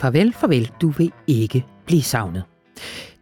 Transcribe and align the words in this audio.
Farvel, 0.00 0.32
farvel, 0.32 0.72
du 0.80 0.88
vil 0.88 1.12
ikke 1.26 1.66
blive 1.86 2.02
savnet. 2.02 2.44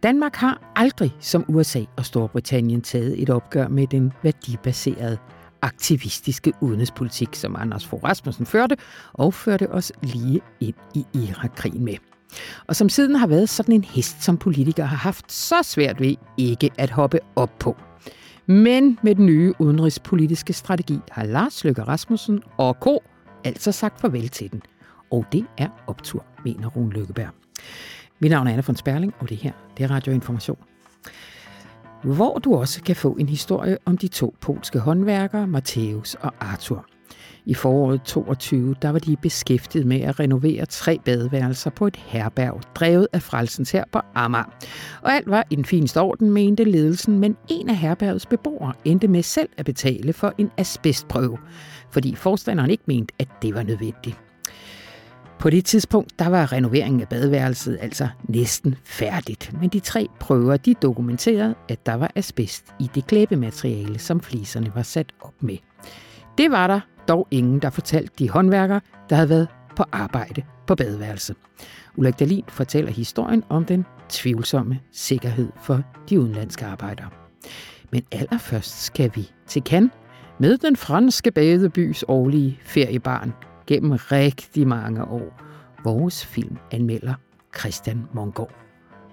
Danmark 0.03 0.35
har 0.35 0.71
aldrig 0.75 1.15
som 1.19 1.45
USA 1.47 1.83
og 1.97 2.05
Storbritannien 2.05 2.81
taget 2.81 3.21
et 3.21 3.29
opgør 3.29 3.67
med 3.67 3.87
den 3.87 4.13
værdibaserede 4.23 5.17
aktivistiske 5.61 6.53
udenrigspolitik, 6.61 7.35
som 7.35 7.55
Anders 7.55 7.85
Fogh 7.85 8.03
Rasmussen 8.03 8.45
førte, 8.45 8.77
og 9.13 9.33
førte 9.33 9.71
os 9.71 9.91
lige 10.03 10.41
ind 10.59 10.75
i 10.95 11.05
Irakkrigen 11.13 11.85
med. 11.85 11.95
Og 12.67 12.75
som 12.75 12.89
siden 12.89 13.15
har 13.15 13.27
været 13.27 13.49
sådan 13.49 13.75
en 13.75 13.83
hest, 13.83 14.23
som 14.23 14.37
politikere 14.37 14.87
har 14.87 14.97
haft 14.97 15.31
så 15.31 15.55
svært 15.63 16.01
ved 16.01 16.15
ikke 16.37 16.69
at 16.77 16.89
hoppe 16.89 17.19
op 17.35 17.59
på. 17.59 17.77
Men 18.45 18.99
med 19.03 19.15
den 19.15 19.25
nye 19.25 19.53
udenrigspolitiske 19.59 20.53
strategi 20.53 20.99
har 21.11 21.23
Lars 21.23 21.63
Løkke 21.63 21.83
Rasmussen 21.83 22.43
og 22.57 22.79
K. 22.79 22.87
altså 23.43 23.71
sagt 23.71 24.01
farvel 24.01 24.29
til 24.29 24.51
den. 24.51 24.61
Og 25.11 25.25
det 25.31 25.45
er 25.57 25.67
optur, 25.87 26.25
mener 26.45 26.67
Rune 26.67 26.91
Lykkeberg. 26.91 27.29
Mit 28.19 28.31
navn 28.31 28.47
er 28.47 28.51
Anna 28.51 28.63
von 28.67 28.75
Sperling, 28.75 29.13
og 29.19 29.29
det 29.29 29.37
her 29.37 29.51
det 29.77 29.83
er 29.83 29.91
Radioinformation. 29.91 30.57
Hvor 32.03 32.37
du 32.37 32.55
også 32.55 32.83
kan 32.83 32.95
få 32.95 33.11
en 33.19 33.29
historie 33.29 33.77
om 33.85 33.97
de 33.97 34.07
to 34.07 34.35
polske 34.41 34.79
håndværkere, 34.79 35.43
Matthäus 35.43 36.15
og 36.21 36.33
Arthur. 36.39 36.85
I 37.45 37.53
foråret 37.53 38.01
22 38.01 38.75
der 38.81 38.89
var 38.89 38.99
de 38.99 39.17
beskæftiget 39.21 39.85
med 39.85 40.01
at 40.01 40.19
renovere 40.19 40.65
tre 40.65 40.99
badeværelser 41.05 41.69
på 41.69 41.87
et 41.87 41.95
herberg, 41.95 42.61
drevet 42.75 43.07
af 43.13 43.21
Frelsens 43.21 43.71
her 43.71 43.83
på 43.91 43.99
Amager. 44.15 44.53
Og 45.01 45.11
alt 45.11 45.29
var 45.29 45.43
i 45.49 45.55
den 45.55 45.65
fineste 45.65 46.01
orden, 46.01 46.31
mente 46.31 46.63
ledelsen, 46.63 47.19
men 47.19 47.37
en 47.49 47.69
af 47.69 47.77
herbergets 47.77 48.25
beboere 48.25 48.73
endte 48.85 49.07
med 49.07 49.23
selv 49.23 49.49
at 49.57 49.65
betale 49.65 50.13
for 50.13 50.33
en 50.37 50.51
asbestprøve, 50.57 51.37
fordi 51.91 52.15
forstanderen 52.15 52.69
ikke 52.69 52.83
mente, 52.87 53.13
at 53.19 53.27
det 53.41 53.55
var 53.55 53.63
nødvendigt. 53.63 54.28
På 55.39 55.49
det 55.49 55.65
tidspunkt, 55.65 56.19
der 56.19 56.29
var 56.29 56.51
renoveringen 56.51 57.01
af 57.01 57.07
badeværelset 57.07 57.77
altså 57.81 58.07
næsten 58.23 58.75
færdigt, 58.83 59.51
men 59.61 59.69
de 59.69 59.79
tre 59.79 60.07
prøver, 60.19 60.57
de 60.57 60.73
dokumenterede, 60.73 61.55
at 61.69 61.85
der 61.85 61.93
var 61.93 62.11
asbest 62.15 62.65
i 62.79 62.89
det 62.95 63.07
klæbemateriale, 63.07 63.99
som 63.99 64.21
fliserne 64.21 64.71
var 64.75 64.81
sat 64.81 65.11
op 65.21 65.43
med. 65.43 65.57
Det 66.37 66.51
var 66.51 66.67
der 66.67 66.79
dog 67.07 67.27
ingen, 67.31 67.59
der 67.59 67.69
fortalte 67.69 68.13
de 68.19 68.29
håndværkere, 68.29 68.81
der 69.09 69.15
havde 69.15 69.29
været 69.29 69.47
på 69.75 69.83
arbejde 69.91 70.43
på 70.67 70.75
badeværelset. 70.75 71.35
Ulrik 71.95 72.19
Dalin 72.19 72.43
fortæller 72.47 72.91
historien 72.91 73.43
om 73.49 73.65
den 73.65 73.85
tvivlsomme 74.09 74.79
sikkerhed 74.91 75.49
for 75.63 75.83
de 76.09 76.19
udenlandske 76.19 76.65
arbejdere. 76.65 77.09
Men 77.91 78.03
allerførst 78.11 78.83
skal 78.83 79.11
vi 79.15 79.31
til 79.47 79.61
Cannes 79.61 79.91
med 80.39 80.57
den 80.57 80.75
franske 80.75 81.31
badebys 81.31 82.03
årlige 82.07 82.59
feriebarn 82.63 83.33
gennem 83.69 83.91
rigtig 83.91 84.67
mange 84.67 85.05
år. 85.05 85.41
Vores 85.83 86.25
film 86.25 86.57
anmelder 86.71 87.13
Christian 87.59 88.05
Mongård. 88.13 88.55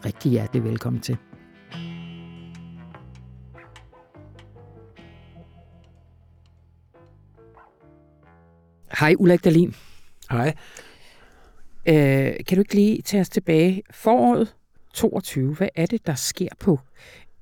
Rigtig 0.04 0.30
hjertelig 0.30 0.64
velkommen 0.64 1.02
til. 1.02 1.16
Hej 8.98 9.14
Ulrik 9.18 9.44
Dahlin. 9.44 9.74
Hej. 10.30 10.54
Øh, 11.88 12.34
kan 12.48 12.56
du 12.56 12.58
ikke 12.58 12.74
lige 12.74 13.02
tage 13.02 13.20
os 13.20 13.28
tilbage? 13.28 13.82
Foråret 13.90 14.56
22, 14.94 15.54
hvad 15.54 15.68
er 15.74 15.86
det, 15.86 16.06
der 16.06 16.14
sker 16.14 16.48
på 16.60 16.80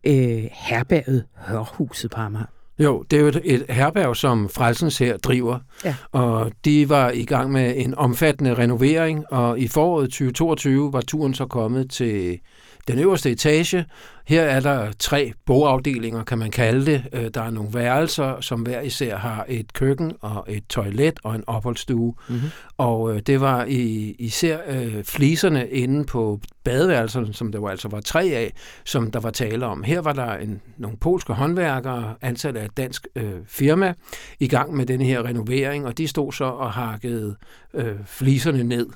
øh, 0.06 0.48
herberget 0.52 1.26
Hørhuset 1.34 2.10
på 2.10 2.20
Amager? 2.20 2.63
Jo, 2.78 3.04
det 3.10 3.16
er 3.16 3.20
jo 3.20 3.28
et, 3.28 3.40
et 3.44 3.64
herberg, 3.68 4.16
som 4.16 4.48
Frelsens 4.48 4.98
her 4.98 5.16
driver, 5.16 5.58
ja. 5.84 5.94
og 6.12 6.52
de 6.64 6.88
var 6.88 7.10
i 7.10 7.24
gang 7.24 7.52
med 7.52 7.74
en 7.76 7.94
omfattende 7.94 8.54
renovering, 8.54 9.24
og 9.32 9.58
i 9.58 9.68
foråret 9.68 10.10
2022 10.10 10.92
var 10.92 11.00
turen 11.00 11.34
så 11.34 11.46
kommet 11.46 11.90
til 11.90 12.40
den 12.88 12.98
øverste 12.98 13.30
etage. 13.30 13.84
Her 14.26 14.42
er 14.42 14.60
der 14.60 14.92
tre 14.98 15.32
bogafdelinger, 15.46 16.24
kan 16.24 16.38
man 16.38 16.50
kalde 16.50 16.86
det. 16.86 17.04
Øh, 17.12 17.30
der 17.34 17.42
er 17.42 17.50
nogle 17.50 17.74
værelser, 17.74 18.40
som 18.40 18.60
hver 18.60 18.80
især 18.80 19.16
har 19.16 19.44
et 19.48 19.72
køkken 19.72 20.12
og 20.20 20.44
et 20.48 20.66
toilet 20.66 21.20
og 21.22 21.34
en 21.34 21.44
opholdsstue. 21.46 22.14
Mm-hmm. 22.28 22.48
Og 22.78 23.14
øh, 23.14 23.20
det 23.20 23.40
var 23.40 23.64
i, 23.64 24.14
især 24.18 24.58
øh, 24.68 25.04
fliserne 25.04 25.68
inde 25.68 26.04
på 26.04 26.40
badeværelserne, 26.64 27.34
som 27.34 27.52
der 27.52 27.60
var 27.60 27.68
altså 27.68 27.88
var 27.88 28.00
tre 28.00 28.22
af, 28.24 28.52
som 28.84 29.10
der 29.10 29.20
var 29.20 29.30
tale 29.30 29.66
om. 29.66 29.82
Her 29.82 30.00
var 30.00 30.12
der 30.12 30.34
en, 30.34 30.60
nogle 30.78 30.96
polske 30.96 31.32
håndværkere, 31.32 32.14
ansat 32.20 32.56
af 32.56 32.64
et 32.64 32.76
dansk 32.76 33.06
øh, 33.16 33.32
firma, 33.46 33.94
i 34.40 34.48
gang 34.48 34.76
med 34.76 34.86
denne 34.86 35.04
her 35.04 35.24
renovering, 35.24 35.86
og 35.86 35.98
de 35.98 36.08
stod 36.08 36.32
så 36.32 36.44
og 36.44 36.72
hakkede 36.72 37.36
øh, 37.74 37.96
fliserne 38.06 38.62
ned. 38.62 38.86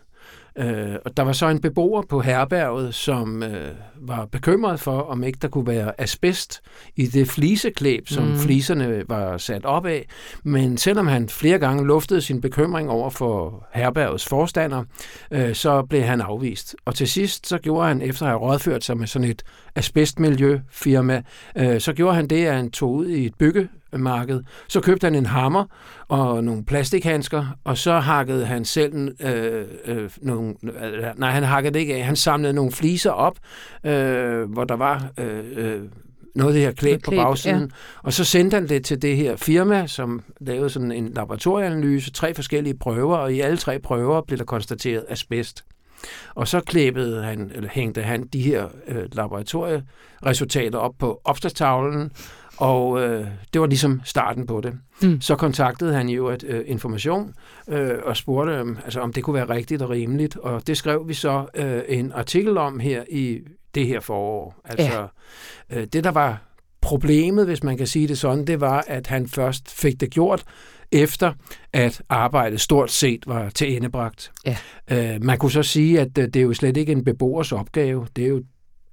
Øh, 0.58 0.96
og 1.04 1.16
der 1.16 1.22
var 1.22 1.32
så 1.32 1.48
en 1.48 1.60
beboer 1.60 2.02
på 2.02 2.20
herberget, 2.20 2.94
som 2.94 3.42
øh, 3.42 3.70
var 3.96 4.24
bekymret 4.24 4.80
for, 4.80 5.00
om 5.00 5.24
ikke 5.24 5.38
der 5.42 5.48
kunne 5.48 5.66
være 5.66 6.00
asbest 6.00 6.60
i 6.96 7.06
det 7.06 7.28
fliseklæb, 7.28 8.08
som 8.08 8.24
mm. 8.24 8.38
fliserne 8.38 9.02
var 9.08 9.38
sat 9.38 9.64
op 9.64 9.86
af. 9.86 10.06
Men 10.44 10.78
selvom 10.78 11.06
han 11.06 11.28
flere 11.28 11.58
gange 11.58 11.86
luftede 11.86 12.20
sin 12.20 12.41
bekymring 12.41 12.91
over 12.91 13.10
for 13.10 13.66
herbergets 13.74 14.28
forstander, 14.28 14.84
øh, 15.30 15.54
så 15.54 15.82
blev 15.82 16.02
han 16.02 16.20
afvist. 16.20 16.76
Og 16.84 16.94
til 16.94 17.08
sidst 17.08 17.47
så 17.47 17.58
gjorde 17.58 17.88
han, 17.88 18.02
efter 18.02 18.22
at 18.22 18.28
have 18.28 18.41
rådført 18.41 18.84
sig 18.84 18.97
med 18.97 19.06
sådan 19.06 19.28
et 19.28 19.42
asbestmiljøfirma, 19.78 21.22
øh, 21.56 21.81
så 21.81 21.93
gjorde 21.93 22.15
han 22.15 22.27
det, 22.27 22.47
at 22.47 22.55
han 22.55 22.71
tog 22.71 22.94
ud 22.94 23.06
i 23.06 23.27
et 23.27 23.34
bygge 23.39 23.69
marked. 23.93 24.43
Så 24.69 24.81
købte 24.81 25.05
han 25.05 25.15
en 25.15 25.27
hammer 25.27 25.65
og 26.09 26.44
nogle 26.44 26.65
plastikhandsker, 26.65 27.47
og 27.65 27.78
så 27.78 27.99
hakkede 27.99 28.47
han 28.47 28.65
selv 28.65 29.15
øh, 29.21 29.65
øh, 29.84 30.11
nogle... 30.22 30.55
Øh, 30.62 31.05
nej, 31.16 31.31
han 31.31 31.43
hakkede 31.43 31.75
det 31.75 31.81
ikke 31.81 31.94
af. 31.94 32.05
Han 32.05 32.16
samlede 32.16 32.53
nogle 32.53 32.72
fliser 32.72 33.11
op, 33.11 33.37
øh, 33.84 34.53
hvor 34.53 34.65
der 34.65 34.77
var... 34.77 35.11
Øh, 35.19 35.44
øh, 35.56 35.81
noget 36.34 36.50
af 36.50 36.55
det 36.55 36.62
her 36.62 36.72
klæb 36.72 37.03
på 37.05 37.10
bagsiden, 37.10 37.60
ja. 37.60 37.66
og 38.03 38.12
så 38.12 38.25
sendte 38.25 38.55
han 38.55 38.69
det 38.69 38.84
til 38.84 39.03
det 39.03 39.16
her 39.16 39.37
firma, 39.37 39.87
som 39.87 40.22
lavede 40.41 40.71
sådan 40.71 40.93
en 40.93 41.09
laboratorieanalyse, 41.09 42.10
tre 42.10 42.34
forskellige 42.34 42.75
prøver, 42.78 43.16
og 43.16 43.33
i 43.33 43.41
alle 43.41 43.56
tre 43.56 43.78
prøver 43.78 44.21
blev 44.21 44.39
der 44.39 44.45
konstateret 44.45 45.05
asbest. 45.09 45.65
Og 46.34 46.48
så 46.48 46.60
klæbede 46.60 47.25
han, 47.25 47.50
eller 47.54 47.69
hængte 47.72 48.03
han 48.03 48.26
de 48.26 48.41
her 48.41 48.69
øh, 48.88 49.04
laboratorieresultater 49.12 50.78
op 50.78 50.94
på 50.98 51.20
opslagstavlen, 51.25 52.10
og 52.56 53.00
øh, 53.00 53.26
det 53.53 53.60
var 53.60 53.66
ligesom 53.66 54.00
starten 54.04 54.47
på 54.47 54.60
det. 54.60 54.75
Mm. 55.03 55.20
Så 55.20 55.36
kontaktede 55.36 55.94
han 55.94 56.09
jo 56.09 56.28
et 56.28 56.44
øh, 56.47 56.64
information 56.66 57.34
øh, 57.69 57.94
og 58.04 58.16
spurgte, 58.16 58.53
øh, 58.53 58.66
altså, 58.84 59.00
om 59.00 59.12
det 59.12 59.25
kunne 59.25 59.34
være 59.34 59.48
rigtigt 59.48 59.82
og 59.82 59.91
rimeligt. 59.91 60.36
Og 60.36 60.66
det 60.66 60.76
skrev 60.76 61.09
vi 61.09 61.14
så 61.14 61.47
øh, 61.54 61.82
en 61.88 62.12
artikel 62.12 62.59
om 62.59 62.80
her 62.80 63.04
i 63.10 63.41
det 63.75 63.86
her 63.86 64.00
forår. 64.00 64.60
Altså, 64.65 65.09
ja. 65.70 65.80
øh, 65.80 65.86
det 65.92 66.04
der 66.04 66.10
var 66.10 66.42
problemet, 66.80 67.47
hvis 67.47 67.62
man 67.62 67.76
kan 67.76 67.86
sige 67.86 68.09
det 68.09 68.19
sådan, 68.19 68.47
det 68.47 68.60
var, 68.60 68.84
at 68.86 69.06
han 69.06 69.28
først 69.28 69.70
fik 69.70 70.00
det 70.00 70.10
gjort, 70.10 70.44
efter 70.93 71.32
at 71.72 72.03
arbejdet 72.09 72.60
stort 72.60 72.91
set 72.91 73.26
var 73.26 73.50
til 73.50 73.76
endebragt. 73.76 74.32
Ja. 74.47 74.56
Øh, 74.91 75.25
man 75.25 75.38
kunne 75.38 75.53
så 75.53 75.62
sige, 75.62 76.00
at 76.00 76.19
øh, 76.19 76.25
det 76.25 76.37
er 76.37 76.43
jo 76.43 76.54
slet 76.54 76.76
ikke 76.76 76.93
en 76.93 77.04
beboers 77.04 77.53
opgave. 77.53 78.06
Det 78.16 78.25
er 78.25 78.28
jo 78.28 78.43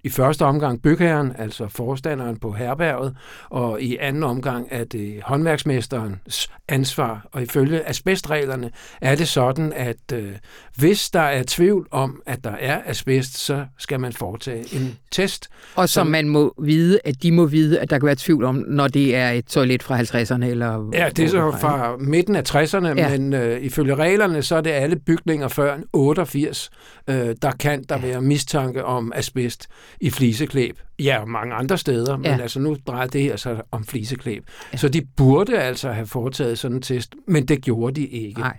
i 0.05 0.09
første 0.09 0.45
omgang 0.45 0.81
bygherren, 0.81 1.33
altså 1.37 1.67
forstanderen 1.67 2.37
på 2.37 2.51
herberget, 2.51 3.15
og 3.49 3.81
i 3.81 3.97
anden 3.97 4.23
omgang 4.23 4.67
er 4.71 4.83
det 4.83 5.19
håndværksmesterens 5.23 6.49
ansvar. 6.67 7.27
Og 7.31 7.41
ifølge 7.41 7.89
asbestreglerne 7.89 8.71
er 9.01 9.15
det 9.15 9.27
sådan, 9.27 9.73
at 9.75 10.11
øh, 10.13 10.31
hvis 10.75 11.09
der 11.09 11.19
er 11.19 11.43
tvivl 11.47 11.87
om, 11.91 12.21
at 12.25 12.43
der 12.43 12.55
er 12.59 12.81
asbest, 12.85 13.37
så 13.37 13.65
skal 13.77 13.99
man 13.99 14.13
foretage 14.13 14.75
en 14.75 14.97
test. 15.11 15.49
Og 15.75 15.89
som 15.89 16.07
man 16.07 16.29
må 16.29 16.53
vide, 16.63 16.99
at 17.05 17.23
de 17.23 17.31
må 17.31 17.45
vide, 17.45 17.79
at 17.79 17.89
der 17.89 17.99
kan 17.99 18.05
være 18.05 18.15
tvivl 18.15 18.43
om, 18.43 18.63
når 18.67 18.87
det 18.87 19.15
er 19.15 19.29
et 19.29 19.45
toilet 19.45 19.83
fra 19.83 19.99
50'erne? 19.99 20.45
Eller 20.45 20.89
ja, 20.93 21.09
det 21.09 21.25
er 21.25 21.29
så 21.29 21.57
fra 21.61 21.97
midten 21.97 22.35
af 22.35 22.55
60'erne, 22.55 22.87
ja. 22.87 23.09
men 23.09 23.33
øh, 23.33 23.61
ifølge 23.61 23.95
reglerne, 23.95 24.41
så 24.41 24.55
er 24.55 24.61
det 24.61 24.71
alle 24.71 24.95
bygninger 24.95 25.47
før 25.47 25.77
88, 25.93 26.69
øh, 27.07 27.35
der 27.41 27.51
kan 27.51 27.83
der 27.89 27.95
ja. 27.95 28.07
være 28.07 28.21
mistanke 28.21 28.85
om 28.85 29.11
asbest 29.15 29.67
i 30.01 30.09
fliseklæb. 30.09 30.79
Ja, 30.99 31.25
mange 31.25 31.55
andre 31.55 31.77
steder, 31.77 32.11
ja. 32.11 32.17
men 32.17 32.41
altså 32.41 32.59
nu 32.59 32.77
drejer 32.87 33.07
det 33.07 33.21
her 33.21 33.35
sig 33.35 33.61
om 33.71 33.83
fliseklæb. 33.83 34.43
Ja. 34.73 34.77
Så 34.77 34.89
de 34.89 35.01
burde 35.17 35.59
altså 35.59 35.91
have 35.91 36.07
foretaget 36.07 36.59
sådan 36.59 36.77
en 36.77 36.81
test, 36.81 37.15
men 37.27 37.45
det 37.45 37.61
gjorde 37.61 38.01
de 38.01 38.07
ikke. 38.07 38.39
Nej. 38.39 38.57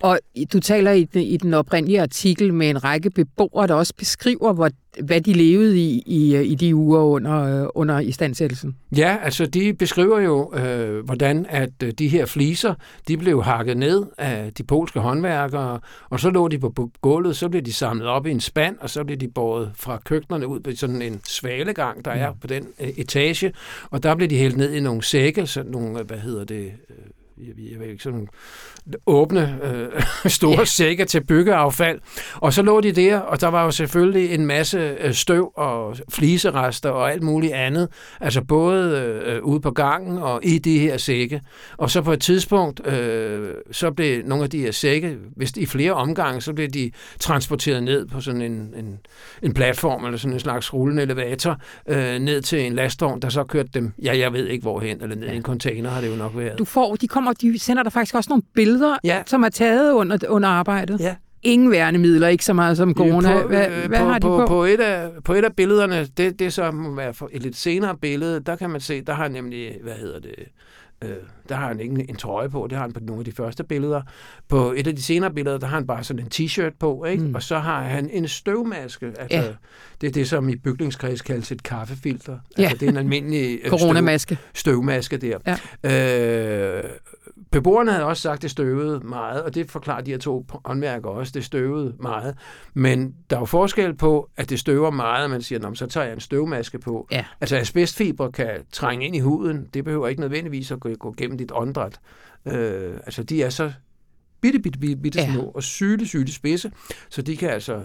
Og 0.00 0.18
du 0.52 0.60
taler 0.60 0.92
i 0.92 1.04
den, 1.04 1.22
i 1.22 1.36
den 1.36 1.54
oprindelige 1.54 2.02
artikel 2.02 2.54
med 2.54 2.70
en 2.70 2.84
række 2.84 3.10
beboere, 3.10 3.66
der 3.66 3.74
også 3.74 3.94
beskriver, 3.98 4.52
hvor, 4.52 4.70
hvad 5.02 5.20
de 5.20 5.32
levede 5.32 5.78
i 5.78 6.02
i, 6.06 6.42
i 6.42 6.54
de 6.54 6.74
uger 6.74 7.00
under, 7.00 7.70
under 7.76 7.98
istandsættelsen. 7.98 8.76
Ja, 8.96 9.16
altså 9.22 9.46
de 9.46 9.74
beskriver 9.74 10.20
jo, 10.20 10.54
øh, 10.54 11.04
hvordan 11.04 11.46
at 11.48 11.70
øh, 11.82 11.92
de 11.92 12.08
her 12.08 12.26
fliser, 12.26 12.74
de 13.08 13.16
blev 13.16 13.42
hakket 13.42 13.76
ned 13.76 14.06
af 14.18 14.52
de 14.52 14.62
polske 14.62 15.00
håndværkere, 15.00 15.80
og 16.10 16.20
så 16.20 16.30
lå 16.30 16.48
de 16.48 16.58
på 16.58 16.90
gulvet, 17.00 17.36
så 17.36 17.48
blev 17.48 17.62
de 17.62 17.72
samlet 17.72 18.06
op 18.06 18.26
i 18.26 18.30
en 18.30 18.40
spand, 18.40 18.76
og 18.80 18.90
så 18.90 19.04
blev 19.04 19.16
de 19.16 19.28
båret 19.28 19.70
fra 19.74 20.00
køkkenerne 20.04 20.46
ud 20.46 20.60
på 20.60 20.70
sådan 20.74 21.02
en 21.02 21.20
svalegang, 21.24 22.04
der 22.04 22.10
er 22.10 22.30
mm. 22.30 22.38
på 22.40 22.46
den 22.46 22.66
øh, 22.80 22.88
etage, 22.88 23.52
og 23.90 24.02
der 24.02 24.14
blev 24.14 24.28
de 24.28 24.38
hældt 24.38 24.56
ned 24.56 24.72
i 24.72 24.80
nogle 24.80 25.02
sække, 25.02 25.46
sådan 25.46 25.72
nogle, 25.72 26.02
hvad 26.02 26.18
hedder 26.18 26.44
det, 26.44 26.72
jeg, 27.46 27.80
ved 27.80 27.86
ikke, 27.86 28.02
sådan 28.02 28.28
åbne 29.06 29.58
øh, 29.62 30.02
store 30.30 30.56
yeah. 30.56 30.66
sække 30.66 31.04
til 31.04 31.24
byggeaffald. 31.24 32.00
Og 32.34 32.52
så 32.52 32.62
lå 32.62 32.80
de 32.80 32.92
der, 32.92 33.18
og 33.18 33.40
der 33.40 33.48
var 33.48 33.64
jo 33.64 33.70
selvfølgelig 33.70 34.34
en 34.34 34.46
masse 34.46 34.96
øh, 35.00 35.14
støv 35.14 35.52
og 35.56 35.96
fliserester 36.08 36.90
og 36.90 37.12
alt 37.12 37.22
muligt 37.22 37.52
andet. 37.52 37.88
Altså 38.20 38.42
både 38.42 39.22
øh, 39.26 39.42
ude 39.42 39.60
på 39.60 39.70
gangen 39.70 40.18
og 40.18 40.40
i 40.42 40.58
de 40.58 40.78
her 40.78 40.96
sække. 40.96 41.40
Og 41.76 41.90
så 41.90 42.02
på 42.02 42.12
et 42.12 42.20
tidspunkt, 42.20 42.86
øh, 42.86 43.54
så 43.72 43.90
blev 43.90 44.26
nogle 44.26 44.44
af 44.44 44.50
de 44.50 44.58
her 44.58 44.72
sække, 44.72 45.16
hvis 45.36 45.50
i 45.50 45.66
flere 45.66 45.92
omgange, 45.92 46.40
så 46.40 46.52
blev 46.52 46.68
de 46.68 46.90
transporteret 47.20 47.82
ned 47.82 48.06
på 48.06 48.20
sådan 48.20 48.42
en, 48.42 48.74
en, 48.76 48.98
en 49.42 49.54
platform, 49.54 50.04
eller 50.04 50.18
sådan 50.18 50.32
en 50.32 50.40
slags 50.40 50.74
rullende 50.74 51.02
elevator, 51.02 51.56
øh, 51.88 52.18
ned 52.18 52.42
til 52.42 52.66
en 52.66 52.72
lastvogn, 52.72 53.22
der 53.22 53.28
så 53.28 53.44
kørte 53.44 53.68
dem, 53.74 53.92
ja, 54.02 54.18
jeg 54.18 54.32
ved 54.32 54.46
ikke 54.46 54.62
hvorhen, 54.62 55.02
eller 55.02 55.16
ned 55.16 55.28
i 55.28 55.36
en 55.36 55.42
container 55.42 55.90
har 55.90 56.00
det 56.00 56.10
jo 56.10 56.16
nok 56.16 56.32
været. 56.36 56.58
Du 56.58 56.64
får, 56.64 56.96
de 56.96 57.08
kommer, 57.08 57.27
de 57.32 57.58
sender 57.58 57.82
der 57.82 57.90
faktisk 57.90 58.14
også 58.14 58.30
nogle 58.30 58.42
billeder, 58.54 58.96
ja. 59.04 59.22
som 59.26 59.42
er 59.42 59.48
taget 59.48 59.92
under, 59.92 60.18
under 60.28 60.48
arbejdet. 60.48 61.00
Ja. 61.00 61.16
Ingen 61.42 61.70
værnemidler, 61.70 62.28
ikke 62.28 62.44
så 62.44 62.52
meget 62.52 62.76
som 62.76 62.94
corona. 62.94 63.42
På, 63.42 63.48
hvad, 63.48 63.68
hvad 63.68 63.98
på, 63.98 64.04
har 64.04 64.18
de 64.18 64.20
på? 64.20 64.36
På, 64.36 64.46
på, 64.46 64.64
et 64.64 64.80
af, 64.80 65.10
på 65.24 65.34
et 65.34 65.44
af 65.44 65.56
billederne, 65.56 66.08
det, 66.16 66.38
det 66.38 66.74
må 66.74 66.94
være 66.94 67.14
et 67.32 67.42
lidt 67.42 67.56
senere 67.56 67.96
billede, 67.96 68.40
der 68.40 68.56
kan 68.56 68.70
man 68.70 68.80
se, 68.80 69.00
der 69.00 69.12
har 69.12 69.28
nemlig, 69.28 69.78
hvad 69.82 69.94
hedder 69.94 70.20
det, 70.20 70.34
Øh, 71.04 71.16
der 71.48 71.54
har 71.54 71.68
han 71.68 71.80
ikke 71.80 71.94
en, 71.94 72.06
en 72.08 72.16
trøje 72.16 72.48
på, 72.48 72.66
det 72.70 72.78
har 72.78 72.84
han 72.84 72.92
på 72.92 73.00
nogle 73.00 73.20
af 73.20 73.24
de 73.24 73.32
første 73.32 73.64
billeder. 73.64 74.02
På 74.48 74.72
et 74.76 74.86
af 74.86 74.96
de 74.96 75.02
senere 75.02 75.30
billeder, 75.34 75.58
der 75.58 75.66
har 75.66 75.76
han 75.76 75.86
bare 75.86 76.04
sådan 76.04 76.22
en 76.22 76.28
t-shirt 76.34 76.76
på, 76.78 77.04
ikke? 77.04 77.24
Mm. 77.24 77.34
og 77.34 77.42
så 77.42 77.58
har 77.58 77.82
han 77.82 78.10
en 78.10 78.28
støvmaske. 78.28 79.06
Altså, 79.06 79.38
ja. 79.38 79.52
Det 80.00 80.06
er 80.06 80.10
det, 80.10 80.28
som 80.28 80.48
i 80.48 80.56
bygningskreds 80.56 81.22
kaldes 81.22 81.52
et 81.52 81.62
kaffefilter. 81.62 82.38
Ja. 82.58 82.62
Altså, 82.62 82.76
det 82.76 82.86
er 82.86 82.90
en 82.90 82.96
almindelig 82.96 83.58
øh, 83.64 83.70
Coronamaske. 83.78 84.34
Støv, 84.34 84.54
støvmaske 84.54 85.16
der. 85.16 85.56
Ja. 85.84 86.78
Øh, 86.78 86.84
beboerne 87.50 87.92
havde 87.92 88.04
også 88.04 88.22
sagt, 88.22 88.36
at 88.36 88.42
det 88.42 88.50
støvede 88.50 89.00
meget, 89.00 89.42
og 89.42 89.54
det 89.54 89.70
forklarer 89.70 90.00
de 90.00 90.10
her 90.10 90.18
to 90.18 90.46
håndværkere 90.64 91.12
også, 91.12 91.32
det 91.34 91.44
støvede 91.44 91.94
meget. 92.00 92.36
Men 92.74 93.14
der 93.30 93.36
er 93.36 93.40
jo 93.40 93.46
forskel 93.46 93.94
på, 93.94 94.30
at 94.36 94.50
det 94.50 94.58
støver 94.58 94.90
meget, 94.90 95.24
og 95.24 95.30
man 95.30 95.42
siger, 95.42 95.74
så 95.74 95.86
tager 95.86 96.04
jeg 96.04 96.14
en 96.14 96.20
støvmaske 96.20 96.78
på. 96.78 97.08
Ja. 97.10 97.24
Altså 97.40 97.56
asbestfiber 97.56 98.30
kan 98.30 98.64
trænge 98.72 99.06
ind 99.06 99.16
i 99.16 99.20
huden, 99.20 99.68
det 99.74 99.84
behøver 99.84 100.08
ikke 100.08 100.20
nødvendigvis 100.20 100.70
at 100.70 100.80
gå, 100.80 100.94
gå 100.94 101.14
gennem 101.16 101.38
dit 101.38 101.52
åndedræt. 101.54 102.00
Øh, 102.46 102.94
altså 102.94 103.22
de 103.22 103.42
er 103.42 103.50
så 103.50 103.72
bitte, 104.40 104.58
bitte, 104.58 104.78
bitte, 104.78 105.02
bitte 105.02 105.20
ja. 105.20 105.32
små 105.32 105.42
og 105.42 105.62
syle, 105.62 106.06
syle 106.06 106.32
spidse, 106.32 106.72
så 107.08 107.22
de 107.22 107.36
kan 107.36 107.50
altså 107.50 107.82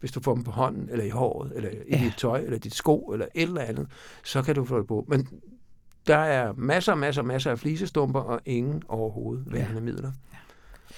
hvis 0.00 0.12
du 0.12 0.20
får 0.20 0.34
dem 0.34 0.44
på 0.44 0.50
hånden, 0.50 0.88
eller 0.90 1.04
i 1.04 1.08
håret, 1.08 1.52
eller 1.56 1.70
i 1.70 1.74
ja. 1.90 2.00
dit 2.04 2.14
tøj, 2.16 2.40
eller 2.40 2.58
dit 2.58 2.74
sko, 2.74 2.98
eller 2.98 3.26
et 3.34 3.42
eller 3.42 3.60
andet, 3.60 3.86
så 4.24 4.42
kan 4.42 4.54
du 4.54 4.64
få 4.64 4.78
det 4.78 4.86
på. 4.86 5.04
Men 5.08 5.28
der 6.06 6.16
er 6.16 6.52
masser, 6.56 6.94
masser, 6.94 7.22
masser 7.22 7.50
af 7.50 7.58
flisestumper, 7.58 8.20
og 8.20 8.40
ingen 8.46 8.82
overhovedet 8.88 9.44
værnemidler. 9.52 10.12
Ja. 10.32 10.36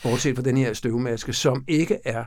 Bortset 0.03 0.37
fra 0.37 0.43
den 0.43 0.57
her 0.57 0.73
støvmaske, 0.73 1.33
som 1.33 1.65
ikke 1.69 1.99
er 2.05 2.25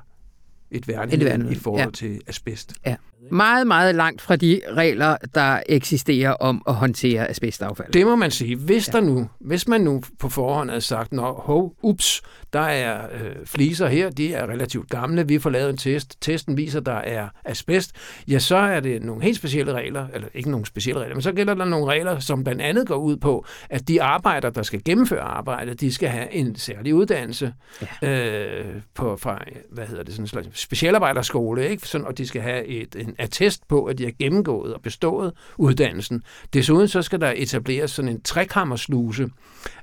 et 0.71 0.87
værnemiddel 0.87 1.51
i 1.51 1.55
forhold 1.55 1.83
ja. 1.83 1.91
til 1.91 2.21
asbest. 2.27 2.73
Ja. 2.85 2.95
Meget, 3.31 3.67
meget 3.67 3.95
langt 3.95 4.21
fra 4.21 4.35
de 4.35 4.61
regler, 4.71 5.17
der 5.35 5.59
eksisterer 5.69 6.31
om 6.31 6.61
at 6.67 6.75
håndtere 6.75 7.27
asbestaffald. 7.29 7.91
Det 7.91 8.05
må 8.05 8.15
man 8.15 8.31
sige. 8.31 8.55
Hvis, 8.55 8.85
der 8.85 9.01
nu, 9.01 9.29
hvis 9.39 9.67
man 9.67 9.81
nu 9.81 10.03
på 10.19 10.29
forhånd 10.29 10.69
havde 10.69 10.81
sagt, 10.81 11.13
Nå, 11.13 11.33
ho, 11.33 11.73
ups, 11.81 12.21
der 12.53 12.59
er 12.61 13.07
øh, 13.13 13.35
fliser 13.45 13.87
her, 13.87 14.09
de 14.09 14.33
er 14.33 14.47
relativt 14.47 14.89
gamle, 14.89 15.27
vi 15.27 15.39
får 15.39 15.49
lavet 15.49 15.69
en 15.69 15.77
test, 15.77 16.21
testen 16.21 16.57
viser, 16.57 16.79
der 16.79 16.93
er 16.93 17.27
asbest, 17.45 17.91
ja, 18.27 18.39
så 18.39 18.55
er 18.55 18.79
det 18.79 19.03
nogle 19.03 19.23
helt 19.23 19.37
specielle 19.37 19.73
regler, 19.73 20.07
eller 20.13 20.27
ikke 20.33 20.51
nogle 20.51 20.65
specielle 20.65 21.01
regler, 21.01 21.15
men 21.15 21.21
så 21.21 21.31
gælder 21.31 21.53
der 21.53 21.65
nogle 21.65 21.85
regler, 21.85 22.19
som 22.19 22.43
blandt 22.43 22.61
andet 22.61 22.87
går 22.87 22.95
ud 22.95 23.17
på, 23.17 23.45
at 23.69 23.87
de 23.87 24.03
arbejder, 24.03 24.49
der 24.49 24.63
skal 24.63 24.83
gennemføre 24.83 25.21
arbejdet, 25.21 25.81
de 25.81 25.93
skal 25.93 26.09
have 26.09 26.33
en 26.33 26.55
særlig 26.55 26.95
uddannelse 26.95 27.53
ja. 28.01 28.09
øh, 28.09 28.65
på, 28.93 29.17
fra, 29.17 29.43
hvad 29.71 29.85
hedder 29.85 30.03
det, 30.03 30.13
sådan 30.13 30.23
en 30.23 30.27
slags 30.27 30.59
specialarbejderskole, 30.59 31.69
ikke? 31.69 31.87
Sådan, 31.87 32.07
og 32.07 32.17
de 32.17 32.27
skal 32.27 32.41
have 32.41 32.65
et, 32.65 32.95
en 33.07 33.15
attest 33.17 33.67
på, 33.67 33.85
at 33.85 33.97
de 33.97 34.03
har 34.03 34.11
gennemgået 34.19 34.73
og 34.73 34.81
bestået 34.81 35.33
uddannelsen. 35.57 36.23
Desuden 36.53 36.87
så 36.87 37.01
skal 37.01 37.21
der 37.21 37.33
etableres 37.35 37.91
sådan 37.91 38.09
en 38.09 38.21
trekammersluse, 38.21 39.29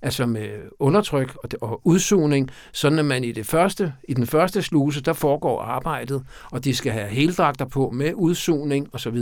altså 0.02 0.26
med 0.26 0.48
undertryk 0.78 1.36
og, 1.36 1.48
og 1.60 1.80
udsugning, 1.84 2.50
sådan 2.72 2.98
at 2.98 3.04
man 3.04 3.24
i, 3.24 3.32
det 3.32 3.46
første, 3.46 3.92
i 4.08 4.14
den 4.14 4.26
første 4.26 4.62
sluse, 4.62 5.00
der 5.00 5.12
foregår 5.12 5.62
arbejdet, 5.62 6.22
og 6.50 6.64
de 6.64 6.74
skal 6.74 6.92
have 6.92 7.08
heldragter 7.08 7.64
på 7.64 7.90
med 7.90 8.12
udsugning 8.14 8.88
osv. 8.92 9.18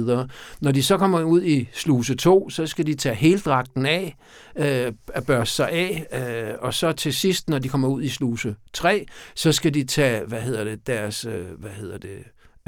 Når 0.61 0.73
de 0.73 0.83
så 0.83 0.97
kommer 0.97 1.23
ud 1.23 1.43
i 1.43 1.69
sluse 1.73 2.15
2, 2.15 2.51
så 2.51 2.67
skal 2.67 2.87
de 2.87 2.95
tage 2.95 3.15
heldragten 3.15 3.87
af, 3.87 4.17
øh, 4.57 4.93
at 5.15 5.27
børste 5.27 5.55
sig 5.55 5.71
af, 5.71 6.07
øh, 6.13 6.55
og 6.61 6.75
så 6.75 6.93
til 6.93 7.15
sidst, 7.15 7.49
når 7.49 7.59
de 7.59 7.69
kommer 7.69 7.89
ud 7.89 8.03
i 8.03 8.09
sluse 8.09 8.57
3, 8.73 9.07
så 9.35 9.53
skal 9.53 9.75
de 9.75 9.85
tage, 9.85 10.25
hvad 10.25 10.41
hedder 10.41 10.65
det, 10.65 10.87
deres, 10.87 11.25
øh, 11.25 11.45
hvad 11.59 11.71
hedder 11.71 11.99
det, 11.99 12.19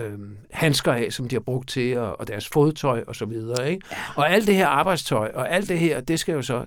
øh, 0.01 0.19
handsker 0.51 0.93
af, 0.93 1.13
som 1.13 1.29
de 1.29 1.35
har 1.35 1.41
brugt 1.41 1.69
til, 1.69 1.99
og, 1.99 2.21
og 2.21 2.29
deres 2.29 2.49
fodtøj 2.49 3.05
og 3.07 3.17
så 3.17 3.25
videre. 3.25 3.71
Ikke? 3.71 3.87
Og 4.17 4.31
alt 4.31 4.47
det 4.47 4.55
her 4.55 4.67
arbejdstøj, 4.67 5.31
og 5.35 5.53
alt 5.53 5.69
det 5.69 5.79
her, 5.79 6.01
det 6.01 6.21
skal 6.21 6.33
jo 6.33 6.43
så 6.43 6.65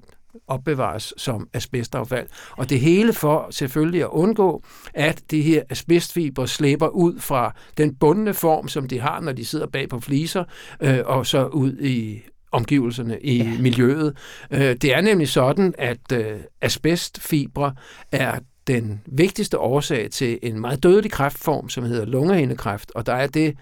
opbevares 0.48 1.14
som 1.18 1.50
asbestaffald. 1.54 2.28
Og 2.52 2.70
det 2.70 2.80
hele 2.80 3.14
for 3.14 3.48
selvfølgelig 3.52 4.02
at 4.02 4.10
undgå, 4.10 4.64
at 4.94 5.22
de 5.32 5.42
her 5.42 5.64
asbestfiber 5.70 6.46
slæber 6.46 6.88
ud 6.88 7.20
fra 7.20 7.56
den 7.78 7.96
bundne 7.96 8.34
form, 8.34 8.68
som 8.68 8.88
de 8.88 9.00
har, 9.00 9.22
når 9.22 9.32
de 9.32 9.46
sidder 9.46 9.68
bag 9.68 9.90
på 9.90 10.00
fliser, 10.00 10.44
øh, 10.82 11.00
og 11.06 11.26
så 11.26 11.46
ud 11.46 11.78
i 11.78 12.22
omgivelserne 12.52 13.22
i 13.22 13.38
ja. 13.38 13.62
miljøet. 13.62 14.18
Øh, 14.52 14.60
det 14.60 14.86
er 14.96 15.02
nemlig 15.02 15.30
sådan, 15.30 15.74
at 15.78 16.12
øh, 16.14 16.40
asbestfibre 16.62 17.74
er 18.12 18.40
den 18.68 19.02
vigtigste 19.06 19.60
årsag 19.60 20.12
til 20.12 20.40
en 20.44 20.60
meget 20.60 20.84
dødelig 20.84 21.12
kræftform, 21.12 21.70
som 21.70 21.84
hedder 21.84 22.06
lungehindekræft, 22.06 22.92
og 22.96 23.06
der 23.06 23.14
er 23.14 23.28
det, 23.28 23.58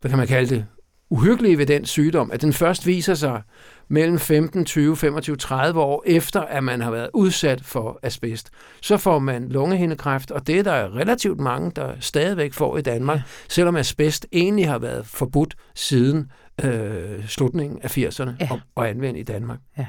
hvad 0.00 0.08
kan 0.08 0.18
man 0.18 0.26
kalde 0.26 0.54
det, 0.54 0.66
uhyggelige 1.10 1.58
ved 1.58 1.66
den 1.66 1.84
sygdom, 1.84 2.30
at 2.30 2.42
den 2.42 2.52
først 2.52 2.86
viser 2.86 3.14
sig 3.14 3.42
mellem 3.88 4.18
15, 4.18 4.64
20, 4.64 4.96
25, 4.96 5.36
30 5.36 5.80
år 5.80 6.02
efter, 6.06 6.40
at 6.40 6.64
man 6.64 6.80
har 6.80 6.90
været 6.90 7.10
udsat 7.14 7.64
for 7.64 7.98
asbest. 8.02 8.50
Så 8.82 8.96
får 8.96 9.18
man 9.18 9.48
lungehindekræft, 9.48 10.30
og 10.30 10.46
det 10.46 10.58
er 10.58 10.62
der 10.62 10.96
relativt 10.96 11.40
mange, 11.40 11.70
der 11.76 11.92
stadigvæk 12.00 12.52
får 12.52 12.78
i 12.78 12.82
Danmark, 12.82 13.20
selvom 13.48 13.76
asbest 13.76 14.26
egentlig 14.32 14.68
har 14.68 14.78
været 14.78 15.06
forbudt 15.06 15.54
siden 15.74 16.30
øh, 16.64 17.26
slutningen 17.28 17.78
af 17.82 17.98
80'erne 17.98 18.30
ja. 18.40 18.48
og, 18.50 18.60
og 18.74 18.88
anvendt 18.88 19.18
i 19.18 19.22
Danmark. 19.22 19.58
Ja. 19.78 19.86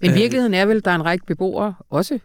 Men 0.00 0.14
virkeligheden 0.14 0.54
er 0.54 0.66
vel, 0.66 0.76
at 0.76 0.84
der 0.84 0.90
er 0.90 0.94
en 0.94 1.04
række 1.04 1.26
beboere, 1.26 1.74
også 1.90 2.18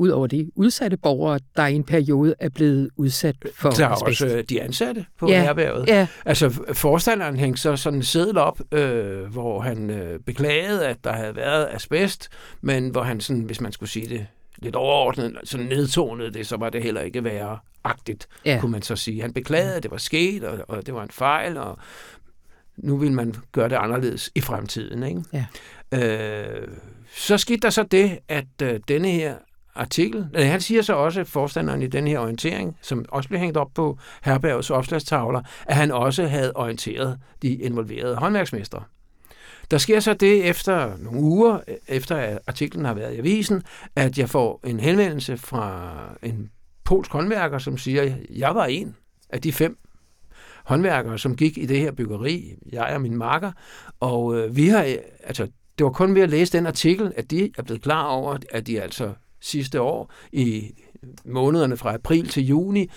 ud 0.00 0.08
over 0.08 0.26
de 0.26 0.50
udsatte 0.54 0.96
borgere, 0.96 1.38
der 1.56 1.66
i 1.66 1.74
en 1.74 1.84
periode 1.84 2.34
er 2.38 2.48
blevet 2.48 2.90
udsat 2.96 3.36
for 3.54 3.70
Der 3.70 3.84
er 3.86 3.90
asbest. 3.90 4.22
også 4.22 4.42
de 4.48 4.62
ansatte 4.62 5.06
på 5.18 5.28
ja. 5.28 5.42
herberget. 5.42 5.88
Ja. 5.88 6.06
Altså 6.24 6.62
forstanderen 6.72 7.36
hængte 7.36 7.62
så 7.62 7.76
sådan 7.76 7.98
en 7.98 8.02
seddel 8.02 8.38
op, 8.38 8.60
øh, 8.72 9.24
hvor 9.24 9.60
han 9.60 9.90
øh, 9.90 10.20
beklagede, 10.20 10.86
at 10.86 11.04
der 11.04 11.12
havde 11.12 11.36
været 11.36 11.68
asbest, 11.70 12.28
men 12.60 12.88
hvor 12.88 13.02
han 13.02 13.20
sådan, 13.20 13.42
hvis 13.42 13.60
man 13.60 13.72
skulle 13.72 13.90
sige 13.90 14.08
det 14.08 14.26
lidt 14.58 14.76
overordnet, 14.76 15.36
så 15.44 15.58
nedtonede 15.58 16.30
det, 16.32 16.46
så 16.46 16.56
var 16.56 16.70
det 16.70 16.82
heller 16.82 17.00
ikke 17.00 17.24
værre 17.24 17.58
agtigt, 17.84 18.28
ja. 18.44 18.58
kunne 18.60 18.72
man 18.72 18.82
så 18.82 18.96
sige. 18.96 19.22
Han 19.22 19.32
beklagede, 19.32 19.74
at 19.74 19.82
det 19.82 19.90
var 19.90 19.96
sket, 19.96 20.44
og, 20.44 20.58
og 20.68 20.86
det 20.86 20.94
var 20.94 21.02
en 21.02 21.10
fejl, 21.10 21.56
og 21.56 21.78
nu 22.76 22.96
vil 22.96 23.12
man 23.12 23.34
gøre 23.52 23.68
det 23.68 23.76
anderledes 23.76 24.30
i 24.34 24.40
fremtiden. 24.40 25.02
Ikke? 25.02 25.22
Ja. 25.32 25.46
Øh, 25.92 26.68
så 27.16 27.38
skete 27.38 27.60
der 27.60 27.70
så 27.70 27.82
det, 27.82 28.18
at 28.28 28.62
øh, 28.62 28.80
denne 28.88 29.08
her 29.10 29.34
artikel. 29.80 30.26
Øh, 30.34 30.46
han 30.46 30.60
siger 30.60 30.82
så 30.82 30.94
også, 30.94 31.24
forstanderen 31.24 31.82
i 31.82 31.86
den 31.86 32.06
her 32.06 32.18
orientering, 32.18 32.76
som 32.82 33.04
også 33.08 33.28
blev 33.28 33.40
hængt 33.40 33.56
op 33.56 33.70
på 33.74 33.98
Herbergs 34.22 34.70
opslagstavler, 34.70 35.42
at 35.66 35.76
han 35.76 35.90
også 35.90 36.26
havde 36.26 36.52
orienteret 36.54 37.18
de 37.42 37.54
involverede 37.54 38.16
håndværksmestre. 38.16 38.82
Der 39.70 39.78
sker 39.78 40.00
så 40.00 40.14
det 40.14 40.48
efter 40.48 40.96
nogle 40.98 41.20
uger, 41.20 41.58
øh, 41.68 41.74
efter 41.88 42.16
at 42.16 42.38
artiklen 42.46 42.84
har 42.84 42.94
været 42.94 43.14
i 43.14 43.18
avisen, 43.18 43.62
at 43.96 44.18
jeg 44.18 44.28
får 44.28 44.60
en 44.64 44.80
henvendelse 44.80 45.36
fra 45.36 45.92
en 46.22 46.50
polsk 46.84 47.12
håndværker, 47.12 47.58
som 47.58 47.78
siger, 47.78 48.02
at 48.02 48.12
jeg 48.30 48.54
var 48.54 48.64
en 48.64 48.96
af 49.30 49.40
de 49.40 49.52
fem 49.52 49.78
håndværkere, 50.64 51.18
som 51.18 51.36
gik 51.36 51.58
i 51.58 51.66
det 51.66 51.78
her 51.78 51.92
byggeri, 51.92 52.54
jeg 52.72 52.90
og 52.94 53.00
min 53.00 53.16
marker, 53.16 53.52
og 54.00 54.38
øh, 54.38 54.56
vi 54.56 54.68
har, 54.68 54.96
altså, 55.24 55.48
det 55.78 55.84
var 55.84 55.92
kun 55.92 56.14
ved 56.14 56.22
at 56.22 56.30
læse 56.30 56.52
den 56.52 56.66
artikel, 56.66 57.12
at 57.16 57.30
de 57.30 57.50
er 57.58 57.62
blevet 57.62 57.82
klar 57.82 58.06
over, 58.06 58.36
at 58.50 58.66
de 58.66 58.82
altså 58.82 59.12
sidste 59.40 59.80
år 59.80 60.12
i 60.32 60.74
månederne 61.24 61.76
fra 61.76 61.94
april 61.94 62.28
til 62.28 62.46
juni 62.46 62.90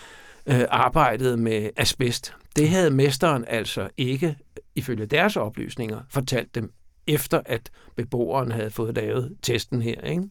øh, 0.45 0.65
arbejdede 0.69 1.37
med 1.37 1.69
asbest. 1.77 2.33
Det 2.55 2.69
havde 2.69 2.91
mesteren 2.91 3.45
altså 3.47 3.89
ikke, 3.97 4.37
ifølge 4.75 5.05
deres 5.05 5.37
oplysninger, 5.37 6.01
fortalt 6.09 6.55
dem 6.55 6.71
efter 7.07 7.41
at 7.45 7.69
beboeren 7.95 8.51
havde 8.51 8.69
fået 8.69 8.95
lavet 8.95 9.35
testen 9.41 9.81
her. 9.81 10.01
Ikke? 10.01 10.23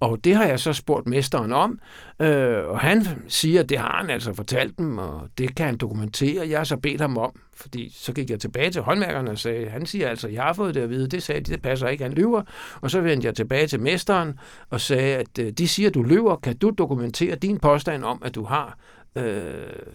Og 0.00 0.24
det 0.24 0.34
har 0.34 0.44
jeg 0.44 0.60
så 0.60 0.72
spurgt 0.72 1.06
mesteren 1.06 1.52
om, 1.52 1.78
øh, 2.20 2.64
og 2.64 2.80
han 2.80 3.06
siger, 3.28 3.60
at 3.60 3.68
det 3.68 3.78
har 3.78 3.96
han 4.00 4.10
altså 4.10 4.32
fortalt 4.32 4.78
dem, 4.78 4.98
og 4.98 5.28
det 5.38 5.54
kan 5.54 5.66
han 5.66 5.76
dokumentere. 5.76 6.48
Jeg 6.48 6.58
har 6.58 6.64
så 6.64 6.76
bedt 6.76 7.00
ham 7.00 7.18
om, 7.18 7.40
fordi 7.54 7.92
så 7.94 8.12
gik 8.12 8.30
jeg 8.30 8.40
tilbage 8.40 8.70
til 8.70 8.82
håndværkerne 8.82 9.30
og 9.30 9.38
sagde, 9.38 9.68
han 9.68 9.86
siger 9.86 10.08
altså, 10.08 10.28
jeg 10.28 10.42
har 10.42 10.52
fået 10.52 10.74
det 10.74 10.80
at 10.80 10.90
vide, 10.90 11.08
det 11.08 11.22
sagde 11.22 11.40
de, 11.40 11.52
det 11.52 11.62
passer 11.62 11.88
ikke, 11.88 12.04
han 12.04 12.12
lyver. 12.12 12.42
Og 12.80 12.90
så 12.90 13.00
vendte 13.00 13.26
jeg 13.26 13.34
tilbage 13.34 13.66
til 13.66 13.80
mesteren 13.80 14.38
og 14.70 14.80
sagde, 14.80 15.16
at 15.16 15.38
øh, 15.38 15.52
de 15.52 15.68
siger, 15.68 15.88
at 15.88 15.94
du 15.94 16.02
lyver, 16.02 16.36
kan 16.36 16.56
du 16.56 16.70
dokumentere 16.78 17.34
din 17.34 17.58
påstand 17.58 18.04
om, 18.04 18.22
at 18.24 18.34
du 18.34 18.44
har 18.44 18.78
øh, 19.16 19.42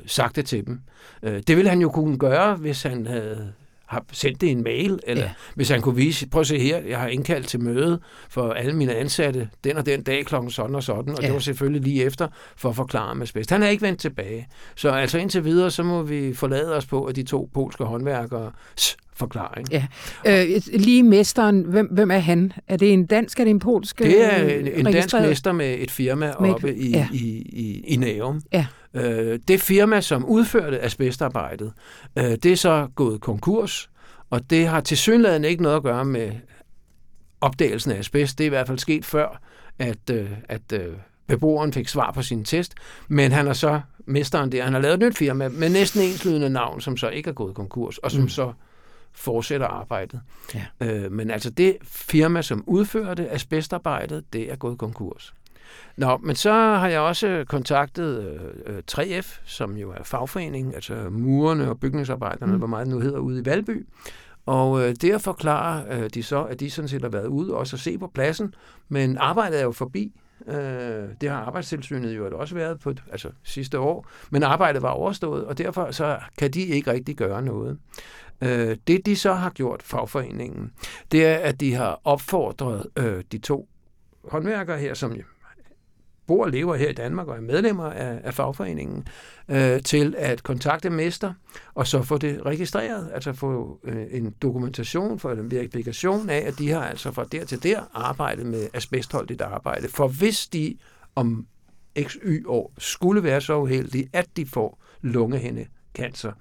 sagt 0.06 0.36
det 0.36 0.46
til 0.46 0.66
dem. 0.66 0.82
Øh, 1.24 1.42
det 1.48 1.58
ville 1.58 1.70
han 1.70 1.82
jo 1.82 1.90
kunne 1.90 2.18
gøre, 2.18 2.56
hvis 2.56 2.84
han 2.84 3.08
havde 3.08 3.54
har 3.96 4.06
sendt 4.12 4.42
det 4.42 4.52
en 4.52 4.64
mail, 4.64 5.00
eller 5.08 5.24
ja. 5.24 5.30
hvis 5.56 5.70
han 5.70 5.82
kunne 5.82 5.96
vise, 5.96 6.28
prøv 6.28 6.42
at 6.42 6.48
se 6.48 6.60
her, 6.60 6.78
jeg 6.78 7.00
har 7.00 7.08
indkaldt 7.08 7.48
til 7.48 7.62
møde 7.62 8.00
for 8.30 8.52
alle 8.52 8.74
mine 8.74 8.96
ansatte 8.96 9.50
den 9.64 9.78
og 9.78 9.86
den 9.86 10.04
dag 10.04 10.26
klokken 10.26 10.52
sådan 10.52 10.76
og 10.76 10.84
sådan, 10.84 11.14
og 11.14 11.22
ja. 11.22 11.28
det 11.28 11.34
var 11.34 11.40
selvfølgelig 11.40 11.82
lige 11.82 12.04
efter 12.04 12.28
for 12.58 12.70
at 12.70 12.76
forklare 12.76 13.16
med 13.16 13.28
bedst. 13.34 13.50
Han 13.50 13.64
er 13.64 13.68
ikke 13.68 13.82
vendt 13.82 14.00
tilbage. 14.00 14.48
Så 14.76 14.90
altså 14.90 15.18
indtil 15.18 15.46
videre, 15.46 15.72
så 15.72 15.84
må 15.84 16.02
vi 16.02 16.34
forlade 16.34 16.76
os 16.76 16.86
på, 16.86 17.04
at 17.04 17.16
de 17.16 17.24
to 17.24 17.50
polske 17.54 17.84
håndværkere 17.84 18.52
forklaring. 19.16 19.68
Ja. 19.72 19.86
Øh, 20.28 20.62
lige 20.74 21.04
mesteren, 21.04 21.62
hvem, 21.62 21.88
hvem 21.92 22.12
er 22.12 22.18
han? 22.18 22.52
Er 22.68 22.78
det 22.78 22.94
en 22.94 23.06
dansk, 23.06 23.40
er 23.40 23.44
det 23.44 23.52
en 23.52 23.60
polsk? 23.60 24.00
Det 24.00 24.34
er 24.34 24.58
en, 24.60 24.68
en 24.68 24.86
dansk 24.86 25.16
mester 25.22 25.52
med 25.52 25.76
et 25.80 25.92
firma 25.92 26.34
med 26.40 26.50
oppe 26.50 26.70
et, 26.70 26.78
i, 26.78 26.92
ja. 26.92 27.08
i, 27.14 27.18
i, 27.38 27.84
i 27.88 27.96
Nærum. 27.96 28.42
Ja. 28.54 28.66
Øh, 28.96 29.40
det 29.48 29.62
firma, 29.62 30.02
som 30.02 30.26
udførte 30.26 30.80
asbestarbejdet, 30.80 31.74
øh, 32.16 32.24
det 32.24 32.46
er 32.46 32.56
så 32.56 32.88
gået 32.96 33.22
konkurs, 33.22 33.90
og 34.30 34.50
det 34.50 34.68
har 34.68 34.82
til 34.82 34.98
synligheden 34.98 35.44
ikke 35.44 35.64
noget 35.64 35.76
at 35.76 35.84
gøre 35.84 36.06
med 36.06 36.32
opdagelsen 37.42 37.92
af 37.92 37.98
asbest. 38.00 38.38
Det 38.38 38.44
er 38.44 38.46
i 38.46 38.50
hvert 38.50 38.68
fald 38.68 38.80
sket 38.80 39.06
før, 39.06 39.42
at, 39.80 40.10
øh, 40.12 40.32
at 40.50 40.74
øh, 40.74 40.94
beboeren 41.28 41.74
fik 41.74 41.88
svar 41.88 42.12
på 42.12 42.22
sin 42.22 42.46
test, 42.46 42.74
men 43.08 43.32
han 43.32 43.46
har 43.46 43.54
så, 43.54 43.82
mesteren 44.06 44.52
der, 44.52 44.64
han 44.64 44.74
har 44.74 44.82
lavet 44.82 44.94
et 44.94 45.00
nyt 45.00 45.18
firma 45.18 45.48
med 45.48 45.70
næsten 45.70 46.02
enslydende 46.02 46.50
navn, 46.50 46.82
som 46.82 46.98
så 46.98 47.10
ikke 47.10 47.30
er 47.30 47.34
gået 47.34 47.56
konkurs, 47.56 47.98
og 47.98 48.12
som 48.12 48.22
mm. 48.22 48.30
så 48.30 48.54
fortsætter 49.14 49.68
arbejdet. 49.68 50.22
Ja. 50.56 50.66
Øh, 50.82 51.12
men 51.12 51.32
altså 51.32 51.50
det 51.50 51.78
firma, 51.84 52.42
som 52.42 52.64
udførte 52.68 53.30
asbestarbejdet, 53.30 54.34
det 54.34 54.52
er 54.52 54.56
gået 54.56 54.78
konkurs. 54.78 55.34
Nå, 55.98 56.18
men 56.18 56.36
så 56.36 56.52
har 56.52 56.88
jeg 56.88 57.00
også 57.00 57.46
kontaktet 57.48 58.40
øh, 58.66 58.82
3F, 58.92 59.40
som 59.46 59.78
jo 59.78 59.92
er 59.92 60.04
fagforening, 60.04 60.76
altså 60.76 60.96
murerne 61.10 61.70
og 61.70 61.80
bygningsarbejderne, 61.80 62.52
mm. 62.52 62.58
hvor 62.58 62.68
meget 62.68 62.88
det 62.88 62.96
nu 62.96 63.02
hedder, 63.02 63.20
ude 63.20 63.42
i 63.42 63.46
Valby. 63.46 63.88
Og 64.46 64.82
øh, 64.82 64.96
det 65.02 65.12
at 65.12 65.22
forklare 65.22 65.84
øh, 65.92 66.10
de 66.14 66.24
så, 66.24 66.44
at 66.44 66.60
de 66.60 66.72
sådan 66.72 66.90
set 66.90 67.02
har 67.02 67.10
været 67.10 67.28
ude 67.28 67.54
også 67.54 67.76
at 67.76 67.80
se 67.80 67.98
på 67.98 68.08
pladsen, 68.08 68.54
men 68.90 69.18
arbejdet 69.18 69.60
er 69.60 69.64
jo 69.64 69.72
forbi. 69.72 70.14
Øh, 70.48 71.10
det 71.22 71.30
har 71.30 71.38
arbejdstilsynet 71.38 72.18
jo 72.18 72.40
også 72.40 72.56
været 72.56 72.80
på 72.80 72.94
altså 73.12 73.30
sidste 73.44 73.80
år, 73.80 74.08
men 74.30 74.44
arbejdet 74.44 74.82
var 74.82 74.90
overstået, 74.90 75.46
og 75.46 75.58
derfor 75.58 75.92
så 75.92 76.20
kan 76.38 76.52
de 76.52 76.62
ikke 76.62 76.92
rigtig 76.92 77.16
gøre 77.16 77.42
noget. 77.42 77.78
Øh, 78.42 78.78
det 78.88 79.06
de 79.06 79.16
så 79.16 79.34
har 79.34 79.50
gjort, 79.50 79.84
fagforeningen, 79.84 80.72
det 81.12 81.26
er, 81.26 81.36
at 81.36 81.60
de 81.60 81.74
har 81.74 82.02
opfordret 82.04 82.88
øh, 82.98 83.24
de 83.32 83.38
to 83.38 83.70
håndværkere 84.24 84.78
her, 84.78 84.94
som 84.94 85.16
bor 86.28 86.44
og 86.44 86.52
lever 86.52 86.76
her 86.76 86.90
i 86.90 86.94
Danmark 86.94 87.28
og 87.28 87.38
er 87.38 87.42
medlemmer 87.42 87.92
af, 87.92 88.20
af 88.24 88.34
fagforeningen, 88.34 89.08
øh, 89.50 89.82
til 89.82 90.16
at 90.18 90.44
kontakte 90.44 90.90
mester 90.90 91.34
og 91.76 91.88
så 91.88 92.02
få 92.02 92.18
det 92.18 92.46
registreret, 92.46 93.12
altså 93.14 93.34
få 93.34 93.80
øh, 93.84 94.06
en 94.12 94.36
dokumentation 94.42 95.20
for 95.20 95.32
en 95.32 95.52
verifikation 95.52 96.30
af, 96.30 96.44
at 96.48 96.60
de 96.60 96.70
har 96.70 96.84
altså 96.86 97.12
fra 97.12 97.24
der 97.24 97.46
til 97.46 97.64
der 97.64 97.82
arbejdet 97.94 98.46
med 98.46 98.68
asbestholdigt 98.74 99.42
arbejde. 99.42 99.88
For 99.88 100.08
hvis 100.08 100.48
de 100.48 100.78
om 101.16 101.48
XY 102.00 102.46
år 102.48 102.74
skulle 102.78 103.24
være 103.24 103.42
så 103.42 103.58
uheldige, 103.58 104.10
at 104.14 104.28
de 104.38 104.46
får 104.46 104.82
lungehænde 105.02 105.66
cancer, 105.94 106.32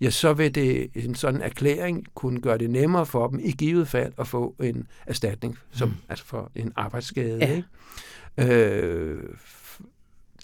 ja, 0.00 0.10
så 0.10 0.32
vil 0.32 0.54
det 0.54 0.90
en 0.94 1.14
sådan 1.14 1.42
erklæring 1.42 2.06
kunne 2.14 2.40
gøre 2.40 2.58
det 2.58 2.70
nemmere 2.70 3.06
for 3.06 3.28
dem 3.28 3.40
i 3.42 3.50
givet 3.50 3.88
fald 3.88 4.12
at 4.18 4.26
få 4.26 4.54
en 4.62 4.86
erstatning, 5.06 5.58
som, 5.70 5.88
mm. 5.88 5.94
altså 6.08 6.24
for 6.24 6.50
en 6.54 6.72
arbejdsskade. 6.76 7.38
Ja. 7.38 7.56
Ikke? 7.56 7.68
Øh, 8.38 9.18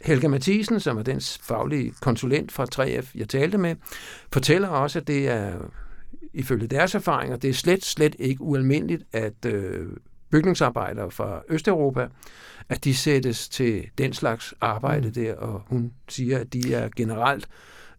Helga 0.05 0.29
Mathisen, 0.29 0.81
som 0.81 0.99
er 0.99 1.03
den 1.03 1.21
faglige 1.43 1.93
konsulent 2.01 2.53
fra 2.53 2.67
3F, 2.75 3.11
jeg 3.15 3.29
talte 3.29 3.59
med, 3.59 3.77
fortæller 4.33 4.69
også, 4.69 4.99
at 4.99 5.07
det 5.07 5.29
er 5.29 5.53
ifølge 6.33 6.67
deres 6.67 6.95
erfaringer, 6.95 7.37
det 7.37 7.51
er 7.51 7.55
slet, 7.55 7.85
slet 7.85 8.17
ikke 8.19 8.43
ualmindeligt, 8.43 9.03
at 9.13 9.45
øh, 9.47 9.87
bygningsarbejdere 10.31 11.11
fra 11.11 11.43
Østeuropa, 11.49 12.09
at 12.69 12.85
de 12.85 12.95
sættes 12.95 13.49
til 13.49 13.87
den 13.99 14.13
slags 14.13 14.55
arbejde 14.61 15.09
mm. 15.09 15.15
der, 15.15 15.35
og 15.35 15.63
hun 15.67 15.93
siger, 16.09 16.39
at 16.39 16.53
de 16.53 16.75
er 16.75 16.89
generelt 16.97 17.49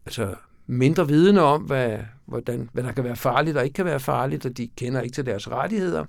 altså 0.05 0.35
mindre 0.67 1.07
vidende 1.07 1.41
om, 1.41 1.61
hvad, 1.61 1.97
hvordan, 2.25 2.69
hvad 2.73 2.83
der 2.83 2.91
kan 2.91 3.03
være 3.03 3.15
farligt 3.15 3.57
og 3.57 3.63
ikke 3.63 3.73
kan 3.73 3.85
være 3.85 3.99
farligt, 3.99 4.45
og 4.45 4.57
de 4.57 4.69
kender 4.77 5.01
ikke 5.01 5.13
til 5.13 5.25
deres 5.25 5.51
rettigheder. 5.51 6.05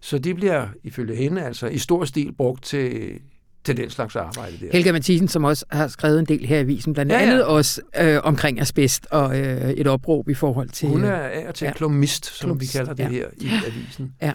Så 0.00 0.18
de 0.18 0.34
bliver, 0.34 0.66
ifølge 0.84 1.16
hende, 1.16 1.42
altså 1.42 1.66
i 1.66 1.78
stor 1.78 2.04
stil 2.04 2.32
brugt 2.32 2.64
til, 2.64 3.12
til 3.64 3.76
den 3.76 3.90
slags 3.90 4.16
arbejde 4.16 4.56
der. 4.60 4.66
Helga 4.72 4.92
Mathisen, 4.92 5.28
som 5.28 5.44
også 5.44 5.64
har 5.70 5.88
skrevet 5.88 6.18
en 6.18 6.26
del 6.26 6.46
her 6.46 6.56
i 6.56 6.60
avisen, 6.60 6.92
blandt 6.92 7.12
ja, 7.12 7.18
ja. 7.18 7.24
andet 7.24 7.44
også 7.44 7.80
øh, 8.00 8.18
omkring 8.22 8.60
asbest 8.60 9.06
og 9.10 9.40
øh, 9.40 9.70
et 9.70 9.86
opråb 9.86 10.28
i 10.28 10.34
forhold 10.34 10.68
til... 10.68 10.88
Hun 10.88 11.04
er 11.04 11.12
af 11.12 11.54
til 11.54 11.64
ja. 11.64 11.72
klumist, 11.72 12.26
som 12.26 12.48
klumist, 12.48 12.74
vi 12.74 12.78
kalder 12.78 12.94
det 12.94 13.02
ja. 13.02 13.08
her 13.08 13.26
i 13.36 13.50
avisen. 13.66 14.14
Ja. 14.22 14.32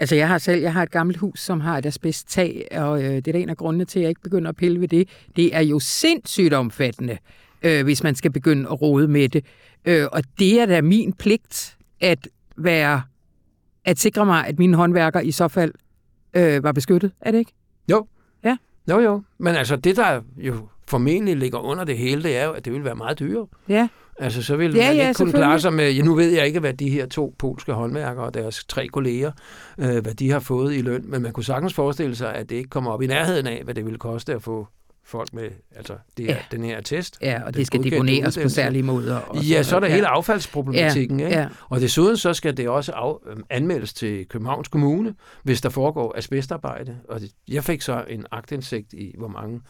Altså 0.00 0.16
jeg 0.16 0.28
har 0.28 0.38
selv, 0.38 0.60
jeg 0.60 0.72
har 0.72 0.82
et 0.82 0.90
gammelt 0.90 1.18
hus, 1.18 1.40
som 1.40 1.60
har 1.60 1.78
et 1.78 1.86
asbesttag, 1.86 2.68
og 2.70 3.02
øh, 3.02 3.10
det 3.10 3.28
er 3.28 3.38
en 3.38 3.48
af 3.48 3.56
grundene 3.56 3.84
til, 3.84 3.98
at 3.98 4.02
jeg 4.02 4.08
ikke 4.08 4.20
begynder 4.20 4.48
at 4.48 4.56
pille 4.56 4.80
ved 4.80 4.88
det. 4.88 5.08
Det 5.36 5.56
er 5.56 5.60
jo 5.60 5.78
sindssygt 5.78 6.54
omfattende 6.54 7.18
øh, 7.62 7.84
hvis 7.84 8.02
man 8.02 8.14
skal 8.14 8.30
begynde 8.32 8.68
at 8.70 8.82
rode 8.82 9.08
med 9.08 9.28
det. 9.28 9.44
Øh, 9.84 10.06
og 10.12 10.22
det 10.38 10.60
er 10.60 10.66
da 10.66 10.82
min 10.82 11.12
pligt 11.12 11.78
at 12.00 12.28
være 12.56 13.02
at 13.84 13.98
sikre 13.98 14.26
mig, 14.26 14.46
at 14.46 14.58
mine 14.58 14.76
håndværker 14.76 15.20
i 15.20 15.30
så 15.30 15.48
fald 15.48 15.72
øh, 16.34 16.62
var 16.62 16.72
beskyttet. 16.72 17.12
Er 17.20 17.30
det 17.30 17.38
ikke? 17.38 17.52
Jo. 17.90 18.06
Ja. 18.44 18.56
Jo, 18.90 19.00
jo. 19.00 19.22
Men 19.38 19.54
altså 19.54 19.76
det, 19.76 19.96
der 19.96 20.20
jo 20.36 20.68
formentlig 20.88 21.36
ligger 21.36 21.58
under 21.58 21.84
det 21.84 21.98
hele, 21.98 22.22
det 22.22 22.36
er 22.36 22.44
jo, 22.44 22.52
at 22.52 22.64
det 22.64 22.72
vil 22.72 22.84
være 22.84 22.94
meget 22.94 23.18
dyrere. 23.18 23.46
Ja. 23.68 23.88
Altså, 24.18 24.42
så 24.42 24.56
vil 24.56 24.74
ja, 24.74 24.82
man 24.82 24.92
ikke 24.92 25.04
ja, 25.04 25.12
kunne 25.12 25.32
klare 25.32 25.60
sig 25.60 25.72
med... 25.72 25.92
Ja, 25.92 26.02
nu 26.02 26.14
ved 26.14 26.30
jeg 26.30 26.46
ikke, 26.46 26.60
hvad 26.60 26.74
de 26.74 26.90
her 26.90 27.06
to 27.06 27.34
polske 27.38 27.72
håndværkere 27.72 28.24
og 28.24 28.34
deres 28.34 28.64
tre 28.64 28.86
kolleger, 28.88 29.32
øh, 29.78 30.02
hvad 30.02 30.14
de 30.14 30.30
har 30.30 30.40
fået 30.40 30.74
i 30.74 30.80
løn, 30.80 31.04
men 31.06 31.22
man 31.22 31.32
kunne 31.32 31.44
sagtens 31.44 31.74
forestille 31.74 32.16
sig, 32.16 32.34
at 32.34 32.50
det 32.50 32.56
ikke 32.56 32.70
kommer 32.70 32.90
op 32.90 33.02
i 33.02 33.06
nærheden 33.06 33.46
af, 33.46 33.60
hvad 33.64 33.74
det 33.74 33.86
vil 33.86 33.98
koste 33.98 34.34
at 34.34 34.42
få 34.42 34.68
folk 35.10 35.32
med 35.32 35.50
altså 35.76 35.96
det 36.16 36.30
er, 36.30 36.34
ja. 36.34 36.38
den 36.50 36.64
her 36.64 36.80
test. 36.80 37.18
Ja, 37.22 37.42
og 37.46 37.54
det 37.54 37.66
skal 37.66 37.84
deponeres 37.84 38.38
på 38.42 38.48
særlige 38.48 38.82
måder. 38.82 39.16
Og 39.16 39.44
ja, 39.44 39.62
så 39.62 39.76
er 39.76 39.80
der 39.80 39.86
ja. 39.86 39.94
hele 39.94 40.06
affaldsproblematikken. 40.06 41.20
Ja. 41.20 41.26
Ikke? 41.26 41.38
Ja. 41.38 41.48
Og 41.68 41.80
desuden 41.80 42.16
så 42.16 42.34
skal 42.34 42.56
det 42.56 42.68
også 42.68 42.92
af, 42.92 43.14
øhm, 43.26 43.44
anmeldes 43.50 43.92
til 43.92 44.26
Københavns 44.28 44.68
Kommune, 44.68 45.14
hvis 45.42 45.60
der 45.60 45.68
foregår 45.68 46.14
asbestarbejde. 46.16 46.98
Og 47.08 47.20
jeg 47.48 47.64
fik 47.64 47.82
så 47.82 48.04
en 48.08 48.26
agtindsigt 48.30 48.92
i, 48.92 49.14
hvor 49.18 49.28
mange 49.28 49.60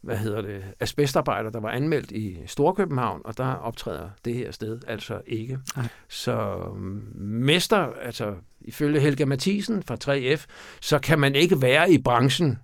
hvad 0.00 0.16
hedder 0.16 0.42
det, 0.42 0.64
asbestarbejder, 0.80 1.50
der 1.50 1.60
var 1.60 1.70
anmeldt 1.70 2.10
i 2.10 2.38
Storkøbenhavn, 2.46 3.20
og 3.24 3.38
der 3.38 3.52
optræder 3.52 4.08
det 4.24 4.34
her 4.34 4.50
sted 4.50 4.80
altså 4.86 5.20
ikke. 5.26 5.58
Ej. 5.76 5.88
Så 6.08 6.32
øhm, 6.76 7.02
mester, 7.16 7.88
altså 8.02 8.34
ifølge 8.60 9.00
Helga 9.00 9.24
Mathisen 9.24 9.82
fra 9.82 9.96
3F, 10.04 10.46
så 10.80 10.98
kan 10.98 11.18
man 11.18 11.34
ikke 11.34 11.62
være 11.62 11.90
i 11.90 11.98
branchen 11.98 12.58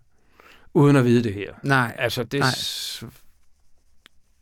uden 0.75 0.97
at 0.97 1.05
vide 1.05 1.25
det 1.25 1.35
her. 1.35 1.53
Nej. 1.63 1.97
Altså, 1.99 2.25
det, 2.25 2.41
Nej. 2.41 3.11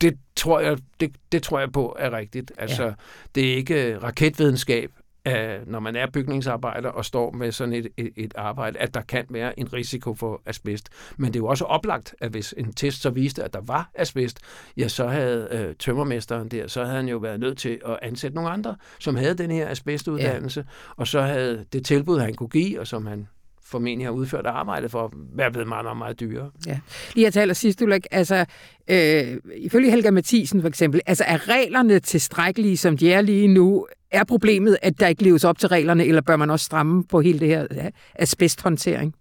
det, 0.01 0.19
tror 0.37 0.61
jeg, 0.61 0.79
det, 1.01 1.17
det 1.33 1.43
tror 1.43 1.61
jeg 1.61 1.73
på 1.73 1.97
er 1.99 2.13
rigtigt. 2.13 2.53
Altså, 2.59 2.85
ja. 2.85 2.93
det 3.35 3.53
er 3.53 3.57
ikke 3.57 3.99
raketvidenskab, 3.99 4.91
at 5.25 5.69
når 5.69 5.81
man 5.81 5.97
er 5.97 6.07
bygningsarbejder 6.11 6.89
og 6.89 7.05
står 7.05 7.31
med 7.31 7.53
sådan 7.53 7.75
et, 7.75 7.89
et, 7.97 8.11
et 8.17 8.35
arbejde, 8.37 8.79
at 8.79 8.95
der 8.95 9.01
kan 9.01 9.27
være 9.31 9.59
en 9.61 9.73
risiko 9.73 10.15
for 10.15 10.43
asbest. 10.47 10.89
Men 11.17 11.33
det 11.33 11.37
er 11.39 11.43
jo 11.43 11.47
også 11.47 11.65
oplagt, 11.65 12.15
at 12.21 12.31
hvis 12.31 12.55
en 12.57 12.73
test 12.73 13.03
så 13.03 13.11
viste, 13.11 13.45
at 13.45 13.53
der 13.53 13.61
var 13.61 13.91
asbest, 13.95 14.39
ja, 14.77 14.89
så 14.89 15.09
havde 15.09 15.49
øh, 15.51 15.75
tømmermesteren 15.75 16.49
der, 16.49 16.67
så 16.67 16.85
havde 16.85 16.97
han 16.97 17.09
jo 17.09 17.17
været 17.17 17.41
nødt 17.41 17.59
til 17.59 17.81
at 17.87 17.99
ansætte 18.03 18.35
nogle 18.35 18.51
andre, 18.51 18.77
som 18.99 19.17
havde 19.17 19.35
den 19.35 19.51
her 19.51 19.69
asbestuddannelse, 19.69 20.61
ja. 20.61 20.93
og 20.97 21.07
så 21.07 21.23
havde 21.23 21.65
det 21.73 21.85
tilbud, 21.85 22.19
han 22.19 22.35
kunne 22.35 22.49
give, 22.49 22.81
og 22.81 22.87
som 22.87 23.07
han 23.07 23.29
formentlig 23.71 24.07
har 24.07 24.13
udført 24.13 24.47
arbejde 24.47 24.89
for, 24.89 25.13
være 25.35 25.51
blevet 25.51 25.69
meget, 25.69 25.85
meget, 25.85 25.99
meget 25.99 26.21
dyrere. 26.21 26.51
Ja. 26.67 26.79
Lige 27.15 27.27
at 27.27 27.33
tale 27.33 27.55
sidst, 27.55 27.83
Ulrik, 27.83 28.07
altså, 28.11 28.45
øh, 28.91 29.37
ifølge 29.57 29.91
Helga 29.91 30.11
Mathisen 30.11 30.61
for 30.61 30.69
eksempel, 30.69 31.01
altså 31.07 31.25
er 31.25 31.49
reglerne 31.49 31.99
tilstrækkelige, 31.99 32.77
som 32.77 32.97
de 32.97 33.13
er 33.13 33.21
lige 33.21 33.49
nu? 33.49 33.87
Er 34.11 34.25
problemet, 34.25 34.77
at 34.83 35.01
der 35.01 35.07
ikke 35.07 35.23
leves 35.23 35.45
op 35.45 35.59
til 35.59 35.69
reglerne, 35.69 36.05
eller 36.07 36.21
bør 36.23 36.37
man 36.37 36.51
også 36.51 36.65
stramme 36.65 37.05
på 37.05 37.21
hele 37.21 37.39
det 37.39 37.49
her 37.49 37.91
asbesthåndtering? 38.15 39.15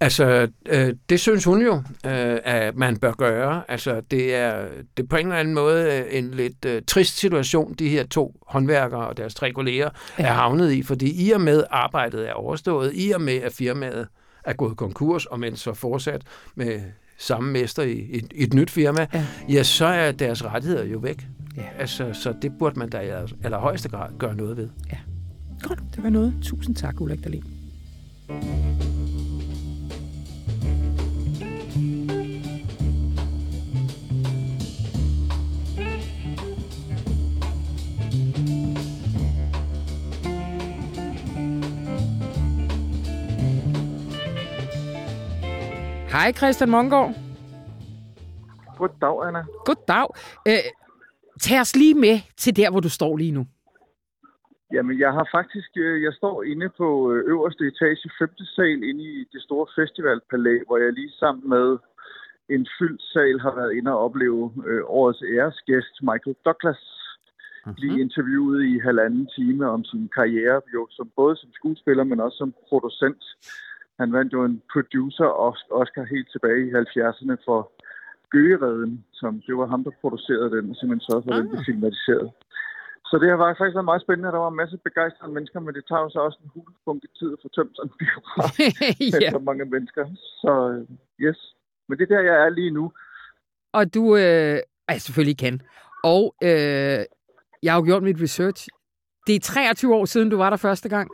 Altså, 0.00 0.48
øh, 0.66 0.94
det 1.08 1.20
synes 1.20 1.44
hun 1.44 1.62
jo, 1.62 1.74
øh, 2.06 2.38
at 2.44 2.76
man 2.76 2.96
bør 2.96 3.12
gøre. 3.12 3.62
Altså, 3.68 4.02
det 4.10 4.34
er, 4.34 4.66
det 4.96 5.02
er 5.02 5.06
på 5.06 5.16
en 5.16 5.26
eller 5.26 5.38
anden 5.38 5.54
måde 5.54 5.92
øh, 5.92 6.18
en 6.18 6.30
lidt 6.30 6.64
øh, 6.64 6.82
trist 6.86 7.18
situation, 7.18 7.74
de 7.74 7.88
her 7.88 8.06
to 8.06 8.36
håndværkere 8.46 9.06
og 9.06 9.16
deres 9.16 9.34
tre 9.34 9.52
kolleger 9.52 9.90
ja. 10.18 10.24
er 10.24 10.32
havnet 10.32 10.72
i, 10.72 10.82
fordi 10.82 11.26
i 11.26 11.30
og 11.30 11.40
med 11.40 11.64
arbejdet 11.70 12.28
er 12.28 12.32
overstået, 12.32 12.92
i 12.94 13.10
og 13.10 13.20
med 13.20 13.36
at 13.36 13.52
firmaet 13.52 14.08
er 14.44 14.52
gået 14.52 14.76
konkurs, 14.76 15.26
og 15.26 15.40
men 15.40 15.56
så 15.56 15.74
fortsat 15.74 16.22
med 16.54 16.80
samme 17.18 17.52
mester 17.52 17.82
i 17.82 18.06
et, 18.10 18.32
et 18.34 18.54
nyt 18.54 18.70
firma, 18.70 19.06
ja. 19.14 19.26
ja, 19.48 19.62
så 19.62 19.86
er 19.86 20.12
deres 20.12 20.44
rettigheder 20.44 20.84
jo 20.84 20.98
væk. 20.98 21.26
Ja. 21.56 21.62
Altså, 21.78 22.12
så 22.12 22.34
det 22.42 22.52
burde 22.58 22.78
man 22.78 22.90
da 22.90 23.00
i 23.00 23.26
allerhøjeste 23.44 23.88
grad 23.88 24.08
gøre 24.18 24.36
noget 24.36 24.56
ved. 24.56 24.68
Ja. 24.92 24.98
Godt, 25.62 25.78
det 25.94 26.02
var 26.02 26.10
noget. 26.10 26.34
Tusind 26.42 26.76
tak, 26.76 27.00
Ulrik 27.00 27.24
Dahlin. 27.24 27.44
Hej 46.16 46.32
Christian 46.32 46.70
Mongård. 46.70 47.10
Goddag, 48.78 49.26
Anna. 49.26 49.42
Goddag. 49.68 50.06
Øh, 50.48 50.64
tag 51.40 51.60
os 51.60 51.76
lige 51.76 51.94
med 51.94 52.16
til 52.36 52.56
der, 52.56 52.70
hvor 52.70 52.80
du 52.80 52.90
står 52.98 53.16
lige 53.16 53.32
nu. 53.32 53.46
Jamen, 54.72 54.98
jeg 55.04 55.12
har 55.12 55.28
faktisk, 55.36 55.70
øh, 55.76 56.02
jeg 56.02 56.12
står 56.12 56.42
inde 56.42 56.68
på 56.80 57.12
øh, 57.12 57.18
øverste 57.32 57.64
etage, 57.70 58.10
femte 58.18 58.46
sal, 58.54 58.80
inde 58.90 59.04
i 59.04 59.24
det 59.32 59.42
store 59.42 59.66
festivalpalæ, 59.78 60.54
hvor 60.66 60.76
jeg 60.76 60.92
lige 60.92 61.12
sammen 61.22 61.48
med 61.48 61.78
en 62.48 62.66
fyldt 62.78 63.02
sal 63.12 63.40
har 63.40 63.54
været 63.60 63.72
inde 63.78 63.90
og 63.92 63.98
opleve 63.98 64.52
øh, 64.66 64.82
årets 64.86 65.22
æresgæst, 65.34 65.94
Michael 66.10 66.36
Douglas, 66.46 66.82
mm-hmm. 66.84 67.74
blive 67.74 68.00
interviewet 68.00 68.60
i 68.72 68.78
halvanden 68.78 69.26
time 69.36 69.70
om 69.70 69.84
sin 69.84 70.08
karriere, 70.18 70.60
jo 70.74 70.86
som 70.90 71.06
både 71.16 71.36
som 71.36 71.50
skuespiller, 71.58 72.04
men 72.04 72.20
også 72.20 72.36
som 72.36 72.54
producent. 72.68 73.24
Han 74.00 74.12
vandt 74.12 74.32
jo 74.32 74.44
en 74.44 74.62
producer 74.72 75.28
Oscar 75.80 76.04
helt 76.14 76.28
tilbage 76.32 76.60
i 76.66 76.72
70'erne 76.82 77.36
for 77.46 77.60
Gøgereden, 78.32 79.04
som 79.12 79.42
det 79.46 79.54
var 79.60 79.66
ham, 79.66 79.84
der 79.84 80.00
producerede 80.00 80.50
den, 80.56 80.70
og 80.70 80.76
simpelthen 80.76 81.06
så 81.08 81.22
for, 81.24 81.30
at 81.32 81.38
den 81.38 81.48
blev 81.48 81.60
ah. 81.60 81.66
filmatiseret. 81.68 82.28
Så 83.08 83.14
det 83.20 83.28
har 83.30 83.38
faktisk 83.38 83.76
været 83.78 83.90
meget 83.92 84.04
spændende, 84.06 84.32
der 84.34 84.44
var 84.44 84.50
en 84.52 84.62
masse 84.62 84.76
begejstrede 84.88 85.32
mennesker, 85.36 85.60
men 85.60 85.74
det 85.74 85.84
tager 85.88 86.02
jo 86.06 86.10
så 86.10 86.20
også 86.26 86.38
en 86.44 86.50
hulspunkt 86.54 87.04
i 87.04 87.10
tid 87.18 87.28
at 87.32 87.38
få 87.42 87.48
tømt 87.56 87.76
sådan 87.76 87.90
en 87.90 87.98
biograf 88.02 88.52
ja. 89.24 89.30
så 89.30 89.40
mange 89.48 89.64
mennesker. 89.74 90.04
Så 90.42 90.52
yes, 91.24 91.38
men 91.88 91.98
det 91.98 92.04
er 92.04 92.14
der, 92.14 92.22
jeg 92.30 92.36
er 92.46 92.48
lige 92.48 92.70
nu. 92.70 92.84
Og 93.78 93.94
du 93.94 94.16
øh, 94.16 94.58
er 94.92 94.98
selvfølgelig 95.04 95.38
kan. 95.38 95.60
Og 96.04 96.34
øh, 96.48 97.00
jeg 97.62 97.70
har 97.72 97.78
jo 97.80 97.84
gjort 97.84 98.02
mit 98.02 98.22
research. 98.26 98.68
Det 99.26 99.34
er 99.36 99.40
23 99.40 99.94
år 99.94 100.04
siden, 100.04 100.30
du 100.30 100.36
var 100.36 100.50
der 100.50 100.56
første 100.56 100.88
gang. 100.88 101.08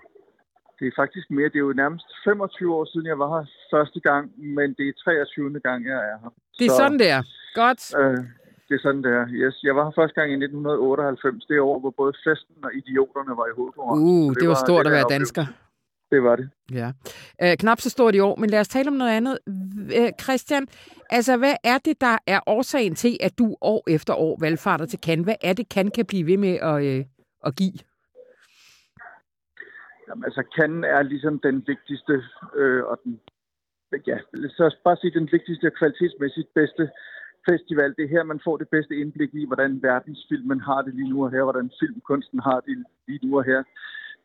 Det 0.81 0.87
er 0.91 0.95
faktisk 1.03 1.27
mere. 1.31 1.49
Det 1.53 1.59
er 1.61 1.67
jo 1.71 1.73
nærmest 1.73 2.07
25 2.25 2.75
år 2.75 2.85
siden, 2.93 3.07
jeg 3.07 3.19
var 3.19 3.29
her 3.37 3.47
første 3.75 4.01
gang, 4.09 4.25
men 4.57 4.69
det 4.79 4.85
er 4.89 4.93
23. 5.05 5.61
gang, 5.69 5.81
jeg 5.91 5.99
er 6.11 6.17
her. 6.23 6.33
Det 6.59 6.67
er 6.67 6.71
så, 6.71 6.77
sådan, 6.77 6.99
det 6.99 7.11
er. 7.17 7.23
Godt. 7.63 7.83
Øh, 8.01 8.19
det 8.69 8.75
er 8.79 8.83
sådan, 8.87 9.03
det 9.07 9.13
er. 9.21 9.25
Yes. 9.43 9.57
Jeg 9.69 9.75
var 9.77 9.85
her 9.89 9.95
første 10.01 10.15
gang 10.21 10.29
i 10.31 10.35
1998, 10.35 11.45
det 11.49 11.61
år, 11.61 11.79
hvor 11.81 11.93
både 12.01 12.13
festen 12.27 12.57
og 12.67 12.71
idioterne 12.81 13.33
var 13.41 13.47
i 13.51 13.55
hovedkonkurrencen. 13.57 14.09
Uh, 14.09 14.31
det, 14.31 14.41
det 14.41 14.49
var 14.49 14.59
stort 14.67 14.85
det, 14.85 14.91
at 14.91 14.95
være 14.97 15.09
dansker. 15.17 15.45
Det 16.13 16.23
var 16.23 16.37
det. 16.37 16.51
Ja. 16.73 16.89
Øh, 17.43 17.57
knap 17.57 17.81
så 17.81 17.91
stort 17.91 18.15
i 18.15 18.21
år, 18.21 18.37
men 18.37 18.51
lad 18.51 18.61
os 18.61 18.69
tale 18.69 18.89
om 18.89 18.95
noget 18.95 19.13
andet. 19.13 19.39
Øh, 19.99 20.11
Christian, 20.23 20.67
altså 21.11 21.37
hvad 21.37 21.55
er 21.65 21.79
det, 21.79 22.01
der 22.01 22.19
er 22.27 22.41
årsagen 22.47 22.95
til, 22.95 23.17
at 23.21 23.39
du 23.39 23.57
år 23.61 23.83
efter 23.87 24.15
år 24.15 24.37
valgfarter 24.41 24.87
til 24.87 24.99
Cannes? 24.99 25.25
Hvad 25.25 25.35
er 25.43 25.53
det, 25.53 25.67
Cannes 25.75 25.93
kan 25.95 26.07
blive 26.07 26.27
ved 26.27 26.37
med 26.37 26.55
at, 26.71 26.85
øh, 26.85 27.05
at 27.47 27.57
give? 27.57 27.79
Jamen, 30.11 30.25
altså, 30.25 30.43
Cannes 30.57 30.91
er 30.97 31.03
ligesom 31.03 31.39
den 31.39 31.65
vigtigste 31.67 32.15
øh, 32.57 32.83
og 32.85 33.01
den, 33.05 33.21
ja, 34.07 34.19
så 34.59 34.77
bare 34.85 34.97
sige 34.97 35.19
den 35.19 35.29
vigtigste 35.33 35.67
og 35.67 35.73
kvalitetsmæssigt 35.81 36.55
bedste 36.55 36.91
festival. 37.49 37.95
Det 37.97 38.05
er 38.05 38.15
her, 38.17 38.23
man 38.23 38.41
får 38.45 38.57
det 38.57 38.69
bedste 38.69 38.95
indblik 38.97 39.35
i, 39.35 39.47
hvordan 39.47 39.83
verdensfilmen 39.83 40.61
har 40.61 40.83
det 40.83 40.95
lige 40.95 41.11
nu 41.11 41.25
og 41.25 41.31
her, 41.31 41.43
hvordan 41.43 41.71
filmkunsten 41.81 42.41
har 42.49 42.61
det 42.61 42.85
lige 43.09 43.27
nu 43.27 43.39
og 43.39 43.45
her. 43.45 43.63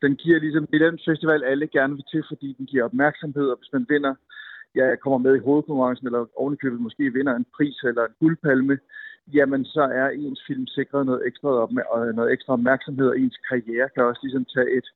Den 0.02 0.16
giver 0.16 0.38
ligesom, 0.40 0.66
det 0.66 0.82
er 0.82 0.90
den 0.90 1.00
festival, 1.08 1.44
alle 1.44 1.66
gerne 1.66 1.94
vil 1.94 2.04
til, 2.12 2.24
fordi 2.28 2.48
den 2.58 2.66
giver 2.66 2.84
opmærksomhed, 2.84 3.46
og 3.48 3.56
hvis 3.58 3.72
man 3.72 3.86
vinder, 3.88 4.14
ja, 4.74 4.96
kommer 4.96 5.18
med 5.18 5.36
i 5.36 5.44
hovedkonkurrencen, 5.46 6.06
eller 6.06 6.26
ovenikøbet 6.36 6.80
måske 6.80 7.12
vinder 7.12 7.34
en 7.34 7.46
pris 7.56 7.76
eller 7.84 8.04
en 8.04 8.14
guldpalme, 8.20 8.78
jamen 9.34 9.64
så 9.64 9.82
er 9.82 10.08
ens 10.08 10.40
film 10.46 10.66
sikret 10.66 11.06
noget 11.06 11.26
ekstra, 11.26 11.48
op 11.48 11.72
med, 11.72 11.82
noget 12.14 12.32
ekstra 12.32 12.52
opmærksomhed, 12.52 13.08
og 13.08 13.18
ens 13.18 13.38
karriere 13.48 13.88
kan 13.94 14.04
også 14.04 14.20
ligesom 14.22 14.44
tage 14.54 14.70
et, 14.78 14.88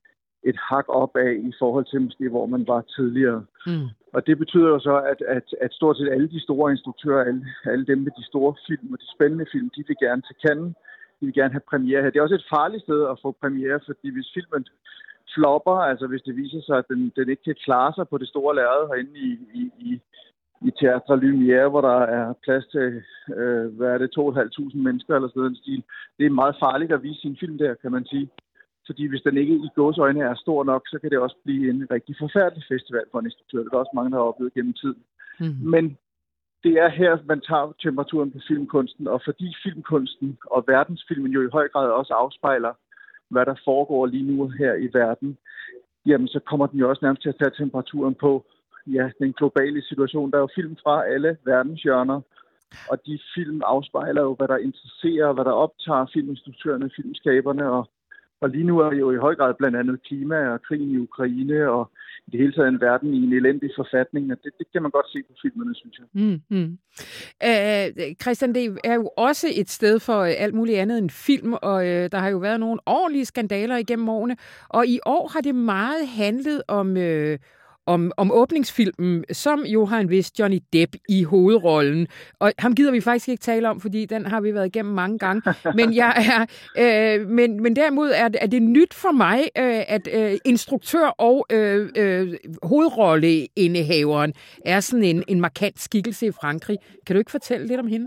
et 0.44 0.56
hak 0.68 0.84
op 0.88 1.16
af 1.16 1.32
i 1.50 1.52
forhold 1.58 1.84
til 1.90 2.00
måske, 2.00 2.28
hvor 2.28 2.46
man 2.46 2.66
var 2.66 2.80
tidligere. 2.80 3.44
Mm. 3.66 3.88
Og 4.14 4.26
det 4.26 4.38
betyder 4.38 4.68
jo 4.68 4.78
så, 4.78 4.96
at, 5.12 5.20
at, 5.36 5.46
at 5.60 5.72
stort 5.72 5.96
set 5.96 6.08
alle 6.12 6.28
de 6.28 6.40
store 6.40 6.70
instruktører, 6.70 7.24
alle, 7.24 7.46
alle 7.64 7.86
dem 7.86 7.98
med 7.98 8.12
de 8.18 8.24
store 8.24 8.54
film 8.68 8.92
og 8.92 8.98
de 8.98 9.12
spændende 9.14 9.46
film, 9.52 9.70
de 9.76 9.84
vil 9.86 9.96
gerne 10.00 10.22
til 10.22 10.36
Cannes. 10.46 10.74
De 11.20 11.26
vil 11.26 11.34
gerne 11.34 11.52
have 11.56 11.70
premiere 11.70 12.02
her. 12.02 12.10
Det 12.10 12.18
er 12.18 12.22
også 12.22 12.40
et 12.40 12.52
farligt 12.56 12.82
sted 12.82 13.00
at 13.12 13.18
få 13.22 13.36
premiere, 13.40 13.80
fordi 13.86 14.08
hvis 14.14 14.30
filmen 14.34 14.64
flopper, 15.34 15.76
altså 15.90 16.06
hvis 16.06 16.22
det 16.22 16.36
viser 16.36 16.60
sig, 16.62 16.76
at 16.78 16.88
den, 16.88 17.12
den 17.16 17.28
ikke 17.28 17.42
kan 17.42 17.62
klare 17.64 17.92
sig 17.94 18.08
på 18.08 18.18
det 18.18 18.28
store 18.28 18.54
lærred 18.54 18.88
herinde 18.88 19.18
i, 19.28 19.30
i, 19.60 19.62
i, 19.88 20.00
i 20.68 20.70
Teatre 20.80 21.16
Lumière, 21.24 21.68
hvor 21.72 21.80
der 21.80 21.98
er 22.18 22.32
plads 22.44 22.66
til, 22.66 23.02
øh, 23.36 23.66
hvad 23.76 23.88
er 23.88 23.98
det, 23.98 24.18
2.500 24.18 24.78
mennesker 24.86 25.14
eller 25.14 25.28
sådan 25.28 25.50
en 25.50 25.56
stil. 25.56 25.82
Det 26.18 26.26
er 26.26 26.40
meget 26.42 26.56
farligt 26.60 26.92
at 26.92 27.02
vise 27.02 27.20
sin 27.20 27.36
film 27.40 27.58
der, 27.58 27.74
kan 27.74 27.92
man 27.92 28.04
sige. 28.04 28.30
Fordi 28.90 29.06
hvis 29.06 29.22
den 29.22 29.36
ikke 29.36 29.54
i 29.54 29.68
gåsøjne 29.74 30.22
er 30.22 30.34
stor 30.34 30.64
nok, 30.64 30.82
så 30.88 30.98
kan 30.98 31.10
det 31.10 31.18
også 31.18 31.36
blive 31.44 31.70
en 31.70 31.86
rigtig 31.90 32.14
forfærdelig 32.18 32.64
festival 32.72 33.04
for 33.10 33.18
en 33.18 33.26
instruktør. 33.26 33.62
Det 33.62 33.72
er 33.72 33.76
også 33.84 33.94
mange, 33.94 34.10
der 34.10 34.16
har 34.16 34.30
oplevet 34.30 34.54
gennem 34.54 34.72
tiden. 34.72 35.02
Mm-hmm. 35.40 35.70
Men 35.74 35.84
det 36.64 36.74
er 36.84 36.88
her, 36.88 37.18
man 37.32 37.40
tager 37.40 37.72
temperaturen 37.82 38.30
på 38.30 38.38
filmkunsten, 38.48 39.08
og 39.08 39.20
fordi 39.24 39.48
filmkunsten 39.64 40.38
og 40.54 40.64
verdensfilmen 40.68 41.32
jo 41.32 41.40
i 41.42 41.54
høj 41.56 41.68
grad 41.68 41.88
også 42.00 42.12
afspejler, 42.14 42.72
hvad 43.28 43.46
der 43.46 43.54
foregår 43.64 44.06
lige 44.06 44.28
nu 44.30 44.48
her 44.48 44.74
i 44.74 44.88
verden, 44.92 45.38
jamen 46.06 46.28
så 46.28 46.40
kommer 46.40 46.66
den 46.66 46.78
jo 46.78 46.88
også 46.88 47.04
nærmest 47.04 47.22
til 47.22 47.28
at 47.28 47.38
tage 47.38 47.58
temperaturen 47.60 48.14
på 48.14 48.32
ja, 48.86 49.10
den 49.18 49.32
globale 49.32 49.82
situation. 49.82 50.30
Der 50.30 50.36
er 50.36 50.46
jo 50.46 50.54
film 50.54 50.76
fra 50.82 51.06
alle 51.06 51.36
verdenshjørner, 51.44 52.20
og 52.90 53.06
de 53.06 53.18
film 53.34 53.62
afspejler 53.64 54.22
jo, 54.22 54.34
hvad 54.34 54.48
der 54.48 54.56
interesserer, 54.56 55.32
hvad 55.32 55.44
der 55.44 55.52
optager 55.64 56.06
filminstruktørerne, 56.12 56.90
filmskaberne, 56.96 57.70
og 57.70 57.90
og 58.40 58.50
lige 58.50 58.64
nu 58.64 58.78
er 58.78 58.92
jo 58.92 59.10
i 59.12 59.16
høj 59.16 59.34
grad 59.34 59.54
blandt 59.54 59.76
andet 59.76 60.02
klima 60.02 60.48
og 60.48 60.62
krigen 60.62 60.90
i 60.90 60.98
Ukraine 60.98 61.70
og 61.70 61.90
i 62.26 62.30
det 62.30 62.40
hele 62.40 62.52
taget 62.52 62.68
en 62.68 62.80
verden 62.80 63.14
i 63.14 63.24
en 63.24 63.32
elendig 63.32 63.70
forfatning. 63.76 64.32
Og 64.32 64.38
det, 64.44 64.52
det 64.58 64.66
kan 64.72 64.82
man 64.82 64.90
godt 64.90 65.06
se 65.12 65.18
på 65.28 65.34
filmene, 65.42 65.74
synes 65.74 65.98
jeg. 65.98 66.06
Mm, 66.12 66.40
mm. 66.56 66.78
Uh, 67.48 68.14
Christian, 68.22 68.54
det 68.54 68.78
er 68.84 68.94
jo 68.94 69.10
også 69.16 69.46
et 69.56 69.70
sted 69.70 70.00
for 70.00 70.20
øh, 70.20 70.32
alt 70.38 70.54
muligt 70.54 70.78
andet 70.78 70.98
end 70.98 71.10
film, 71.10 71.52
og 71.52 71.86
øh, 71.86 72.10
der 72.12 72.18
har 72.18 72.28
jo 72.28 72.38
været 72.38 72.60
nogle 72.60 72.80
ordentlige 72.86 73.24
skandaler 73.24 73.76
igennem 73.76 74.08
årene. 74.08 74.36
Og 74.68 74.86
i 74.86 74.98
år 75.06 75.28
har 75.28 75.40
det 75.40 75.54
meget 75.54 76.08
handlet 76.08 76.62
om... 76.68 76.96
Øh, 76.96 77.38
om, 77.94 78.12
om 78.16 78.32
åbningsfilmen, 78.32 79.24
som 79.32 79.60
jo 79.64 79.84
har 79.84 80.00
en 80.00 80.10
vis 80.10 80.38
Johnny 80.38 80.58
Depp 80.72 80.92
i 81.08 81.22
hovedrollen. 81.22 82.06
Og 82.40 82.52
ham 82.58 82.74
gider 82.74 82.92
vi 82.92 83.00
faktisk 83.00 83.28
ikke 83.28 83.40
tale 83.40 83.68
om, 83.68 83.80
fordi 83.80 84.06
den 84.06 84.26
har 84.26 84.40
vi 84.40 84.54
været 84.54 84.66
igennem 84.66 84.94
mange 84.94 85.18
gange. 85.18 85.42
Men, 85.74 85.94
jeg 85.94 86.12
er, 86.32 86.40
øh, 86.82 87.28
men, 87.28 87.62
men 87.62 87.76
derimod 87.76 88.10
er, 88.10 88.28
er 88.40 88.46
det 88.46 88.62
nyt 88.62 88.94
for 88.94 89.12
mig, 89.12 89.38
øh, 89.58 89.82
at 89.88 90.08
øh, 90.18 90.38
instruktør 90.44 91.06
og 91.06 91.46
øh, 91.52 91.88
øh, 91.96 92.34
hovedrolleindehaveren 92.62 94.32
er 94.64 94.80
sådan 94.80 95.04
en, 95.04 95.24
en 95.28 95.40
markant 95.40 95.80
skikkelse 95.80 96.26
i 96.26 96.32
Frankrig. 96.40 96.78
Kan 97.06 97.16
du 97.16 97.18
ikke 97.18 97.30
fortælle 97.30 97.66
lidt 97.66 97.80
om 97.80 97.86
hende? 97.86 98.06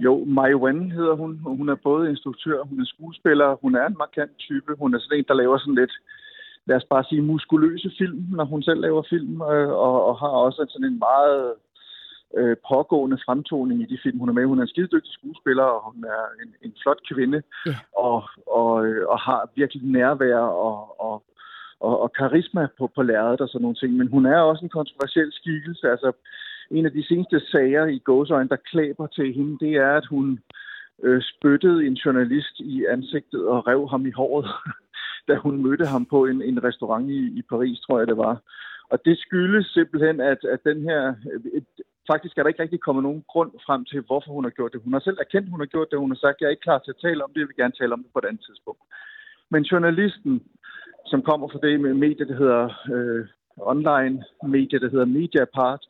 Jo, 0.00 0.24
Mai 0.24 0.54
Wen 0.54 0.90
hedder 0.90 1.14
hun. 1.14 1.38
Hun 1.60 1.68
er 1.68 1.74
både 1.74 2.10
instruktør, 2.10 2.62
hun 2.62 2.80
er 2.80 2.84
skuespiller, 2.86 3.58
hun 3.62 3.74
er 3.74 3.86
en 3.86 3.96
markant 3.98 4.36
type. 4.38 4.74
Hun 4.78 4.94
er 4.94 4.98
sådan 4.98 5.18
en, 5.18 5.24
der 5.28 5.34
laver 5.34 5.58
sådan 5.58 5.74
lidt 5.74 5.94
lad 6.66 6.76
os 6.76 6.84
bare 6.90 7.04
sige, 7.04 7.22
muskuløse 7.22 7.90
film, 7.98 8.24
når 8.30 8.44
hun 8.44 8.62
selv 8.62 8.80
laver 8.80 9.02
film, 9.10 9.42
øh, 9.42 9.70
og, 9.86 10.06
og 10.08 10.18
har 10.18 10.28
også 10.46 10.66
sådan 10.68 10.92
en 10.92 10.98
meget 10.98 11.54
øh, 12.36 12.56
pågående 12.68 13.18
fremtoning 13.26 13.82
i 13.82 13.86
de 13.92 13.98
film, 14.02 14.18
hun 14.18 14.28
er 14.28 14.32
med. 14.32 14.46
Hun 14.46 14.58
er 14.58 14.62
en 14.62 14.68
skidedygtig 14.68 15.12
skuespiller, 15.12 15.64
og 15.64 15.92
hun 15.92 16.04
er 16.04 16.22
en, 16.42 16.50
en 16.62 16.74
flot 16.82 17.00
kvinde, 17.12 17.42
yeah. 17.68 17.76
og, 17.96 18.22
og, 18.46 18.86
øh, 18.86 19.08
og 19.08 19.18
har 19.20 19.50
virkelig 19.54 19.82
nærvær 19.84 20.38
og, 20.38 21.00
og, 21.00 21.22
og, 21.80 22.00
og 22.02 22.12
karisma 22.12 22.66
på, 22.78 22.90
på 22.94 23.02
lærredet 23.02 23.40
og 23.40 23.48
sådan 23.48 23.62
nogle 23.62 23.76
ting. 23.76 23.92
Men 23.96 24.08
hun 24.08 24.26
er 24.26 24.38
også 24.38 24.64
en 24.64 24.76
kontroversiel 24.78 25.32
skikkelse. 25.32 25.90
Altså, 25.90 26.12
en 26.70 26.86
af 26.86 26.92
de 26.92 27.06
seneste 27.06 27.40
sager 27.40 27.86
i 27.86 27.98
gåsøjne, 27.98 28.48
der 28.48 28.66
klæber 28.70 29.06
til 29.06 29.34
hende, 29.34 29.58
det 29.58 29.72
er, 29.76 29.92
at 29.96 30.06
hun 30.06 30.40
øh, 31.02 31.22
spyttede 31.22 31.86
en 31.86 31.94
journalist 31.94 32.60
i 32.60 32.84
ansigtet 32.84 33.46
og 33.46 33.66
rev 33.66 33.88
ham 33.88 34.06
i 34.06 34.10
håret. 34.10 34.46
da 35.28 35.34
hun 35.34 35.62
mødte 35.62 35.86
ham 35.86 36.04
på 36.04 36.24
en, 36.26 36.42
en 36.42 36.64
restaurant 36.64 37.10
i, 37.10 37.20
i 37.38 37.42
Paris, 37.42 37.80
tror 37.80 37.98
jeg 37.98 38.06
det 38.06 38.16
var. 38.16 38.42
Og 38.88 39.04
det 39.04 39.18
skyldes 39.18 39.66
simpelthen, 39.66 40.20
at, 40.20 40.44
at 40.44 40.60
den 40.64 40.82
her... 40.82 41.14
Et, 41.52 41.66
faktisk 42.10 42.38
er 42.38 42.42
der 42.42 42.48
ikke 42.48 42.62
rigtig 42.62 42.80
kommet 42.80 43.02
nogen 43.02 43.24
grund 43.32 43.52
frem 43.66 43.84
til, 43.84 44.00
hvorfor 44.00 44.30
hun 44.32 44.44
har 44.44 44.50
gjort 44.50 44.72
det. 44.72 44.80
Hun 44.84 44.92
har 44.92 45.00
selv 45.00 45.18
erkendt, 45.20 45.50
hun 45.50 45.60
har 45.60 45.66
gjort 45.66 45.90
det. 45.90 45.98
Hun 45.98 46.10
har 46.10 46.16
sagt, 46.16 46.40
jeg 46.40 46.46
er 46.46 46.50
ikke 46.50 46.68
klar 46.68 46.78
til 46.78 46.90
at 46.90 47.02
tale 47.02 47.24
om 47.24 47.30
det. 47.32 47.40
Jeg 47.40 47.48
vil 47.48 47.56
gerne 47.56 47.78
tale 47.80 47.92
om 47.92 48.02
det 48.02 48.12
på 48.12 48.18
et 48.18 48.28
andet 48.28 48.44
tidspunkt. 48.48 48.82
Men 49.50 49.62
journalisten, 49.62 50.42
som 51.06 51.22
kommer 51.22 51.48
fra 51.48 51.58
det 51.66 51.80
med 51.80 51.94
medie, 51.94 52.28
der 52.28 52.36
hedder 52.36 52.62
øh, 52.94 53.26
online 53.56 54.24
medie, 54.46 54.78
der 54.78 54.90
hedder 54.90 55.04
Mediapart, 55.04 55.84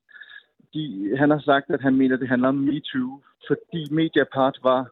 de, 0.74 1.14
han 1.16 1.30
har 1.30 1.38
sagt, 1.38 1.70
at 1.70 1.80
han 1.80 1.94
mener, 1.94 2.14
at 2.14 2.20
det 2.20 2.28
handler 2.28 2.48
om 2.48 2.54
MeToo, 2.54 3.20
fordi 3.48 3.82
Mediapart 3.90 4.58
var 4.62 4.90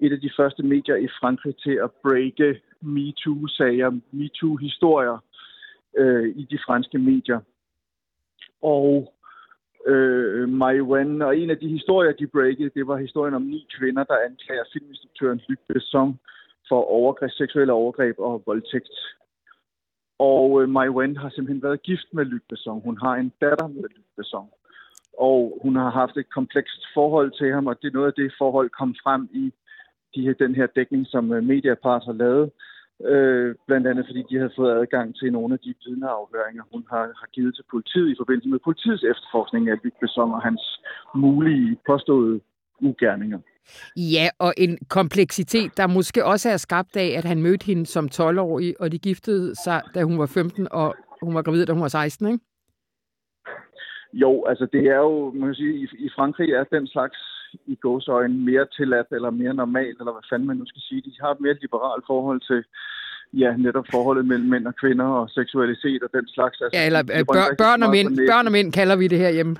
et 0.00 0.12
af 0.12 0.20
de 0.20 0.30
første 0.36 0.62
medier 0.62 0.96
i 0.96 1.08
Frankrig 1.20 1.56
til 1.56 1.74
at 1.84 1.90
breake 2.02 2.60
MeToo-sager, 2.82 3.90
MeToo-historier 4.12 5.18
øh, 5.96 6.28
i 6.36 6.44
de 6.50 6.58
franske 6.66 6.98
medier. 6.98 7.40
Og 8.62 9.14
øh, 9.86 10.48
Mai 10.48 10.80
og 10.80 11.36
en 11.36 11.50
af 11.50 11.58
de 11.58 11.68
historier, 11.68 12.12
de 12.12 12.26
breakede, 12.26 12.70
det 12.74 12.86
var 12.86 12.96
historien 12.96 13.34
om 13.34 13.42
ni 13.42 13.66
kvinder, 13.78 14.04
der 14.04 14.24
anklager 14.28 14.64
filminstruktøren 14.72 15.40
Luc 15.48 15.58
Besson 15.68 16.18
for 16.68 16.84
overgreb, 16.84 17.30
seksuelle 17.30 17.72
overgreb 17.72 18.14
og 18.18 18.42
voldtægt. 18.46 18.98
Og 20.18 20.62
øh, 20.62 20.68
Mai 20.68 20.88
Wen 20.88 21.16
har 21.16 21.30
simpelthen 21.30 21.62
været 21.62 21.82
gift 21.82 22.08
med 22.12 22.24
Luc 22.24 22.42
Besson. 22.48 22.82
Hun 22.84 22.98
har 22.98 23.14
en 23.14 23.32
datter 23.40 23.66
med 23.66 23.82
Luc 23.82 24.06
Besson. 24.16 24.48
Og 25.18 25.58
hun 25.62 25.76
har 25.76 25.90
haft 25.90 26.16
et 26.16 26.30
komplekst 26.30 26.82
forhold 26.94 27.30
til 27.38 27.52
ham, 27.52 27.66
og 27.66 27.82
det 27.82 27.88
er 27.88 27.92
noget 27.92 28.06
af 28.06 28.18
det 28.22 28.32
forhold 28.38 28.70
kom 28.70 28.94
frem 29.02 29.28
i 29.32 29.52
de, 30.14 30.34
den 30.38 30.54
her 30.54 30.66
dækning, 30.66 31.06
som 31.06 31.32
øh, 31.32 31.44
Mediapart 31.44 32.04
har 32.04 32.12
lavet. 32.12 32.50
Øh, 33.10 33.54
blandt 33.66 33.86
andet 33.86 34.04
fordi 34.08 34.22
de 34.30 34.36
havde 34.38 34.56
fået 34.56 34.72
adgang 34.80 35.16
til 35.16 35.32
nogle 35.32 35.54
af 35.54 35.60
de 35.60 35.74
vidneafhøringer, 35.84 36.62
hun 36.72 36.84
har, 36.90 37.04
har 37.20 37.28
givet 37.32 37.54
til 37.54 37.64
politiet 37.70 38.10
i 38.10 38.18
forbindelse 38.18 38.48
med 38.48 38.58
politiets 38.64 39.02
efterforskning 39.02 39.68
af 39.68 39.76
Luc 39.84 39.92
Besson 40.00 40.32
og 40.32 40.42
hans 40.42 40.80
mulige 41.14 41.76
påståede 41.86 42.40
ugerninger. 42.80 43.38
Ja, 43.96 44.26
og 44.38 44.54
en 44.56 44.78
kompleksitet, 44.88 45.76
der 45.76 45.86
måske 45.86 46.24
også 46.24 46.50
er 46.50 46.56
skabt 46.56 46.96
af, 46.96 47.08
at 47.18 47.24
han 47.24 47.42
mødte 47.42 47.66
hende 47.66 47.86
som 47.86 48.08
12-årig, 48.14 48.80
og 48.80 48.92
de 48.92 48.98
giftede 48.98 49.54
sig, 49.64 49.82
da 49.94 50.02
hun 50.02 50.18
var 50.18 50.26
15, 50.26 50.68
og 50.70 50.94
hun 51.22 51.34
var 51.34 51.42
gravid, 51.42 51.66
da 51.66 51.72
hun 51.72 51.82
var 51.82 51.88
16, 51.88 52.26
ikke? 52.26 52.44
Jo, 54.12 54.44
altså 54.44 54.66
det 54.72 54.86
er 54.86 54.96
jo, 54.96 55.30
man 55.30 55.48
kan 55.48 55.54
sige, 55.54 55.74
i, 55.74 55.86
i 55.98 56.08
Frankrig 56.16 56.50
er 56.50 56.64
den 56.64 56.86
slags 56.86 57.18
i 57.66 57.74
gåsøjne 57.74 58.34
mere 58.50 58.66
tilladt 58.76 59.06
eller 59.10 59.30
mere 59.30 59.54
normalt, 59.54 59.98
eller 59.98 60.12
hvad 60.12 60.28
fanden 60.30 60.48
man 60.48 60.56
nu 60.56 60.66
skal 60.66 60.82
sige. 60.88 61.00
De 61.00 61.12
har 61.20 61.30
et 61.30 61.40
mere 61.40 61.56
liberalt 61.60 62.04
forhold 62.06 62.40
til, 62.50 62.64
ja, 63.42 63.56
netop 63.56 63.86
forholdet 63.90 64.26
mellem 64.26 64.48
mænd 64.48 64.66
og 64.66 64.76
kvinder 64.82 65.08
og 65.20 65.30
seksualitet 65.30 66.02
og 66.02 66.10
den 66.12 66.28
slags. 66.28 66.60
Altså, 66.60 66.78
ja, 66.78 66.86
eller 66.86 67.02
bør, 67.32 67.46
børn, 67.64 67.82
og 67.82 67.90
mænd, 67.90 68.08
børn 68.30 68.46
og 68.46 68.52
mænd 68.52 68.72
kalder 68.72 68.96
vi 68.96 69.06
det 69.08 69.18
her 69.18 69.30
hjemme. 69.30 69.56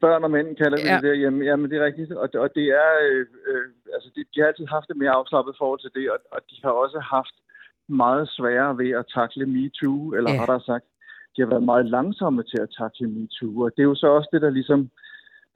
Børn 0.00 0.24
og 0.24 0.30
mænd 0.30 0.56
kalder 0.56 0.78
vi 0.82 0.88
ja. 0.88 0.96
det 0.96 1.02
der 1.02 1.14
hjemme. 1.22 1.44
Jamen, 1.44 1.70
det 1.70 1.76
er 1.78 1.84
rigtigt. 1.84 2.12
Og, 2.12 2.28
og 2.44 2.48
det 2.54 2.66
er, 2.82 2.90
øh, 3.06 3.26
øh, 3.48 3.64
altså, 3.94 4.08
de, 4.16 4.20
de 4.32 4.40
har 4.40 4.46
altid 4.46 4.66
haft 4.66 4.90
et 4.90 4.96
mere 4.96 5.10
afslappet 5.10 5.54
forhold 5.58 5.80
til 5.80 5.90
det, 5.94 6.10
og, 6.10 6.18
og 6.34 6.40
de 6.50 6.56
har 6.64 6.70
også 6.70 7.00
haft 7.00 7.36
meget 7.88 8.28
sværere 8.36 8.78
ved 8.78 8.90
at 8.90 9.04
takle 9.14 9.46
MeToo, 9.46 10.12
eller 10.16 10.30
ja. 10.30 10.38
har 10.38 10.46
der 10.46 10.58
sagt, 10.70 10.86
de 11.36 11.42
har 11.42 11.48
været 11.48 11.70
meget 11.72 11.86
langsomme 11.86 12.42
til 12.42 12.60
at 12.66 12.74
takle 12.78 13.06
MeToo. 13.14 13.62
Og 13.64 13.70
det 13.74 13.82
er 13.82 13.90
jo 13.92 13.94
så 13.94 14.06
også 14.06 14.28
det, 14.32 14.42
der 14.42 14.50
ligesom 14.50 14.90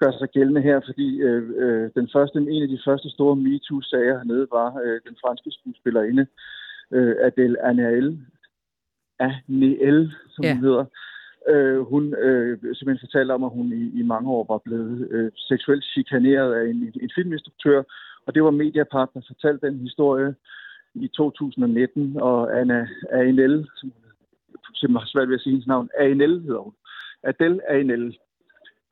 gør 0.03 0.13
sig 0.13 0.29
gældende 0.37 0.63
her, 0.69 0.81
fordi 0.89 1.09
øh, 1.29 1.43
øh, 1.65 1.91
den 1.99 2.09
første, 2.15 2.39
en 2.39 2.63
af 2.63 2.69
de 2.69 2.81
første 2.87 3.09
store 3.11 3.37
MeToo-sager 3.37 4.17
hernede 4.19 4.47
var 4.59 4.69
øh, 4.85 5.01
den 5.09 5.17
franske 5.23 5.51
skuespillerinde 5.51 6.27
øh, 6.97 7.15
Adele 7.27 7.63
Anael, 7.69 8.09
Anael, 9.21 10.13
som 10.35 10.45
ja. 10.45 10.55
hun 10.55 10.65
hedder, 10.65 10.85
Øh, 11.49 11.81
hun 11.81 12.15
øh, 12.15 12.59
simpelthen 12.59 13.07
fortalte 13.07 13.33
om, 13.33 13.45
at 13.45 13.51
hun 13.51 13.73
i, 13.73 14.01
i 14.01 14.03
mange 14.03 14.31
år 14.31 14.45
var 14.49 14.59
blevet 14.59 15.09
øh, 15.11 15.31
seksuelt 15.37 15.85
chikaneret 15.85 16.55
af 16.55 16.65
en, 16.71 16.93
en 17.03 17.11
filminstruktør, 17.15 17.83
og 18.27 18.35
det 18.35 18.45
var 18.45 18.51
Mediapart, 18.51 19.09
der 19.15 19.21
fortalte 19.27 19.67
den 19.67 19.79
historie 19.79 20.35
i 20.95 21.09
2019, 21.09 22.17
og 22.21 22.61
Anna 22.61 22.89
Ainel, 23.13 23.69
som 23.77 23.93
hun 24.67 24.75
simpelthen 24.75 24.97
har 24.97 25.07
svært 25.07 25.29
ved 25.29 25.35
at 25.35 25.41
sige 25.41 25.51
hendes 25.51 25.67
navn, 25.67 25.89
Ainel 26.01 26.41
hedder 26.41 26.61
hun, 26.61 26.75
Adele 27.23 27.61
Ainel, 27.71 28.19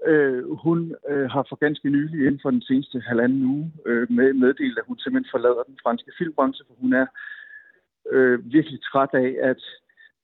øh, 0.07 0.51
hun 0.65 0.95
øh, 1.09 1.31
har 1.31 1.47
for 1.49 1.57
ganske 1.57 1.91
nylig 1.91 2.27
inden 2.27 2.41
for 2.43 2.51
den 2.51 2.63
seneste 2.63 3.01
halvanden 3.01 3.43
uge 3.45 3.73
øh, 3.87 4.13
med, 4.13 4.33
meddelt, 4.33 4.79
at 4.79 4.85
hun 4.89 4.99
simpelthen 4.99 5.31
forlader 5.31 5.63
den 5.63 5.79
franske 5.83 6.13
filmbranche, 6.19 6.65
for 6.69 6.75
hun 6.81 6.93
er 6.93 7.07
øh, 8.11 8.53
virkelig 8.53 8.81
træt 8.83 9.13
af, 9.13 9.37
at 9.43 9.63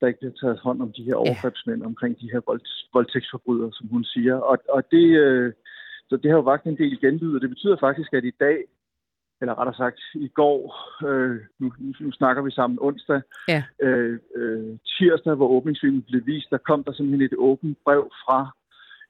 der 0.00 0.06
ikke 0.06 0.18
bliver 0.18 0.38
taget 0.40 0.58
hånd 0.58 0.82
om 0.82 0.92
de 0.92 1.02
her 1.02 1.14
overgrebsmænd 1.14 1.82
omkring 1.82 2.20
de 2.20 2.30
her 2.32 2.40
vold, 2.46 2.60
voldtægtsforbrydere, 2.92 3.72
som 3.72 3.88
hun 3.88 4.04
siger. 4.04 4.36
Og, 4.36 4.58
og 4.68 4.90
det, 4.90 5.06
øh, 5.24 5.52
så 6.08 6.16
det 6.16 6.30
har 6.30 6.36
jo 6.36 6.50
vagt 6.52 6.66
en 6.66 6.78
del 6.78 7.00
genlyd, 7.00 7.34
og 7.34 7.40
det 7.40 7.50
betyder 7.50 7.76
faktisk, 7.80 8.12
at 8.12 8.24
i 8.24 8.34
dag, 8.40 8.58
eller 9.40 9.58
rettere 9.58 9.76
sagt 9.76 10.00
i 10.14 10.28
går, 10.28 10.60
øh, 11.08 11.40
nu, 11.58 11.72
nu 12.00 12.12
snakker 12.12 12.42
vi 12.42 12.50
sammen 12.50 12.78
onsdag, 12.80 13.20
ja. 13.48 13.62
øh, 13.82 14.18
øh, 14.36 14.78
tirsdag, 14.98 15.34
hvor 15.34 15.48
åbningsfilmen 15.48 16.02
blev 16.02 16.26
vist, 16.26 16.50
der 16.50 16.58
kom 16.58 16.84
der 16.84 16.92
simpelthen 16.92 17.22
et 17.22 17.38
åbent 17.38 17.78
brev 17.84 18.10
fra 18.24 18.50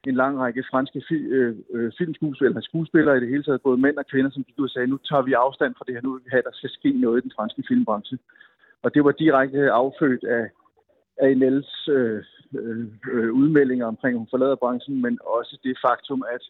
en 0.06 0.14
lang 0.14 0.38
række 0.38 0.64
franske 0.70 1.02
fi, 1.08 1.14
øh, 1.14 1.56
øh, 1.74 1.92
filmskuespillere, 1.98 2.50
eller 2.50 2.68
skuespillere 2.70 3.16
i 3.16 3.20
det 3.20 3.28
hele 3.28 3.42
taget, 3.42 3.62
både 3.62 3.78
mænd 3.78 3.96
og 3.96 4.06
kvinder, 4.06 4.30
som 4.30 4.44
gik 4.44 4.58
ud 4.58 4.64
og 4.64 4.70
sagde, 4.70 4.86
nu 4.86 4.96
tager 4.96 5.22
vi 5.22 5.32
afstand 5.32 5.74
fra 5.74 5.84
det 5.86 5.94
her, 5.94 6.02
nu 6.02 6.12
vil 6.12 6.24
vi 6.24 6.30
have, 6.32 6.38
at 6.44 6.48
der 6.50 6.58
skal 6.58 6.70
ske 6.70 6.90
noget 6.90 7.18
i 7.18 7.24
den 7.26 7.32
franske 7.36 7.62
filmbranche. 7.68 8.18
Og 8.82 8.94
det 8.94 9.04
var 9.04 9.12
direkte 9.12 9.70
affødt 9.70 10.24
af 10.24 10.44
af 11.18 11.36
Nels 11.36 11.88
øh, 11.88 12.22
øh, 12.58 12.86
øh, 13.12 13.32
udmeldinger 13.32 13.86
omkring, 13.86 14.14
at 14.14 14.18
hun 14.18 14.28
forlader 14.30 14.56
branchen, 14.56 15.02
men 15.02 15.18
også 15.26 15.58
det 15.64 15.78
faktum, 15.86 16.24
at 16.34 16.42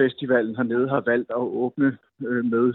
festivalen 0.00 0.56
hernede 0.56 0.88
har 0.88 1.02
valgt 1.06 1.30
at 1.30 1.36
åbne 1.36 1.98
øh, 2.26 2.44
med 2.44 2.72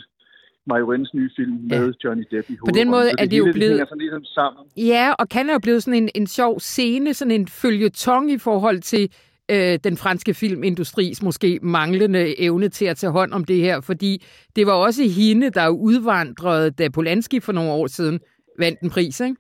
Wens 0.67 1.13
nye 1.13 1.29
film 1.35 1.57
med 1.69 1.93
Johnny 2.03 2.23
Depp 2.31 2.49
i 2.49 2.55
På 2.55 2.71
den 2.73 2.89
måde 2.91 3.09
er 3.19 3.25
det, 3.25 3.37
jo 3.37 3.47
blevet... 3.53 3.79
Det 3.79 3.89
sådan 3.89 3.97
ligesom 3.97 4.23
sammen. 4.23 4.63
Ja, 4.77 5.13
og 5.19 5.29
kan 5.29 5.49
jo 5.49 5.59
blevet 5.59 5.83
sådan 5.83 6.03
en, 6.03 6.09
en 6.15 6.27
sjov 6.27 6.59
scene, 6.59 7.13
sådan 7.13 7.31
en 7.31 7.47
følgetong 7.47 8.31
i 8.31 8.37
forhold 8.37 8.79
til 8.79 9.11
øh, 9.51 9.79
den 9.83 9.97
franske 9.97 10.33
filmindustris 10.33 11.23
måske 11.23 11.59
manglende 11.61 12.41
evne 12.41 12.69
til 12.69 12.85
at 12.85 12.97
tage 12.97 13.11
hånd 13.11 13.33
om 13.33 13.43
det 13.45 13.57
her, 13.57 13.81
fordi 13.81 14.25
det 14.55 14.67
var 14.67 14.73
også 14.73 15.03
hende, 15.17 15.49
der 15.49 15.69
udvandrede, 15.69 16.71
da 16.71 16.89
Polanski 16.89 17.39
for 17.39 17.51
nogle 17.51 17.71
år 17.71 17.87
siden 17.87 18.19
vandt 18.59 18.79
en 18.79 18.89
pris, 18.89 19.19
ikke? 19.19 19.35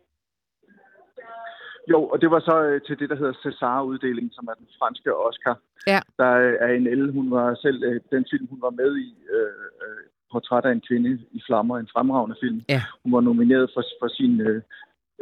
Jo, 1.91 1.99
og 2.03 2.21
det 2.21 2.31
var 2.31 2.39
så 2.39 2.63
øh, 2.63 2.81
til 2.81 2.99
det, 2.99 3.09
der 3.09 3.15
hedder 3.15 3.33
César-uddelingen, 3.33 4.31
som 4.33 4.47
er 4.51 4.53
den 4.53 4.67
franske 4.79 5.15
Oscar. 5.15 5.59
Ja. 5.87 5.99
Der 6.17 6.31
er 6.65 6.71
en 6.73 6.87
el, 6.87 7.11
hun 7.11 7.31
var 7.31 7.55
selv, 7.55 7.83
øh, 7.83 8.01
den 8.11 8.25
film, 8.31 8.47
hun 8.49 8.61
var 8.61 8.69
med 8.69 8.97
i, 8.97 9.09
øh, 9.37 9.65
øh, 9.85 10.03
Portræt 10.31 10.65
af 10.65 10.71
en 10.71 10.85
kvinde 10.87 11.19
i 11.31 11.41
flammer, 11.47 11.77
en 11.77 11.93
fremragende 11.93 12.35
film. 12.43 12.61
Ja. 12.69 12.81
Hun 13.03 13.11
var 13.13 13.21
nomineret 13.21 13.71
for, 13.73 13.83
for 13.99 14.07
sin, 14.07 14.41
øh, 14.41 14.55
øh 14.55 14.61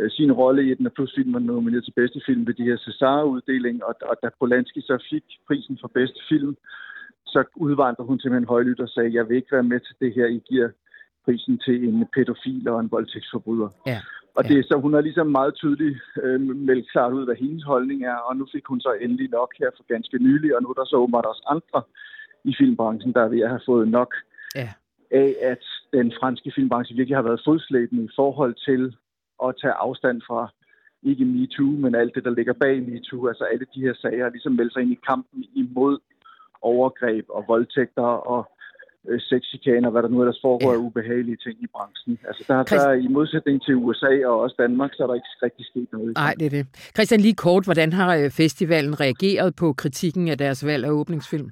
sin 0.09 0.31
rolle 0.31 0.71
i 0.71 0.73
den, 0.73 0.85
og 0.87 1.09
film 1.15 1.33
var 1.33 1.39
nomineret 1.39 1.83
til 1.83 1.91
bedste 1.91 2.21
film 2.25 2.47
ved 2.47 2.53
de 2.53 2.63
her 2.63 2.77
César-uddeling, 2.77 3.83
og, 3.83 3.95
og 4.01 4.15
da 4.23 4.29
Polanski 4.39 4.81
så 4.81 5.05
fik 5.09 5.23
prisen 5.47 5.77
for 5.81 5.87
bedste 5.87 6.19
film, 6.29 6.55
så 7.25 7.43
udvandrede 7.55 8.07
hun 8.07 8.19
simpelthen 8.19 8.47
højlydt 8.47 8.79
og 8.79 8.89
sagde, 8.89 9.13
jeg 9.13 9.29
vil 9.29 9.35
ikke 9.37 9.51
være 9.51 9.63
med 9.63 9.79
til 9.79 9.95
det 9.99 10.13
her, 10.13 10.25
I 10.25 10.39
giver 10.49 10.69
prisen 11.25 11.57
til 11.65 11.87
en 11.87 12.07
pædofil 12.13 12.67
og 12.67 12.79
en 12.79 12.91
voldtægtsforbryder. 12.91 13.69
Ja. 13.85 13.99
Og 14.35 14.43
det, 14.43 14.65
så 14.65 14.75
hun 14.83 14.93
har 14.93 15.01
ligesom 15.01 15.27
meget 15.27 15.53
tydeligt 15.55 15.97
øh, 16.23 16.41
meldt 16.41 16.91
klart 16.91 17.13
ud, 17.13 17.25
hvad 17.25 17.35
hendes 17.35 17.63
holdning 17.63 18.05
er, 18.05 18.15
og 18.15 18.37
nu 18.37 18.47
fik 18.51 18.65
hun 18.65 18.81
så 18.81 18.91
endelig 19.01 19.29
nok 19.29 19.53
her 19.59 19.69
for 19.77 19.83
ganske 19.93 20.17
nylig, 20.17 20.55
og 20.55 20.61
nu 20.61 20.69
er 20.69 20.73
der 20.73 20.85
så 20.85 20.95
åbenbart 20.95 21.25
også 21.25 21.43
andre 21.49 21.81
i 22.43 22.55
filmbranchen, 22.59 23.13
der 23.13 23.21
er 23.21 23.29
ved 23.29 23.41
at 23.41 23.49
have 23.49 23.65
fået 23.65 23.87
nok 23.87 24.15
ja. 24.55 24.69
af, 25.11 25.35
at 25.41 25.63
den 25.93 26.13
franske 26.19 26.51
filmbranche 26.55 26.95
virkelig 26.95 27.17
har 27.17 27.27
været 27.29 27.41
fodslæbende 27.45 28.03
i 28.03 28.15
forhold 28.15 28.55
til 28.67 28.95
at 29.47 29.55
tage 29.61 29.73
afstand 29.73 30.21
fra 30.27 30.41
ikke 31.03 31.25
MeToo, 31.25 31.71
men 31.83 31.95
alt 31.95 32.15
det, 32.15 32.23
der 32.23 32.33
ligger 32.37 32.53
bag 32.53 32.75
MeToo, 32.89 33.27
altså 33.27 33.43
alle 33.43 33.65
de 33.75 33.81
her 33.81 33.93
sager, 33.93 34.29
ligesom 34.29 34.53
meldt 34.53 34.73
sig 34.73 34.81
ind 34.81 34.91
i 34.91 34.99
kampen 35.09 35.45
imod 35.55 35.97
overgreb 36.61 37.25
og 37.29 37.45
voldtægter 37.47 38.09
og 38.33 38.51
øh, 39.09 39.21
sexchikaner, 39.21 39.89
hvad 39.89 40.03
der 40.03 40.09
nu 40.09 40.21
ellers 40.21 40.39
foregår 40.41 40.71
ja. 40.71 40.77
af 40.77 40.81
ubehagelige 40.87 41.37
ting 41.45 41.63
i 41.63 41.67
branchen. 41.75 42.19
Altså 42.27 42.43
der, 42.47 42.63
Christ... 42.63 42.85
der 42.85 42.93
i 42.93 43.07
modsætning 43.07 43.63
til 43.63 43.75
USA 43.75 44.13
og 44.25 44.39
også 44.39 44.55
Danmark, 44.59 44.91
så 44.93 45.03
er 45.03 45.07
der 45.07 45.13
ikke 45.13 45.27
rigtig 45.43 45.65
sket 45.65 45.87
noget. 45.91 46.13
Nej, 46.15 46.33
det 46.39 46.45
er 46.45 46.49
det. 46.49 46.65
Christian, 46.95 47.21
lige 47.21 47.35
kort, 47.35 47.63
hvordan 47.65 47.93
har 47.93 48.15
øh, 48.15 48.31
festivalen 48.31 48.99
reageret 48.99 49.55
på 49.55 49.73
kritikken 49.73 50.27
af 50.27 50.37
deres 50.37 50.65
valg 50.65 50.85
af 50.85 50.91
åbningsfilm? 50.91 51.49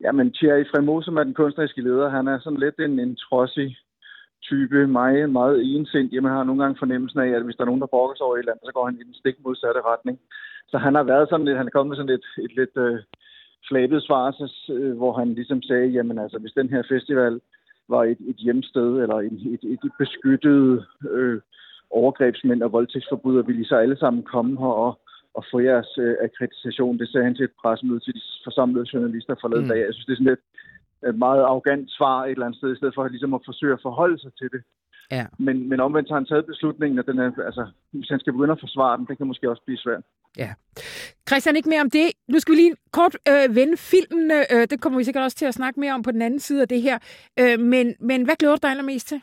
Jamen, 0.00 0.32
Thierry 0.32 0.64
Fremont, 0.70 1.04
som 1.04 1.16
er 1.16 1.24
den 1.24 1.34
kunstneriske 1.34 1.82
leder, 1.82 2.08
han 2.10 2.28
er 2.28 2.38
sådan 2.38 2.60
lidt 2.60 2.78
en, 2.78 3.00
en 3.00 3.16
trodsig 3.16 3.76
type, 4.48 4.86
meget, 4.86 5.30
meget 5.30 5.58
ensindig. 5.74 6.22
Man 6.22 6.32
har 6.32 6.44
nogle 6.44 6.62
gange 6.62 6.78
fornemmelsen 6.78 7.20
af, 7.20 7.28
at 7.28 7.44
hvis 7.44 7.56
der 7.56 7.62
er 7.64 7.70
nogen, 7.70 7.84
der 7.84 7.94
brokker 7.94 8.16
sig 8.16 8.26
over 8.26 8.36
et 8.36 8.38
eller 8.38 8.52
andet, 8.52 8.66
så 8.68 8.72
går 8.76 8.84
han 8.86 8.98
i 9.00 9.04
den 9.08 9.14
stik 9.14 9.36
modsatte 9.44 9.80
retning. 9.92 10.16
Så 10.70 10.76
han 10.78 10.94
har 10.94 11.02
været 11.02 11.28
sådan 11.28 11.46
lidt, 11.46 11.56
han 11.56 11.66
er 11.66 11.76
kommet 11.76 11.90
med 11.90 11.96
sådan 11.96 12.16
et, 12.18 12.26
et 12.44 12.52
lidt 12.60 12.76
øh, 12.76 12.98
flabet 13.68 14.02
svar, 14.02 14.30
så, 14.30 14.72
øh, 14.72 14.96
hvor 14.96 15.12
han 15.20 15.34
ligesom 15.34 15.62
sagde, 15.62 15.86
jamen 15.96 16.18
altså, 16.18 16.38
hvis 16.38 16.58
den 16.60 16.68
her 16.68 16.82
festival 16.88 17.40
var 17.88 18.04
et, 18.04 18.20
et 18.30 18.36
hjemsted, 18.36 18.90
eller 19.02 19.18
et, 19.28 19.40
et, 19.54 19.64
et 19.84 19.92
beskyttet 19.98 20.86
øh, 21.10 21.40
overgrebsmænd 21.90 22.62
og 22.62 22.72
voldtægtsforbrydere, 22.72 23.46
ville 23.46 23.62
de 23.62 23.68
så 23.68 23.76
alle 23.76 23.96
sammen 23.96 24.22
komme 24.22 24.58
her 24.58 24.74
og 24.86 24.98
at 25.38 25.44
få 25.50 25.60
jeres 25.60 25.98
øh, 25.98 26.14
akkreditation. 26.26 26.98
Det 26.98 27.08
sagde 27.08 27.24
han 27.24 27.34
til 27.34 27.44
et 27.44 27.58
pressemøde 27.62 28.00
til 28.00 28.14
de 28.14 28.20
forsamlede 28.44 28.86
journalister 28.92 29.34
forleden 29.40 29.64
mm. 29.64 29.70
dag. 29.70 29.78
Jeg 29.78 29.94
synes, 29.94 30.06
det 30.06 30.12
er 30.12 30.16
sådan 30.16 30.32
et, 30.32 30.44
et 31.08 31.18
meget 31.18 31.42
arrogant 31.42 31.90
svar 31.90 32.24
et 32.24 32.30
eller 32.30 32.46
andet 32.46 32.58
sted, 32.58 32.72
i 32.72 32.76
stedet 32.76 32.94
for 32.94 33.08
ligesom 33.08 33.34
at 33.34 33.40
forsøge 33.44 33.72
at 33.72 33.82
forholde 33.82 34.18
sig 34.18 34.32
til 34.40 34.48
det. 34.54 34.62
Ja. 35.10 35.26
Men, 35.38 35.68
men 35.68 35.80
omvendt 35.80 36.08
har 36.08 36.16
han 36.16 36.26
taget 36.26 36.46
beslutningen, 36.46 36.98
at 36.98 37.06
den 37.06 37.18
er, 37.18 37.30
altså, 37.46 37.66
hvis 37.92 38.08
han 38.08 38.20
skal 38.20 38.32
begynde 38.32 38.52
at 38.52 38.60
forsvare 38.60 38.96
den, 38.96 39.06
det 39.06 39.18
kan 39.18 39.26
måske 39.26 39.50
også 39.50 39.62
blive 39.66 39.78
svært. 39.78 40.02
Ja. 40.36 40.50
Christian, 41.28 41.56
ikke 41.56 41.68
mere 41.68 41.80
om 41.80 41.90
det. 41.90 42.06
Nu 42.28 42.38
skal 42.38 42.52
vi 42.52 42.56
lige 42.56 42.76
kort 42.92 43.16
øh, 43.28 43.56
vende 43.56 43.76
filmen. 43.76 44.30
Øh, 44.30 44.64
det 44.70 44.80
kommer 44.80 44.98
vi 44.98 45.04
sikkert 45.04 45.24
også 45.24 45.36
til 45.36 45.46
at 45.46 45.54
snakke 45.54 45.80
mere 45.80 45.94
om 45.94 46.02
på 46.02 46.10
den 46.10 46.22
anden 46.22 46.40
side 46.40 46.62
af 46.62 46.68
det 46.68 46.82
her. 46.82 46.98
Øh, 47.40 47.60
men, 47.60 47.94
men 48.00 48.24
hvad 48.24 48.36
glæder 48.36 48.56
du 48.56 48.60
dig 48.62 48.70
allermest 48.70 49.08
til? 49.08 49.20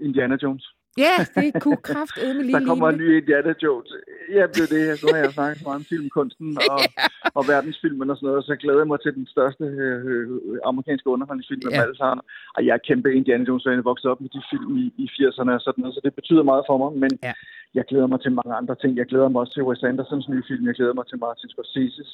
Indiana 0.00 0.36
Jones. 0.42 0.75
Ja, 1.04 1.16
det 1.42 1.62
kunne 1.62 1.82
kraftedme 1.90 2.42
lige 2.42 2.58
Der 2.58 2.66
kommer 2.70 2.88
en 2.88 2.98
ny 3.02 3.08
Indiana 3.20 3.54
Jones. 3.62 3.90
Ja, 4.36 4.44
det 4.54 4.62
er 4.66 4.70
det. 4.76 4.82
Så 5.00 5.06
har 5.12 5.20
jeg 5.24 5.32
snakket 5.32 5.62
meget 5.66 5.80
om 5.80 5.86
filmkunsten 5.92 6.48
og, 6.72 6.80
ja. 6.80 7.02
og 7.38 7.42
verdensfilmen 7.52 8.10
og 8.10 8.16
sådan 8.16 8.26
noget, 8.28 8.44
så 8.44 8.52
jeg 8.52 8.62
glæder 8.64 8.84
mig 8.90 8.98
til 9.00 9.12
den 9.18 9.26
største 9.34 9.64
øh, 9.64 10.26
amerikanske 10.70 11.08
underholdningsfilm 11.14 11.62
ja. 11.64 11.76
af 11.76 11.82
alle 11.84 11.96
sammen. 12.02 12.22
Og 12.56 12.60
jeg 12.66 12.74
er 12.74 12.86
kæmpe 12.88 13.08
Indiana 13.18 13.44
Jones, 13.48 13.64
jeg 13.64 13.74
er 13.74 13.90
vokset 13.92 14.10
op 14.10 14.20
med 14.20 14.30
de 14.36 14.42
film 14.50 14.72
i, 14.82 14.84
i 15.04 15.06
80'erne 15.16 15.52
og 15.58 15.62
sådan 15.64 15.80
noget, 15.82 15.94
så 15.96 16.00
det 16.06 16.14
betyder 16.14 16.42
meget 16.50 16.64
for 16.68 16.76
mig. 16.82 16.90
Men 17.02 17.12
ja. 17.22 17.32
jeg 17.74 17.84
glæder 17.90 18.08
mig 18.12 18.20
til 18.20 18.32
mange 18.38 18.54
andre 18.60 18.74
ting. 18.82 18.96
Jeg 18.96 19.06
glæder 19.06 19.28
mig 19.28 19.40
også 19.40 19.54
til 19.54 19.66
Wes 19.68 19.82
Andersons 19.90 20.28
nye 20.28 20.44
film. 20.48 20.66
Jeg 20.66 20.74
glæder 20.78 20.94
mig 20.98 21.06
til 21.06 21.18
Martin 21.24 21.50
Scorsese's. 21.54 22.12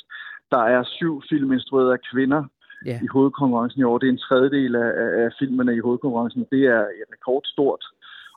Der 0.52 0.62
er 0.74 0.82
syv 0.98 1.22
film 1.30 1.52
instrueret 1.52 1.92
af 1.96 2.00
kvinder 2.12 2.42
ja. 2.86 2.98
i 3.04 3.06
hovedkonkurrencen 3.14 3.80
i 3.80 3.84
år. 3.90 3.98
Det 3.98 4.06
er 4.06 4.12
en 4.12 4.26
tredjedel 4.28 4.76
af, 4.76 4.90
af 5.22 5.28
filmene 5.38 5.76
i 5.76 5.84
hovedkonkurrencen. 5.86 6.46
Det 6.50 6.62
er 6.76 6.82
et 7.00 7.08
rekordstort 7.14 7.84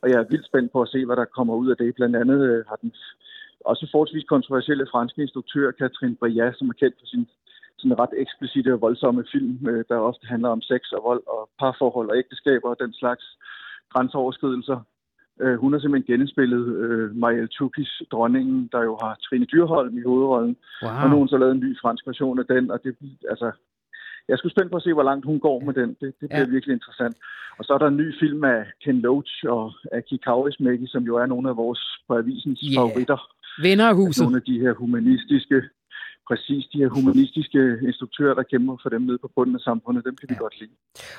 og 0.06 0.12
jeg 0.12 0.20
er 0.20 0.32
vildt 0.32 0.50
spændt 0.50 0.72
på 0.72 0.82
at 0.82 0.91
se, 0.94 1.06
hvad 1.06 1.15
der 1.15 1.34
kommer 1.38 1.56
ud 1.62 1.70
af 1.70 1.78
det. 1.78 1.96
Blandt 1.96 2.15
andet 2.15 2.39
øh, 2.50 2.65
har 2.70 2.76
den 2.76 2.91
også 3.72 3.88
forholdsvis 3.91 4.32
kontroversielle 4.34 4.88
franske 4.91 5.22
instruktør, 5.22 5.72
Catherine 5.80 6.20
Breillat, 6.20 6.56
som 6.58 6.70
er 6.70 6.78
kendt 6.82 6.96
for 7.00 7.06
sin 7.06 7.26
sådan 7.78 8.00
ret 8.00 8.13
eksplicite 8.24 8.74
og 8.74 8.82
voldsomme 8.82 9.24
film, 9.32 9.68
øh, 9.70 9.84
der 9.89 10.08
ofte 10.10 10.26
handler 10.28 10.50
om 10.50 10.62
sex 10.62 10.82
og 10.91 11.02
vold 11.10 11.24
og 11.28 11.50
parforhold 11.60 12.10
og 12.10 12.18
ægteskaber 12.18 12.70
og 12.70 12.78
den 12.80 12.94
slags 12.94 13.26
grænseoverskridelser. 13.94 14.80
Øh, 15.41 15.56
hun 15.62 15.74
har 15.74 15.80
simpelthen 15.80 16.13
genindspillet 16.13 16.65
øh, 16.84 17.15
Marielle 17.15 17.48
Tukis 17.48 18.02
dronningen, 18.12 18.70
der 18.72 18.82
jo 18.84 18.98
har 19.02 19.18
Trine 19.26 19.46
Dyrholm 19.46 19.98
i 19.98 20.02
hovedrollen. 20.02 20.56
Wow. 20.82 20.91
Og 20.91 21.10
hun 21.10 21.28
så 21.28 21.38
lavet 21.38 21.56
en 21.56 21.65
ny 21.65 21.78
fransk 21.82 22.08
version 22.08 22.39
af 22.39 22.46
den, 22.46 22.72
og 22.72 22.84
det, 22.84 22.96
altså, 23.30 23.52
jeg 24.30 24.38
sgu 24.38 24.50
spændt 24.50 24.72
på 24.72 24.78
at 24.78 24.84
se, 24.84 24.94
hvor 24.94 25.04
langt 25.10 25.26
hun 25.26 25.40
går 25.40 25.60
med 25.68 25.74
den. 25.74 25.90
Det, 26.02 26.10
det 26.20 26.28
bliver 26.30 26.48
ja. 26.48 26.56
virkelig 26.56 26.74
interessant. 26.74 27.16
Og 27.58 27.66
så 27.66 27.74
er 27.74 27.78
der 27.78 27.88
en 27.88 27.98
ny 27.98 28.20
film 28.20 28.44
af 28.44 28.60
Ken 28.84 29.02
Loach 29.02 29.34
og 29.56 29.74
Aki 29.92 30.18
Kaurismäki, 30.28 30.88
som 30.88 31.04
jo 31.04 31.16
er 31.16 31.26
nogle 31.26 31.50
af 31.50 31.58
vores 31.58 31.82
på 32.08 32.14
avisens 32.18 32.60
yeah. 32.64 32.76
favoritter. 32.78 33.20
Venner 33.62 33.88
af 33.92 33.96
huset. 33.96 34.24
Nogle 34.24 34.38
af 34.38 34.46
de 34.52 34.60
her 34.60 34.74
humanistiske, 34.74 35.58
præcis 36.30 36.66
de 36.74 36.78
her 36.78 36.90
humanistiske 36.90 37.62
instruktører, 37.88 38.34
der 38.34 38.44
kæmper 38.44 38.78
for 38.84 38.90
dem 38.90 39.02
nede 39.02 39.18
på 39.18 39.32
bunden 39.36 39.56
af 39.56 39.62
samfundet. 39.62 40.06
Dem 40.06 40.16
kan 40.16 40.28
ja. 40.30 40.34
vi 40.34 40.38
godt 40.40 40.60
lide. 40.60 40.76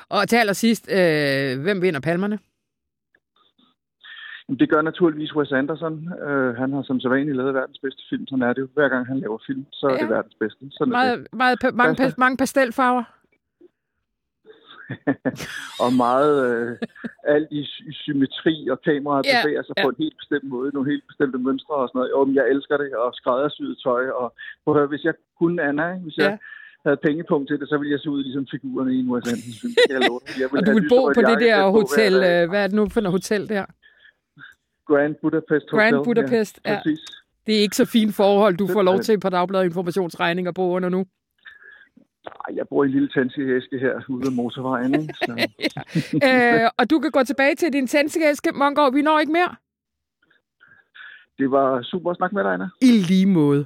Og 0.09 0.29
til 0.29 0.35
allersidst, 0.35 0.91
øh, 0.91 1.61
hvem 1.65 1.81
vinder 1.81 1.99
palmerne? 1.99 2.39
Det 4.49 4.69
gør 4.69 4.81
naturligvis 4.81 5.35
Wes 5.35 5.51
Anderson. 5.51 5.93
Uh, 6.27 6.55
han 6.55 6.73
har 6.73 6.81
som 6.81 6.99
sædvanligt 6.99 7.37
lavet 7.37 7.53
verdens 7.53 7.79
bedste 7.79 8.03
film. 8.09 8.27
Sådan 8.27 8.41
er 8.43 8.53
det 8.53 8.61
jo. 8.61 8.67
Hver 8.73 8.89
gang 8.89 9.07
han 9.07 9.19
laver 9.19 9.37
film, 9.47 9.65
så 9.71 9.87
ja. 9.89 9.95
er 9.95 9.99
det 9.99 10.09
verdens 10.09 10.35
bedste. 10.39 10.65
Sådan 10.71 10.91
meget, 10.91 11.19
det. 11.19 11.27
Meget, 11.33 11.57
pa- 11.63 11.71
mange, 11.71 12.03
pa- 12.03 12.13
mange 12.17 12.37
pastelfarver? 12.37 13.03
og 15.83 15.93
meget 15.93 16.33
uh, 16.47 16.71
alt 17.23 17.47
i, 17.51 17.61
i 17.89 17.93
symmetri, 17.93 18.67
og 18.71 18.81
kameraet 18.81 19.25
ja, 19.25 19.39
bevæger 19.43 19.63
sig 19.63 19.75
ja. 19.77 19.83
på 19.83 19.89
en 19.89 19.95
helt 20.03 20.17
bestemt 20.21 20.47
måde, 20.53 20.69
nogle 20.73 20.91
helt 20.91 21.07
bestemte 21.07 21.37
mønstre 21.37 21.75
og 21.75 21.87
sådan 21.89 21.99
noget. 21.99 22.11
Jo, 22.15 22.19
jeg 22.39 22.45
elsker 22.53 22.77
det, 22.77 22.95
og 22.95 23.09
skræddersyet 23.13 23.77
tøj. 23.83 24.03
Og, 24.09 24.27
prøv 24.63 24.83
at 24.83 24.89
hvis 24.89 25.03
jeg 25.03 25.13
kunne 25.39 25.63
Anna, 25.69 25.89
hvis 26.03 26.17
ja. 26.17 26.23
jeg 26.23 26.37
havde 26.85 26.99
pengepunkt 27.07 27.47
til 27.47 27.59
det, 27.59 27.69
så 27.69 27.77
ville 27.77 27.91
jeg 27.91 27.99
se 27.99 28.09
ud 28.09 28.23
ligesom 28.23 28.47
figurerne 28.51 28.91
i 28.95 28.99
en 28.99 29.21
film. 29.27 29.41
Jeg, 29.93 29.99
jeg 30.39 30.47
og 30.57 30.65
du 30.67 30.71
vil 30.77 30.89
bo 30.89 31.01
på 31.17 31.21
det 31.29 31.37
der 31.47 31.69
hotel, 31.79 32.13
øh, 32.13 32.49
hvad 32.49 32.63
er 32.63 32.67
det 32.67 32.75
nu 32.75 32.89
for 32.89 33.01
et 33.01 33.11
hotel 33.17 33.49
der? 33.49 33.65
Grand 34.87 35.15
Budapest 35.21 35.65
Hotel. 35.71 35.91
Grand 35.91 36.05
Budapest, 36.05 36.59
ja. 36.65 36.71
ja. 36.73 36.81
Det 37.45 37.55
er 37.57 37.61
ikke 37.61 37.75
så 37.75 37.85
fint 37.85 38.15
forhold, 38.15 38.57
du 38.57 38.67
får 38.67 38.81
lov 38.81 38.99
til 38.99 39.19
på 39.19 39.29
Dagbladet 39.29 39.65
Informationsregninger 39.65 40.51
på 40.51 40.61
under 40.61 40.89
nu. 40.89 41.05
Jeg 42.53 42.65
bor 42.69 42.83
i 42.83 42.87
en 42.87 42.93
lille 42.93 43.09
tændskeæske 43.09 43.79
her 43.79 44.01
ude 44.09 44.27
af 44.27 44.31
motorvejen. 44.31 45.01
Ikke? 45.01 45.13
Så. 45.13 45.33
ja. 46.21 46.63
øh, 46.63 46.69
og 46.77 46.89
du 46.89 46.99
kan 46.99 47.11
gå 47.11 47.23
tilbage 47.23 47.55
til 47.55 47.73
din 47.73 47.87
tændskeæske, 47.87 48.51
Mongård. 48.51 48.93
Vi 48.93 49.01
når 49.01 49.19
ikke 49.19 49.31
mere. 49.31 49.55
Det 51.37 51.51
var 51.51 51.81
super 51.81 52.11
at 52.11 52.17
snakke 52.17 52.35
med 52.35 52.43
dig, 52.43 52.53
Anna. 52.53 52.69
I 52.81 52.91
lige 53.11 53.25
måde. 53.25 53.65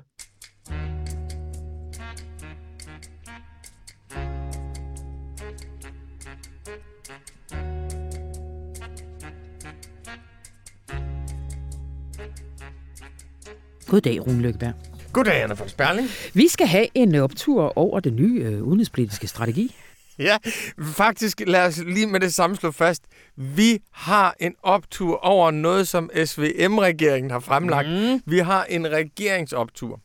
Goddag, 13.91 14.27
Rune 14.27 14.41
Lykkeberg. 14.41 14.73
Goddag, 15.13 15.43
Anna 15.43 15.55
von 15.55 15.69
Sperling. 15.69 16.09
Vi 16.33 16.47
skal 16.47 16.67
have 16.67 16.87
en 16.93 17.15
optur 17.15 17.77
over 17.77 17.99
den 17.99 18.15
nye 18.15 18.41
øh, 18.43 18.63
udenrigspolitiske 18.63 19.27
strategi. 19.27 19.75
Ja, 20.19 20.37
faktisk 20.83 21.41
lad 21.47 21.65
os 21.65 21.77
lige 21.77 22.07
med 22.07 22.19
det 22.19 22.33
samme 22.33 22.55
slå 22.55 22.71
fast. 22.71 23.03
Vi 23.35 23.79
har 23.91 24.35
en 24.39 24.55
optur 24.63 25.17
over 25.17 25.51
noget, 25.51 25.87
som 25.87 26.09
SVM-regeringen 26.25 27.31
har 27.31 27.39
fremlagt. 27.39 27.89
Mm. 27.89 28.21
Vi 28.25 28.39
har 28.39 28.63
en 28.63 28.91
regeringsoptur. 28.91 29.99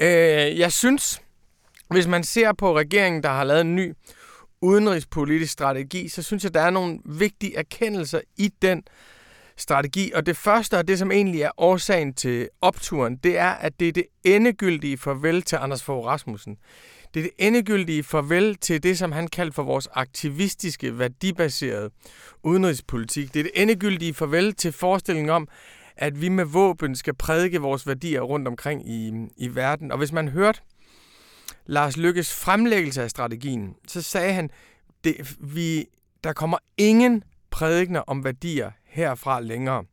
Øh, 0.00 0.58
jeg 0.58 0.72
synes, 0.72 1.22
hvis 1.90 2.06
man 2.06 2.24
ser 2.24 2.52
på 2.52 2.76
regeringen, 2.76 3.22
der 3.22 3.28
har 3.28 3.44
lavet 3.44 3.60
en 3.60 3.76
ny 3.76 3.92
udenrigspolitisk 4.62 5.52
strategi, 5.52 6.08
så 6.08 6.22
synes 6.22 6.44
jeg, 6.44 6.54
der 6.54 6.60
er 6.60 6.70
nogle 6.70 6.98
vigtige 7.04 7.56
erkendelser 7.56 8.20
i 8.36 8.52
den 8.62 8.82
strategi. 9.60 10.12
Og 10.14 10.26
det 10.26 10.36
første, 10.36 10.78
og 10.78 10.88
det 10.88 10.98
som 10.98 11.12
egentlig 11.12 11.42
er 11.42 11.50
årsagen 11.56 12.14
til 12.14 12.48
opturen, 12.60 13.16
det 13.16 13.38
er, 13.38 13.50
at 13.50 13.80
det 13.80 13.88
er 13.88 13.92
det 13.92 14.06
endegyldige 14.24 14.98
farvel 14.98 15.42
til 15.42 15.56
Anders 15.56 15.82
Fogh 15.82 16.06
Rasmussen. 16.06 16.56
Det 17.14 17.20
er 17.20 17.24
det 17.24 17.46
endegyldige 17.46 18.02
farvel 18.02 18.54
til 18.54 18.82
det, 18.82 18.98
som 18.98 19.12
han 19.12 19.28
kaldte 19.28 19.54
for 19.54 19.62
vores 19.62 19.88
aktivistiske, 19.94 20.98
værdibaserede 20.98 21.90
udenrigspolitik. 22.42 23.34
Det 23.34 23.40
er 23.40 23.44
det 23.44 23.52
endegyldige 23.54 24.14
farvel 24.14 24.54
til 24.54 24.72
forestillingen 24.72 25.30
om, 25.30 25.48
at 25.96 26.20
vi 26.20 26.28
med 26.28 26.44
våben 26.44 26.96
skal 26.96 27.14
prædike 27.14 27.60
vores 27.60 27.86
værdier 27.86 28.20
rundt 28.20 28.48
omkring 28.48 28.90
i, 28.90 29.12
i 29.36 29.54
verden. 29.54 29.92
Og 29.92 29.98
hvis 29.98 30.12
man 30.12 30.28
hørte 30.28 30.60
Lars 31.66 31.96
Lykkes 31.96 32.34
fremlæggelse 32.34 33.02
af 33.02 33.10
strategien, 33.10 33.74
så 33.88 34.02
sagde 34.02 34.32
han, 34.32 34.50
det, 35.04 35.36
vi, 35.40 35.86
der 36.24 36.32
kommer 36.32 36.58
ingen 36.76 37.24
prædikner 37.50 38.00
om 38.00 38.24
værdier 38.24 38.70
herfra 38.90 39.40
længere. 39.40 39.84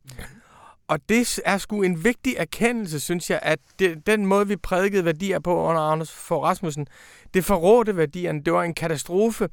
Og 0.88 0.98
det 1.08 1.40
er 1.44 1.58
sgu 1.58 1.82
en 1.82 2.04
vigtig 2.04 2.34
erkendelse, 2.38 3.00
synes 3.00 3.30
jeg, 3.30 3.38
at 3.42 3.58
det, 3.78 4.06
den 4.06 4.26
måde, 4.26 4.48
vi 4.48 4.56
prædikede 4.56 5.04
værdier 5.04 5.38
på 5.38 5.62
under 5.68 5.80
Anders 5.82 6.12
for 6.12 6.44
Rasmussen, 6.44 6.86
det 7.34 7.44
forrådte 7.44 7.96
værdierne. 7.96 8.42
Det 8.44 8.52
var 8.52 8.62
en 8.62 8.74
katastrofe. 8.74 9.48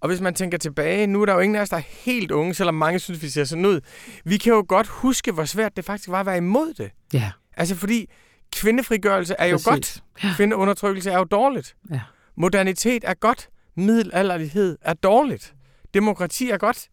Og 0.00 0.08
hvis 0.08 0.20
man 0.20 0.34
tænker 0.34 0.58
tilbage, 0.58 1.06
nu 1.06 1.22
er 1.22 1.26
der 1.26 1.34
jo 1.34 1.40
ingen 1.40 1.56
af 1.56 1.60
os, 1.60 1.68
der 1.68 1.76
er 1.76 1.82
helt 2.04 2.30
unge, 2.30 2.54
selvom 2.54 2.74
mange 2.74 2.98
synes, 2.98 3.22
vi 3.22 3.28
ser 3.28 3.44
sådan 3.44 3.66
ud. 3.66 3.80
Vi 4.24 4.36
kan 4.36 4.52
jo 4.52 4.64
godt 4.68 4.86
huske, 4.86 5.32
hvor 5.32 5.44
svært 5.44 5.76
det 5.76 5.84
faktisk 5.84 6.08
var 6.08 6.20
at 6.20 6.26
være 6.26 6.36
imod 6.36 6.74
det. 6.74 6.90
Ja. 7.12 7.30
Altså 7.56 7.74
fordi 7.74 8.10
kvindefrigørelse 8.52 9.34
er 9.38 9.46
jo 9.46 9.54
Præcis. 9.56 9.66
godt. 9.66 10.02
Ja. 10.22 10.34
Kvindeundertrykkelse 10.36 11.10
er 11.10 11.18
jo 11.18 11.24
dårligt. 11.24 11.76
Ja. 11.90 12.00
Modernitet 12.36 13.04
er 13.06 13.14
godt. 13.14 13.48
Middelalderlighed 13.76 14.78
er 14.82 14.94
dårligt. 14.94 15.54
Demokrati 15.94 16.50
er 16.50 16.58
godt 16.58 16.88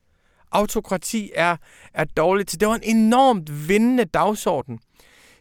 autokrati 0.51 1.31
er, 1.35 1.57
er 1.93 2.03
dårligt. 2.03 2.51
Så 2.51 2.57
det 2.57 2.67
var 2.67 2.75
en 2.75 2.97
enormt 2.97 3.69
vindende 3.69 4.05
dagsorden. 4.05 4.79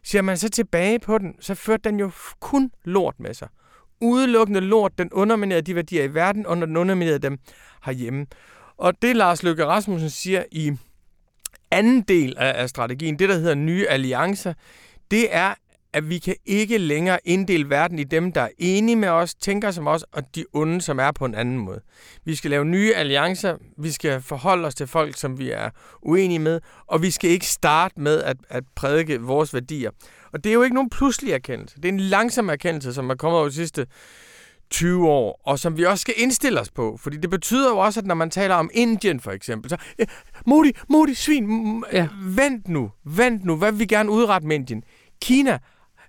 Ser 0.05 0.23
man 0.23 0.37
så 0.37 0.49
tilbage 0.49 0.99
på 0.99 1.19
den, 1.19 1.35
så 1.41 1.55
førte 1.55 1.91
den 1.91 2.01
jo 2.01 2.11
kun 2.41 2.71
lort 2.85 3.15
med 3.21 3.35
sig. 3.35 3.49
Udelukkende 4.01 4.61
lort, 4.61 4.99
den 4.99 5.13
underminerede 5.13 5.63
de 5.63 5.75
værdier 5.75 6.05
i 6.05 6.15
verden, 6.15 6.47
og 6.47 6.57
den 6.57 6.77
underminerede 6.77 7.19
dem 7.19 7.39
herhjemme. 7.85 8.27
Og 8.77 9.03
det 9.03 9.17
Lars 9.17 9.43
Løkke 9.43 9.67
Rasmussen 9.67 10.11
siger 10.11 10.45
i 10.53 10.73
anden 11.71 12.03
del 12.03 12.37
af, 12.39 12.63
af 12.63 12.69
strategien, 12.69 13.19
det 13.19 13.29
der 13.29 13.35
hedder 13.35 13.55
nye 13.55 13.87
alliancer, 13.89 14.55
det 15.11 15.35
er, 15.35 15.55
at 15.93 16.11
vi 16.11 16.19
kan 16.19 16.35
ikke 16.47 16.79
længere 16.79 17.19
inddele 17.25 17.71
verden 17.71 17.99
i 17.99 18.05
dem, 18.05 18.33
der 18.33 18.41
er 18.41 18.49
enige 18.59 18.97
med 18.97 19.09
os, 19.09 19.35
tænker 19.35 19.71
som 19.71 19.87
os, 19.87 20.05
og 20.13 20.23
de 20.35 20.45
onde, 20.53 20.81
som 20.81 20.99
er 20.99 21.11
på 21.11 21.25
en 21.25 21.35
anden 21.35 21.59
måde. 21.59 21.81
Vi 22.25 22.35
skal 22.35 22.51
lave 22.51 22.65
nye 22.65 22.95
alliancer, 22.95 23.57
vi 23.79 23.91
skal 23.91 24.21
forholde 24.21 24.67
os 24.67 24.75
til 24.75 24.87
folk, 24.87 25.17
som 25.17 25.39
vi 25.39 25.51
er 25.51 25.71
uenige 26.03 26.39
med, 26.39 26.61
og 26.87 27.03
vi 27.03 27.11
skal 27.11 27.31
ikke 27.31 27.47
starte 27.47 28.01
med 28.01 28.23
at, 28.23 28.37
at 28.49 28.65
prædike 28.75 29.21
vores 29.21 29.55
værdier. 29.55 29.91
Og 30.33 30.45
det 30.45 30.51
er 30.51 30.55
jo 30.55 30.63
ikke 30.63 30.75
nogen 30.75 30.91
pludselig 30.91 31.33
erkendelse. 31.33 31.77
Det 31.77 31.85
er 31.85 31.93
en 31.93 32.01
langsom 32.01 32.49
erkendelse, 32.49 32.95
som 32.95 33.11
er 33.11 33.15
kommet 33.15 33.39
over 33.39 33.49
de 33.49 33.55
sidste 33.55 33.87
20 34.71 35.09
år, 35.09 35.41
og 35.45 35.59
som 35.59 35.77
vi 35.77 35.85
også 35.85 36.03
skal 36.03 36.15
indstille 36.17 36.61
os 36.61 36.71
på. 36.71 36.97
Fordi 37.01 37.17
det 37.17 37.31
betyder 37.31 37.71
jo 37.71 37.79
også, 37.79 38.01
at 38.01 38.07
når 38.07 38.15
man 38.15 38.31
taler 38.31 38.55
om 38.55 38.71
Indien 38.75 39.21
for 39.21 39.31
eksempel, 39.31 39.71
så 39.71 39.77
ja, 39.99 40.05
Modi, 40.47 40.73
Modi, 40.89 41.15
svin, 41.15 41.85
ja. 41.93 42.09
vent 42.23 42.69
nu, 42.69 42.91
vent 43.05 43.45
nu, 43.45 43.57
hvad 43.57 43.73
vil 43.73 43.79
vi 43.79 43.87
gerne 43.87 44.11
udrette 44.11 44.47
med 44.47 44.57
Indien? 44.57 44.83
Kina 45.23 45.59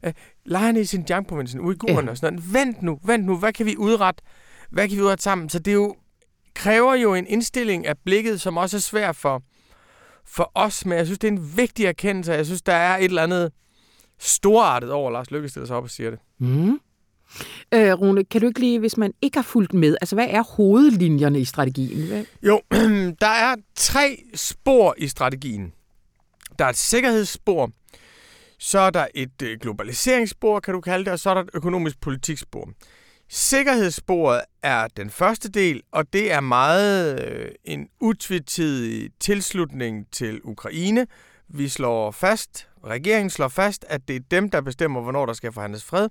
Øh, 0.05 0.13
lejrene 0.45 0.81
i 0.81 0.85
Xinjiang-provincen, 0.85 1.59
uigurerne 1.59 2.05
ja. 2.05 2.11
og 2.11 2.17
sådan 2.17 2.33
noget. 2.33 2.53
Vent 2.53 2.81
nu, 2.81 2.99
vent 3.03 3.25
nu, 3.25 3.37
hvad 3.37 3.53
kan 3.53 3.65
vi 3.65 3.77
udrette? 3.77 4.23
Hvad 4.71 4.87
kan 4.87 4.97
vi 4.97 5.01
udrette 5.01 5.23
sammen? 5.23 5.49
Så 5.49 5.59
det 5.59 5.71
er 5.71 5.75
jo, 5.75 5.95
kræver 6.53 6.95
jo 6.95 7.13
en 7.13 7.27
indstilling 7.27 7.87
af 7.87 7.97
blikket, 8.05 8.41
som 8.41 8.57
også 8.57 8.77
er 8.77 8.81
svær 8.81 9.11
for, 9.11 9.43
for 10.25 10.51
os, 10.55 10.85
men 10.85 10.97
jeg 10.97 11.05
synes, 11.05 11.19
det 11.19 11.27
er 11.27 11.31
en 11.31 11.57
vigtig 11.57 11.85
erkendelse. 11.85 12.33
Jeg 12.33 12.45
synes, 12.45 12.61
der 12.61 12.73
er 12.73 12.97
et 12.97 13.03
eller 13.03 13.23
andet 13.23 13.51
storartet 14.19 14.91
over, 14.91 15.11
Lars 15.11 15.31
Lykke 15.31 15.49
stiller 15.49 15.67
sig 15.67 15.75
op 15.75 15.83
og 15.83 15.89
siger 15.89 16.09
det. 16.09 16.19
Mm. 16.39 16.79
Øh, 17.73 17.93
Rune, 17.93 18.23
kan 18.23 18.41
du 18.41 18.47
ikke 18.47 18.59
lige, 18.59 18.79
hvis 18.79 18.97
man 18.97 19.13
ikke 19.21 19.37
har 19.37 19.43
fulgt 19.43 19.73
med, 19.73 19.97
altså 20.01 20.15
hvad 20.15 20.27
er 20.29 20.43
hovedlinjerne 20.43 21.39
i 21.39 21.45
strategien? 21.45 22.07
Hvad? 22.07 22.25
Jo, 22.43 22.61
der 23.21 23.27
er 23.27 23.55
tre 23.75 24.23
spor 24.35 24.95
i 24.97 25.07
strategien. 25.07 25.73
Der 26.59 26.65
er 26.65 26.69
et 26.69 26.77
sikkerhedsspor, 26.77 27.71
så 28.63 28.79
er 28.79 28.89
der 28.89 29.07
et 29.15 29.41
øh, 29.43 29.59
globaliseringsspor, 29.59 30.59
kan 30.59 30.73
du 30.73 30.81
kalde 30.81 31.05
det, 31.05 31.13
og 31.13 31.19
så 31.19 31.29
er 31.29 31.33
der 31.33 31.41
et 31.41 31.49
økonomisk 31.53 32.01
politikspor. 32.01 32.69
Sikkerhedssporet 33.29 34.41
er 34.63 34.87
den 34.87 35.09
første 35.09 35.49
del, 35.49 35.81
og 35.91 36.13
det 36.13 36.31
er 36.31 36.39
meget 36.39 37.25
øh, 37.27 37.51
en 37.63 37.87
utvetydig 37.99 39.09
tilslutning 39.19 40.07
til 40.11 40.41
Ukraine. 40.43 41.07
Vi 41.47 41.67
slår 41.69 42.11
fast, 42.11 42.67
regeringen 42.85 43.29
slår 43.29 43.47
fast, 43.47 43.85
at 43.89 44.07
det 44.07 44.15
er 44.15 44.19
dem, 44.31 44.49
der 44.49 44.61
bestemmer, 44.61 45.01
hvornår 45.01 45.25
der 45.25 45.33
skal 45.33 45.51
forhandles 45.51 45.83
fred, 45.83 46.09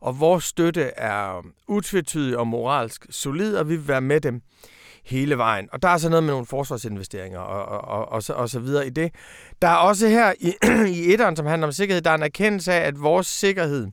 og 0.00 0.20
vores 0.20 0.44
støtte 0.44 0.82
er 0.82 1.46
utvetydig 1.68 2.38
og 2.38 2.46
moralsk 2.46 3.06
solid, 3.10 3.56
og 3.56 3.68
vi 3.68 3.76
vil 3.76 3.88
være 3.88 4.00
med 4.00 4.20
dem 4.20 4.42
hele 5.04 5.38
vejen. 5.38 5.68
Og 5.72 5.82
der 5.82 5.88
er 5.88 5.98
så 5.98 6.08
noget 6.08 6.24
med 6.24 6.32
nogle 6.32 6.46
forsvarsinvesteringer 6.46 7.38
og, 7.38 7.64
og, 7.64 7.98
og, 7.98 8.12
og, 8.12 8.22
så, 8.22 8.32
og 8.32 8.48
så 8.48 8.60
videre 8.60 8.86
i 8.86 8.90
det. 8.90 9.14
Der 9.62 9.68
er 9.68 9.76
også 9.76 10.08
her 10.08 10.32
i, 10.40 10.54
i 10.98 11.12
etteren, 11.12 11.36
som 11.36 11.46
handler 11.46 11.66
om 11.66 11.72
sikkerhed, 11.72 12.02
der 12.02 12.10
er 12.10 12.14
en 12.14 12.22
erkendelse 12.22 12.72
af, 12.72 12.86
at 12.86 13.02
vores 13.02 13.26
sikkerhed 13.26 13.86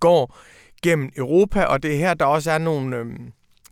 går 0.00 0.36
gennem 0.82 1.10
Europa, 1.16 1.64
og 1.64 1.82
det 1.82 1.94
er 1.94 1.98
her, 1.98 2.14
der 2.14 2.24
også 2.24 2.50
er 2.50 2.58
nogle... 2.58 2.96
Øh, 2.96 3.06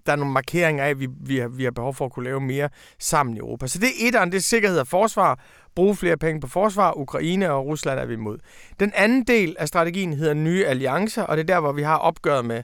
der 0.06 0.12
er 0.12 0.16
nogle 0.16 0.32
markeringer 0.32 0.84
af, 0.84 0.88
at 0.88 1.00
vi, 1.00 1.08
vi, 1.20 1.38
har, 1.38 1.48
vi 1.48 1.64
har 1.64 1.70
behov 1.70 1.94
for 1.94 2.04
at 2.04 2.12
kunne 2.12 2.24
lave 2.24 2.40
mere 2.40 2.68
sammen 2.98 3.36
i 3.36 3.38
Europa. 3.38 3.66
Så 3.66 3.78
det 3.78 3.86
er 3.88 4.06
etteren, 4.06 4.32
det 4.32 4.38
er 4.38 4.42
sikkerhed 4.42 4.78
og 4.78 4.86
forsvar. 4.86 5.40
Bruge 5.74 5.96
flere 5.96 6.16
penge 6.16 6.40
på 6.40 6.46
forsvar. 6.46 6.98
Ukraine 6.98 7.50
og 7.50 7.66
Rusland 7.66 7.98
er 7.98 8.04
vi 8.04 8.14
imod. 8.14 8.38
Den 8.80 8.92
anden 8.94 9.22
del 9.22 9.56
af 9.58 9.68
strategien 9.68 10.12
hedder 10.12 10.34
nye 10.34 10.66
alliancer, 10.66 11.22
og 11.22 11.36
det 11.36 11.42
er 11.42 11.54
der, 11.54 11.60
hvor 11.60 11.72
vi 11.72 11.82
har 11.82 11.96
opgøret 11.96 12.44
med 12.44 12.62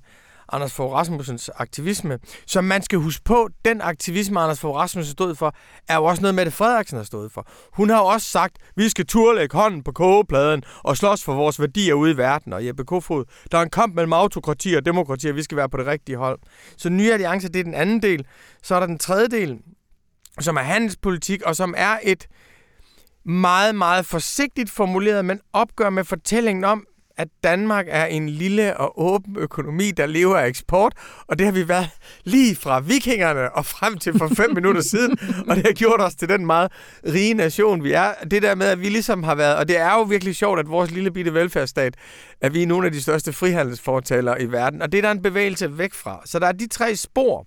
Anders 0.53 0.73
Fogh 0.73 0.93
Rasmussens 0.93 1.51
aktivisme. 1.55 2.19
Så 2.47 2.61
man 2.61 2.83
skal 2.83 2.99
huske 2.99 3.25
på, 3.25 3.49
den 3.65 3.81
aktivisme, 3.81 4.41
Anders 4.41 4.61
Fogh 4.61 4.77
Rasmussen 4.77 5.13
stod 5.13 5.35
for, 5.35 5.55
er 5.89 5.97
jo 5.97 6.05
også 6.05 6.23
noget, 6.23 6.35
Mette 6.35 6.53
Frederiksen 6.53 6.97
har 6.97 7.05
stået 7.05 7.33
for. 7.33 7.47
Hun 7.73 7.91
har 7.91 7.99
jo 7.99 8.05
også 8.07 8.27
sagt, 8.27 8.57
vi 8.77 8.89
skal 8.89 9.07
turlægge 9.07 9.57
hånden 9.57 9.83
på 9.83 9.93
kogepladen 9.93 10.63
og 10.85 10.97
slås 10.97 11.25
for 11.25 11.35
vores 11.35 11.61
værdier 11.61 11.95
ude 11.95 12.13
i 12.13 12.17
verden. 12.17 12.53
Og 12.53 12.67
Jeppe 12.67 12.85
Kofod, 12.85 13.25
der 13.53 13.59
er 13.59 13.63
en 13.63 13.71
kamp 13.71 13.95
mellem 13.95 14.13
autokrati 14.13 14.75
og 14.75 14.87
demokrati, 14.87 15.27
og 15.27 15.37
vi 15.37 15.43
skal 15.43 15.57
være 15.57 15.69
på 15.69 15.77
det 15.77 15.87
rigtige 15.87 16.17
hold. 16.17 16.39
Så 16.77 16.89
nye 16.89 17.13
alliancer, 17.13 17.49
det 17.49 17.61
er 17.61 17.65
den 17.65 17.75
anden 17.75 18.03
del. 18.03 18.27
Så 18.63 18.75
er 18.75 18.81
der 18.81 18.87
den 18.87 18.99
tredje 18.99 19.29
del, 19.29 19.59
som 20.41 20.57
er 20.57 20.61
handelspolitik, 20.61 21.43
og 21.43 21.57
som 21.57 21.75
er 21.77 21.99
et 22.03 22.27
meget, 23.25 23.75
meget 23.75 24.07
forsigtigt 24.07 24.71
formuleret, 24.71 25.25
men 25.25 25.41
opgør 25.53 25.91
med 25.91 26.05
fortællingen 26.05 26.65
om, 26.65 26.87
at 27.17 27.29
Danmark 27.45 27.87
er 27.89 28.07
en 28.07 28.29
lille 28.29 28.77
og 28.77 29.01
åben 29.01 29.37
økonomi, 29.39 29.91
der 29.91 30.07
lever 30.07 30.37
af 30.37 30.47
eksport, 30.47 30.95
og 31.27 31.39
det 31.39 31.47
har 31.47 31.53
vi 31.53 31.69
været 31.69 31.89
lige 32.25 32.57
fra 32.57 32.81
vikingerne 32.81 33.53
og 33.53 33.67
frem 33.67 33.99
til 33.99 34.19
for 34.19 34.29
fem 34.37 34.55
minutter 34.59 34.81
siden, 34.81 35.19
og 35.49 35.57
det 35.57 35.67
har 35.67 35.73
gjort 35.73 36.01
os 36.01 36.15
til 36.15 36.29
den 36.29 36.47
meget 36.47 36.73
rige 37.07 37.35
nation, 37.35 37.85
vi 37.85 37.93
er. 37.93 38.15
Det 38.31 38.43
der 38.43 38.55
med, 38.55 38.67
at 38.67 38.81
vi 38.81 38.89
ligesom 38.89 39.23
har 39.23 39.35
været, 39.35 39.57
og 39.57 39.69
det 39.69 39.79
er 39.79 39.93
jo 39.93 40.03
virkelig 40.03 40.37
sjovt, 40.37 40.61
at 40.61 40.69
vores 40.69 40.91
lille 40.91 41.11
bitte 41.11 41.35
velfærdsstat, 41.35 41.95
at 42.41 42.55
vi 42.55 42.63
er 42.63 42.67
nogle 42.67 42.87
af 42.87 42.93
de 42.93 43.03
største 43.03 43.33
frihandelsfortalere 43.33 44.43
i 44.43 44.53
verden, 44.53 44.83
og 44.83 44.93
det 44.93 44.99
er 44.99 45.03
der 45.03 45.11
en 45.11 45.23
bevægelse 45.23 45.79
væk 45.79 45.95
fra. 45.95 46.23
Så 46.25 46.39
der 46.39 46.47
er 46.47 46.53
de 46.53 46.67
tre 46.69 46.97
spor. 46.97 47.47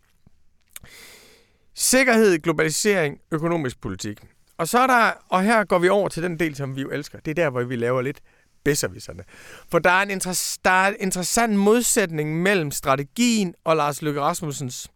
Sikkerhed, 1.75 2.39
globalisering, 2.39 3.17
økonomisk 3.31 3.81
politik. 3.81 4.19
Og 4.57 4.67
så 4.67 4.79
er 4.79 4.87
der, 4.87 5.11
og 5.29 5.43
her 5.43 5.63
går 5.63 5.79
vi 5.79 5.89
over 5.89 6.09
til 6.09 6.23
den 6.23 6.39
del, 6.39 6.55
som 6.55 6.75
vi 6.75 6.81
jo 6.81 6.89
elsker. 6.89 7.19
Det 7.19 7.31
er 7.31 7.35
der, 7.35 7.49
hvor 7.49 7.63
vi 7.63 7.75
laver 7.75 8.01
lidt 8.01 8.19
bedservisserne. 8.63 9.23
For 9.71 9.79
der 9.79 9.89
er, 9.89 10.01
en 10.01 10.11
inter- 10.11 10.57
der 10.65 10.71
er 10.71 10.87
en 10.87 10.95
interessant 10.99 11.55
modsætning 11.55 12.41
mellem 12.41 12.71
strategien 12.71 13.53
og 13.63 13.75
Lars 13.75 14.01
Løkke 14.01 14.21
Rasmussens 14.21 14.87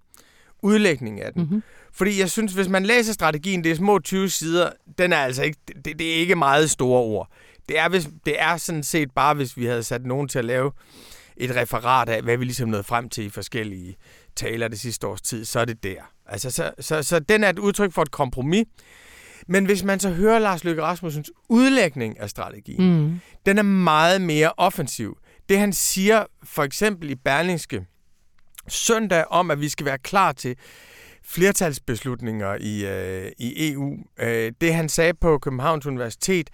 udlægning 0.61 1.21
af 1.21 1.33
den. 1.33 1.41
Mm-hmm. 1.41 1.63
Fordi 1.93 2.19
jeg 2.19 2.31
synes, 2.31 2.53
hvis 2.53 2.69
man 2.69 2.85
læser 2.85 3.13
strategien, 3.13 3.63
det 3.63 3.71
er 3.71 3.75
små 3.75 3.99
20 3.99 4.29
sider, 4.29 4.69
den 4.97 5.13
er 5.13 5.17
altså 5.17 5.43
ikke, 5.43 5.59
det, 5.85 5.99
det 5.99 6.11
er 6.11 6.15
ikke 6.15 6.35
meget 6.35 6.71
store 6.71 7.01
ord. 7.01 7.29
Det 7.69 7.79
er, 7.79 7.89
hvis, 7.89 8.09
det 8.25 8.41
er 8.41 8.57
sådan 8.57 8.83
set 8.83 9.11
bare, 9.11 9.33
hvis 9.33 9.57
vi 9.57 9.65
havde 9.65 9.83
sat 9.83 10.05
nogen 10.05 10.27
til 10.27 10.39
at 10.39 10.45
lave 10.45 10.71
et 11.37 11.55
referat 11.55 12.09
af, 12.09 12.21
hvad 12.21 12.37
vi 12.37 12.45
ligesom 12.45 12.69
nåede 12.69 12.83
frem 12.83 13.09
til 13.09 13.25
i 13.25 13.29
forskellige 13.29 13.95
taler 14.35 14.67
det 14.67 14.79
sidste 14.79 15.07
års 15.07 15.21
tid, 15.21 15.45
så 15.45 15.59
er 15.59 15.65
det 15.65 15.83
der. 15.83 16.01
Altså, 16.25 16.51
så, 16.51 16.71
så, 16.79 17.03
så 17.03 17.19
den 17.19 17.43
er 17.43 17.49
et 17.49 17.59
udtryk 17.59 17.93
for 17.93 18.01
et 18.01 18.11
kompromis. 18.11 18.65
Men 19.47 19.65
hvis 19.65 19.83
man 19.83 19.99
så 19.99 20.09
hører 20.09 20.39
Lars 20.39 20.63
Løkke 20.63 20.81
Rasmussens 20.81 21.31
udlægning 21.49 22.19
af 22.19 22.29
strategien, 22.29 23.03
mm. 23.03 23.19
den 23.45 23.57
er 23.57 23.63
meget 23.63 24.21
mere 24.21 24.51
offensiv. 24.57 25.17
Det 25.49 25.59
han 25.59 25.73
siger 25.73 26.25
for 26.43 26.63
eksempel 26.63 27.09
i 27.09 27.15
Berlingske 27.15 27.85
søndag 28.67 29.25
om, 29.29 29.51
at 29.51 29.61
vi 29.61 29.69
skal 29.69 29.85
være 29.85 29.97
klar 29.97 30.31
til 30.31 30.55
flertalsbeslutninger 31.23 32.57
i, 32.59 32.85
øh, 32.85 33.31
i 33.37 33.71
EU. 33.71 33.97
Øh, 34.19 34.51
det 34.61 34.73
han 34.73 34.89
sagde 34.89 35.13
på 35.13 35.37
Københavns 35.37 35.85
Universitet 35.85 36.49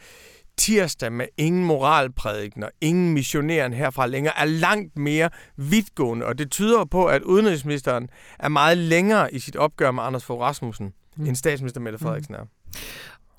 tirsdag 0.58 1.12
med 1.12 1.25
ingen 1.38 1.65
moralprædiken 1.65 2.63
og 2.63 2.71
ingen 2.82 3.13
missioneren 3.13 3.73
herfra 3.73 4.08
længere, 4.08 4.39
er 4.39 4.45
langt 4.45 4.97
mere 4.97 5.30
vidtgående, 5.58 6.25
og 6.25 6.38
det 6.38 6.52
tyder 6.52 6.86
på, 6.86 7.06
at 7.06 7.21
udenrigsministeren 7.21 8.10
er 8.39 8.49
meget 8.49 8.78
længere 8.78 9.34
i 9.34 9.39
sit 9.39 9.56
opgør 9.56 9.91
med 9.91 10.04
Anders 10.04 10.25
Fogh 10.25 10.41
Rasmussen, 10.41 10.93
mm. 11.17 11.25
end 11.25 11.36
statsminister 11.36 11.82
Mette 11.82 11.99
Frederiksen 11.99 12.36
er. 12.36 12.45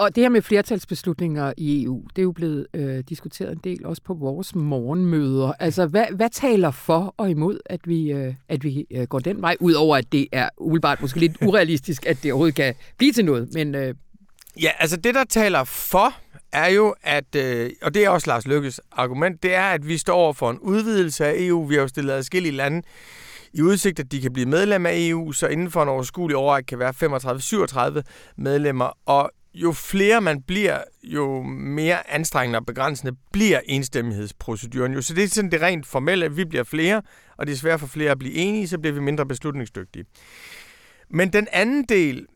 Og 0.01 0.15
det 0.15 0.25
her 0.25 0.29
med 0.29 0.43
flertalsbeslutninger 0.43 1.53
i 1.57 1.85
EU, 1.85 2.03
det 2.17 2.19
er 2.19 2.23
jo 2.23 2.33
blevet 2.33 2.67
øh, 2.75 3.05
diskuteret 3.09 3.53
en 3.53 3.61
del 3.65 3.87
også 3.87 4.03
på 4.03 4.15
vores 4.15 4.55
morgenmøder. 4.55 5.53
Altså, 5.61 5.87
hvad, 5.87 6.07
hvad 6.11 6.31
taler 6.31 6.71
for 6.71 7.15
og 7.17 7.31
imod, 7.31 7.59
at 7.67 7.81
vi, 7.85 8.13
øh, 8.13 8.35
at 8.49 8.65
vi 8.65 8.87
øh, 8.91 9.07
går 9.07 9.19
den 9.19 9.43
vej, 9.43 9.57
udover 9.61 9.97
at 9.97 10.13
det 10.13 10.27
er 10.33 10.49
umiddelbart 10.59 11.01
måske 11.01 11.21
lidt 11.21 11.37
urealistisk, 11.49 12.07
at 12.07 12.23
det 12.23 12.33
overhovedet 12.33 12.55
kan 12.55 12.75
blive 12.97 13.13
til 13.13 13.25
noget, 13.25 13.49
men... 13.55 13.75
Øh... 13.75 13.95
Ja, 14.63 14.71
altså 14.79 14.97
det, 14.97 15.15
der 15.15 15.25
taler 15.25 15.65
for, 15.65 16.15
er 16.53 16.69
jo, 16.69 16.95
at, 17.03 17.35
øh, 17.37 17.71
og 17.83 17.95
det 17.95 18.05
er 18.05 18.09
også 18.09 18.31
Lars 18.31 18.47
Lykkes 18.47 18.81
argument, 18.93 19.43
det 19.43 19.55
er, 19.55 19.65
at 19.65 19.89
vi 19.89 19.99
står 19.99 20.15
over 20.15 20.33
for 20.33 20.51
en 20.51 20.59
udvidelse 20.59 21.27
af 21.27 21.35
EU. 21.37 21.67
Vi 21.67 21.75
har 21.75 21.83
jo 21.83 21.89
stillet 21.89 22.13
adskillige 22.13 22.53
lande 22.53 22.83
i 23.53 23.63
udsigt, 23.63 24.01
at 24.01 24.13
de 24.13 24.21
kan 24.21 24.33
blive 24.33 24.47
medlem 24.47 24.87
af 24.87 24.93
EU, 24.95 25.33
så 25.33 25.47
inden 25.47 25.71
for 25.71 25.83
en 25.83 25.89
overskuelig 25.89 26.37
år 26.37 26.61
kan 26.61 26.79
være 26.79 27.99
35-37 27.99 28.03
medlemmer, 28.37 28.99
og 29.07 29.31
jo 29.55 29.73
flere 29.73 30.21
man 30.21 30.43
bliver, 30.43 30.79
jo 31.03 31.43
mere 31.43 32.11
anstrengende 32.11 32.59
og 32.59 32.67
begrænsende 32.67 33.13
bliver 33.33 33.61
enstemmighedsproceduren. 33.65 34.93
Jo, 34.93 35.03
så 35.03 35.15
det 35.15 35.25
er 35.25 35.29
sådan 35.29 35.51
det 35.51 35.63
rent 35.63 35.87
formelle, 35.87 36.25
at 36.25 36.37
vi 36.37 36.45
bliver 36.45 36.65
flere, 36.65 37.03
og 37.37 37.47
det 37.47 37.53
er 37.53 37.57
svært 37.57 37.81
for 37.81 37.87
flere 37.87 38.11
at 38.11 38.19
blive 38.19 38.35
enige, 38.35 38.69
så 38.69 38.79
bliver 38.79 38.95
vi 38.95 39.01
mindre 39.01 39.27
beslutningsdygtige. 39.27 40.05
Men 41.11 41.33
den 41.33 41.49
anden 41.53 41.85
del 41.85 42.27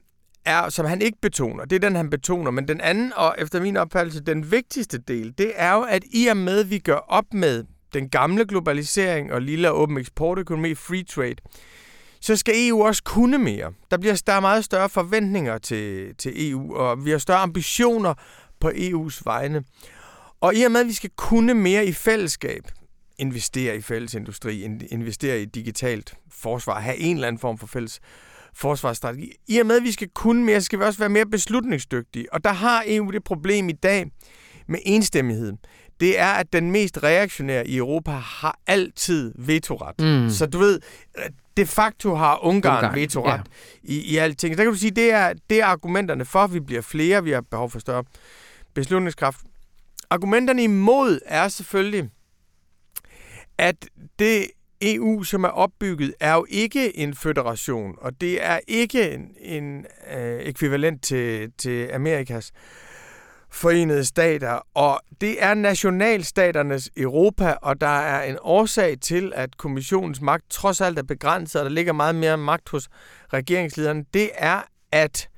er, 0.45 0.69
som 0.69 0.87
han 0.87 1.03
ikke 1.03 1.19
betoner, 1.23 1.65
det 1.65 1.77
er 1.77 1.81
den, 1.81 1.97
han 1.97 2.11
betoner, 2.11 2.51
men 2.51 2.69
den 2.69 2.81
anden, 2.81 3.13
og 3.17 3.35
efter 3.39 3.61
min 3.61 3.77
opfattelse, 3.77 4.21
den 4.21 4.51
vigtigste 4.51 4.99
del, 4.99 5.35
det 5.39 5.53
er 5.57 5.73
jo, 5.73 5.83
at 5.83 6.05
i 6.13 6.27
og 6.27 6.37
med, 6.37 6.61
at 6.61 6.71
vi 6.71 6.79
gør 6.79 6.97
op 6.97 7.35
med 7.35 7.65
den 7.95 8.09
gamle 8.09 8.45
globalisering 8.45 9.33
og 9.33 9.43
lille 9.43 9.71
og 9.71 9.81
åben 9.81 9.99
eksportøkonomi, 9.99 10.75
free 10.75 11.03
trade, 11.03 11.37
så 12.21 12.37
skal 12.37 12.55
EU 12.69 12.85
også 12.85 13.03
kunne 13.03 13.39
mere. 13.39 13.73
Der 13.91 13.97
bliver 13.97 14.23
der 14.27 14.33
er 14.33 14.41
meget 14.41 14.65
større 14.65 14.89
forventninger 14.89 15.59
til, 15.59 16.15
til 16.19 16.51
EU, 16.51 16.77
og 16.77 17.05
vi 17.05 17.11
har 17.11 17.19
større 17.19 17.39
ambitioner 17.39 18.15
på 18.61 18.69
EU's 18.69 19.21
vegne. 19.25 19.65
Og 20.41 20.55
i 20.55 20.63
og 20.63 20.73
med, 20.73 20.81
at 20.81 20.87
vi 20.87 20.93
skal 20.93 21.11
kunne 21.17 21.55
mere 21.55 21.87
i 21.87 21.93
fællesskab, 21.93 22.63
investere 23.19 23.77
i 23.77 23.81
fælles 23.81 24.15
industri, 24.15 24.63
investere 24.91 25.43
i 25.43 25.45
digitalt 25.45 26.15
forsvar, 26.31 26.81
have 26.81 26.97
en 26.97 27.17
eller 27.17 27.29
anden 27.29 27.41
form 27.41 27.59
for 27.59 27.67
fælles 27.67 28.01
forsvarsstrategi. 28.55 29.33
I 29.49 29.59
og 29.59 29.67
med, 29.67 29.77
at 29.77 29.83
vi 29.83 29.93
skal 29.93 30.09
kunne 30.09 30.45
mere, 30.45 30.61
skal 30.61 30.79
vi 30.79 30.85
også 30.85 30.99
være 30.99 31.09
mere 31.09 31.27
beslutningsdygtige. 31.27 32.33
Og 32.33 32.45
der 32.45 32.53
har 32.53 32.85
EU 32.87 33.11
det 33.11 33.25
problem 33.25 33.69
i 33.69 33.73
dag 33.73 34.11
med 34.69 34.79
enstemmighed 34.85 35.53
det 36.01 36.19
er, 36.19 36.33
at 36.33 36.53
den 36.53 36.71
mest 36.71 37.03
reaktionære 37.03 37.67
i 37.67 37.77
Europa 37.77 38.11
har 38.11 38.59
altid 38.67 39.33
vetoret. 39.39 40.01
Mm. 40.01 40.31
Så 40.31 40.47
du 40.47 40.59
ved, 40.59 40.81
de 41.57 41.67
facto 41.67 42.15
har 42.15 42.45
Ungarn, 42.45 42.77
Ungarn 42.77 42.95
vetoret 42.95 43.33
ja. 43.33 43.93
i, 43.93 44.01
i 44.01 44.17
alting. 44.17 44.57
Der 44.57 44.65
kan 44.65 44.73
du 44.73 44.79
sige, 44.79 44.91
det 44.91 45.13
er, 45.13 45.33
det 45.51 45.61
er 45.61 45.67
argumenterne 45.67 46.25
for, 46.25 46.39
at 46.39 46.55
vi 46.55 46.61
bliver 46.61 46.83
flere, 46.83 47.25
vi 47.25 47.31
har 47.31 47.41
behov 47.41 47.71
for 47.71 47.79
større 47.79 48.05
beslutningskraft. 48.75 49.39
Argumenterne 50.11 50.63
imod 50.63 51.21
er 51.27 51.49
selvfølgelig, 51.49 52.11
at 53.59 53.77
det 54.19 54.47
EU, 54.83 55.23
som 55.23 55.45
er 55.45 55.49
opbygget, 55.49 56.15
er 56.21 56.35
jo 56.35 56.47
ikke 56.49 56.99
en 56.99 57.15
federation, 57.15 57.95
og 57.99 58.21
det 58.21 58.45
er 58.45 58.61
ikke 58.69 59.11
en, 59.11 59.31
en 59.41 59.87
øh, 60.17 60.41
ekvivalent 60.41 61.03
til, 61.03 61.53
til 61.59 61.91
Amerikas 61.93 62.53
forenede 63.55 64.05
stater, 64.05 64.61
og 64.75 65.01
det 65.21 65.43
er 65.43 65.55
nationalstaternes 65.55 66.91
Europa, 66.97 67.55
og 67.63 67.81
der 67.81 67.87
er 67.87 68.23
en 68.23 68.39
årsag 68.43 69.01
til, 69.01 69.33
at 69.35 69.57
kommissionens 69.57 70.21
magt 70.21 70.51
trods 70.51 70.81
alt 70.81 70.99
er 70.99 71.03
begrænset, 71.03 71.61
og 71.61 71.65
der 71.65 71.71
ligger 71.71 71.93
meget 71.93 72.15
mere 72.15 72.37
magt 72.39 72.69
hos 72.69 72.89
regeringslederne, 73.33 74.05
det 74.15 74.31
er, 74.35 74.61
at 74.93 75.29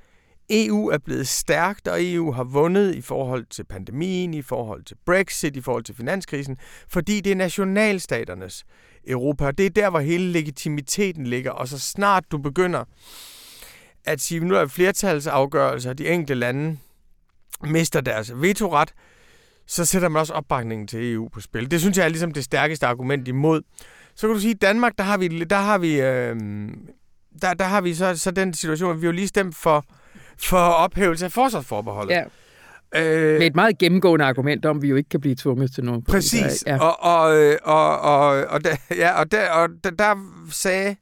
EU 0.51 0.89
er 0.89 0.99
blevet 0.99 1.29
stærkt, 1.29 1.89
og 1.89 1.97
EU 2.01 2.33
har 2.33 2.45
vundet 2.45 2.95
i 2.95 3.01
forhold 3.01 3.47
til 3.51 3.65
pandemien, 3.65 4.35
i 4.35 4.43
forhold 4.43 4.85
til 4.85 4.97
Brexit, 5.07 5.57
i 5.57 5.61
forhold 5.61 5.85
til 5.85 5.95
finanskrisen, 5.95 6.57
fordi 6.89 7.21
det 7.21 7.33
er 7.33 7.37
nationalstaternes 7.37 8.65
Europa. 9.07 9.51
Det 9.51 9.67
er 9.67 9.71
der, 9.71 9.91
hvor 9.91 10.01
hele 10.01 10.33
legitimiteten 10.33 11.27
ligger, 11.27 11.51
og 11.51 11.69
så 11.69 11.79
snart 11.79 12.25
du 12.31 12.39
begynder 12.39 12.85
at 14.05 14.21
sige, 14.21 14.41
nu 14.41 14.55
er 14.55 14.67
flertalsafgørelser, 14.67 15.93
de 15.93 16.09
enkelte 16.09 16.35
lande 16.35 16.79
mister 17.63 18.01
deres 18.01 18.33
vetoret, 18.35 18.93
så 19.67 19.85
sætter 19.85 20.09
man 20.09 20.21
også 20.21 20.33
opbakningen 20.33 20.87
til 20.87 21.13
EU 21.13 21.29
på 21.29 21.41
spil. 21.41 21.71
Det 21.71 21.81
synes 21.81 21.97
jeg 21.99 22.05
er 22.05 22.09
ligesom 22.09 22.33
det 22.33 22.45
stærkeste 22.45 22.87
argument 22.87 23.29
imod. 23.29 23.63
Så 24.15 24.27
kan 24.27 24.35
du 24.35 24.41
sige, 24.41 24.55
at 24.55 24.63
Danmark, 24.63 24.93
der 24.99 25.05
har 25.05 25.19
vi, 25.19 25.29
der 25.29 25.57
har 25.57 25.79
vi, 25.79 26.01
øh, 26.01 26.37
der, 27.43 27.55
der 27.55 27.65
har 27.65 27.81
vi 27.81 27.95
så, 27.95 28.17
så 28.17 28.31
den 28.31 28.55
situation, 28.55 28.91
at 28.91 29.01
vi 29.03 29.07
jo 29.07 29.13
lige 29.13 29.29
stemt 29.29 29.57
for, 29.57 29.85
for 30.39 30.59
ophævelse 30.59 31.25
af 31.25 31.33
forsvarsforbeholdet. 31.33 32.15
Ja. 32.15 32.25
Øh, 32.95 33.39
Med 33.39 33.47
et 33.47 33.55
meget 33.55 33.79
gennemgående 33.79 34.25
argument 34.25 34.67
om, 34.67 34.77
at 34.77 34.83
vi 34.83 34.89
jo 34.89 34.97
ikke 34.97 35.09
kan 35.09 35.21
blive 35.21 35.35
tvunget 35.35 35.75
til 35.75 35.85
noget. 35.85 36.05
Præcis. 36.05 36.65
Ja. 36.67 36.79
Og, 36.79 37.03
og, 37.03 37.37
øh, 37.37 37.59
og, 37.63 38.01
og, 38.01 38.27
og, 38.29 38.65
der, 38.65 38.77
ja, 38.97 39.21
og, 39.21 39.33
der, 39.33 39.51
og 39.51 39.69
der, 39.85 39.91
der 39.91 40.15
sagde 40.51 40.97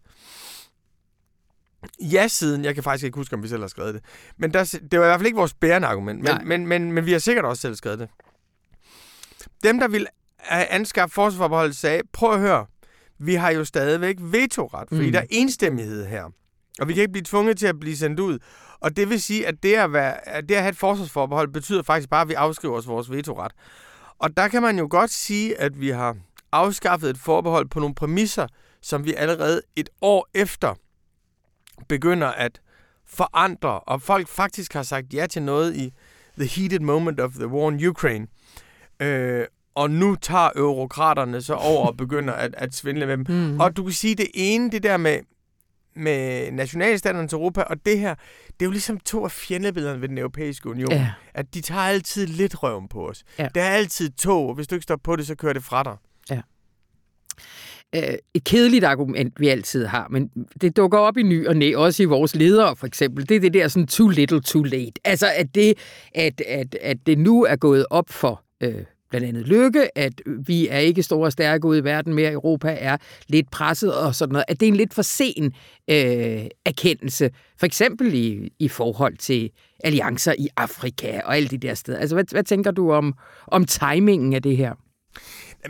ja-siden, 2.01 2.64
jeg 2.64 2.74
kan 2.74 2.84
faktisk 2.84 3.05
ikke 3.05 3.16
huske, 3.16 3.34
om 3.34 3.42
vi 3.42 3.49
selv 3.49 3.61
har 3.61 3.68
skrevet 3.68 3.95
det, 3.95 4.05
men 4.36 4.55
der, 4.55 4.78
det 4.90 4.99
var 4.99 5.05
i 5.05 5.09
hvert 5.09 5.20
fald 5.20 5.26
ikke 5.26 5.38
vores 5.38 5.55
bærende 5.55 5.88
argument, 5.88 6.22
men, 6.22 6.49
men, 6.49 6.66
men, 6.66 6.92
men 6.92 7.07
vi 7.07 7.12
har 7.12 7.18
sikkert 7.18 7.45
også 7.45 7.61
selv 7.61 7.74
skrevet 7.74 7.99
det. 7.99 8.09
Dem, 9.62 9.78
der 9.78 9.88
vil 9.88 10.07
anskaffe 10.49 11.14
forsvarsforbeholdet, 11.14 11.76
sagde, 11.76 12.03
prøv 12.12 12.32
at 12.32 12.40
høre, 12.40 12.66
vi 13.18 13.34
har 13.34 13.51
jo 13.51 13.64
stadigvæk 13.64 14.16
vetoret, 14.20 14.88
fordi 14.88 15.07
mm. 15.07 15.12
der 15.12 15.20
er 15.20 15.26
enstemmighed 15.30 16.07
her. 16.07 16.24
Og 16.80 16.88
vi 16.88 16.95
kan 16.95 17.01
ikke 17.01 17.12
blive 17.12 17.24
tvunget 17.24 17.59
til 17.59 17.66
at 17.66 17.80
blive 17.80 17.97
sendt 17.97 18.20
ud. 18.20 18.38
Og 18.80 18.97
det 18.97 19.11
vil 19.11 19.22
sige, 19.22 19.47
at 19.47 19.62
det 19.62 19.74
at, 19.74 19.92
være, 19.92 20.28
at 20.28 20.49
det 20.49 20.55
at 20.55 20.61
have 20.61 20.70
et 20.70 20.76
forsvarsforbehold 20.76 21.49
betyder 21.49 21.82
faktisk 21.82 22.11
bare, 22.11 22.22
at 22.22 22.28
vi 22.28 22.34
afskriver 22.34 22.76
os 22.76 22.88
vores 22.88 23.11
vetoret. 23.11 23.53
Og 24.18 24.36
der 24.36 24.49
kan 24.49 24.62
man 24.62 24.78
jo 24.78 24.86
godt 24.90 25.11
sige, 25.11 25.61
at 25.61 25.80
vi 25.80 25.88
har 25.88 26.16
afskaffet 26.53 27.11
et 27.11 27.18
forbehold 27.18 27.68
på 27.68 27.80
nogle 27.80 27.95
præmisser, 27.95 28.47
som 28.82 29.05
vi 29.05 29.14
allerede 29.14 29.62
et 29.76 29.88
år 30.01 30.28
efter 30.34 30.74
begynder 31.88 32.28
at 32.28 32.60
forandre, 33.06 33.80
og 33.80 34.02
folk 34.02 34.28
faktisk 34.28 34.72
har 34.72 34.82
sagt 34.82 35.14
ja 35.14 35.26
til 35.26 35.42
noget 35.42 35.76
i 35.76 35.92
the 36.38 36.46
heated 36.46 36.80
moment 36.80 37.20
of 37.20 37.32
the 37.32 37.46
war 37.46 37.70
in 37.70 37.86
Ukraine. 37.86 38.26
Øh, 39.00 39.44
og 39.74 39.90
nu 39.90 40.14
tager 40.14 40.50
eurokraterne 40.56 41.42
så 41.42 41.54
over 41.54 41.86
og 41.86 41.96
begynder 41.96 42.34
at, 42.34 42.54
at 42.58 42.74
svindle 42.74 43.06
med 43.06 43.16
dem. 43.16 43.26
Mm. 43.34 43.60
Og 43.60 43.76
du 43.76 43.82
kan 43.82 43.92
sige, 43.92 44.14
det 44.14 44.26
ene, 44.34 44.70
det 44.70 44.82
der 44.82 44.96
med, 44.96 45.18
med 45.96 46.52
nationalstaterne 46.52 47.28
til 47.28 47.36
Europa, 47.36 47.62
og 47.62 47.86
det 47.86 47.98
her, 47.98 48.14
det 48.46 48.62
er 48.62 48.66
jo 48.66 48.70
ligesom 48.70 48.98
to 48.98 49.24
af 49.24 49.30
fjendebillederne 49.30 50.00
ved 50.00 50.08
den 50.08 50.18
europæiske 50.18 50.70
union. 50.70 50.92
Ja. 50.92 51.12
At 51.34 51.54
de 51.54 51.60
tager 51.60 51.80
altid 51.80 52.26
lidt 52.26 52.62
røven 52.62 52.88
på 52.88 53.08
os. 53.08 53.24
Ja. 53.38 53.48
Der 53.54 53.62
er 53.62 53.70
altid 53.70 54.10
to, 54.10 54.48
og 54.48 54.54
hvis 54.54 54.66
du 54.66 54.74
ikke 54.74 54.82
står 54.82 54.96
på 54.96 55.16
det, 55.16 55.26
så 55.26 55.34
kører 55.34 55.52
det 55.52 55.64
fra 55.64 55.82
dig. 55.82 55.96
Øh, 57.95 58.14
et 58.34 58.45
kedeligt 58.45 58.84
argument, 58.84 59.40
vi 59.40 59.49
altid 59.49 59.86
har, 59.86 60.07
men 60.11 60.30
det 60.61 60.76
dukker 60.76 60.99
op 60.99 61.16
i 61.16 61.22
ny 61.22 61.47
og 61.47 61.57
næ, 61.57 61.74
også 61.76 62.03
i 62.03 62.07
vores 62.07 62.36
ledere 62.36 62.76
for 62.76 62.86
eksempel. 62.86 63.28
Det 63.28 63.36
er 63.36 63.40
det 63.40 63.55
der 63.55 63.68
sådan 63.68 63.86
too 63.86 64.09
little, 64.09 64.40
too 64.40 64.62
late. 64.62 64.92
Altså, 65.05 65.26
at 65.36 65.55
det, 65.55 65.74
at, 66.14 66.40
at, 66.40 66.76
at 66.80 66.97
det 67.07 67.18
nu 67.18 67.45
er 67.45 67.57
gået 67.57 67.86
op 67.90 68.11
for 68.11 68.42
øh, 68.62 68.74
blandt 69.11 69.26
andet 69.26 69.49
Lykke, 69.49 69.99
at 69.99 70.12
vi 70.47 70.68
er 70.68 70.78
ikke 70.78 71.03
store 71.03 71.26
og 71.26 71.32
stærke 71.32 71.66
ude 71.66 71.78
i 71.78 71.84
verden 71.84 72.14
mere. 72.14 72.32
Europa 72.32 72.76
er 72.80 72.97
lidt 73.26 73.51
presset 73.51 73.95
og 73.95 74.14
sådan 74.14 74.32
noget. 74.32 74.45
At 74.49 74.61
det 74.61 74.66
er 74.66 74.70
en 74.70 74.76
lidt 74.76 74.95
for 74.95 75.03
sen 75.03 75.53
øh, 75.90 76.45
erkendelse. 76.64 77.30
For 77.59 77.66
eksempel 77.66 78.14
i, 78.14 78.53
i 78.59 78.68
forhold 78.68 79.16
til 79.16 79.51
alliancer 79.84 80.34
i 80.38 80.49
Afrika 80.57 81.20
og 81.24 81.36
alle 81.36 81.49
de 81.49 81.59
der 81.59 81.74
steder. 81.74 81.99
Altså, 81.99 82.16
hvad, 82.16 82.24
hvad 82.30 82.45
tænker 82.45 82.70
du 82.70 82.92
om, 82.92 83.14
om 83.47 83.64
timingen 83.64 84.32
af 84.32 84.42
det 84.42 84.57
her? 84.57 84.74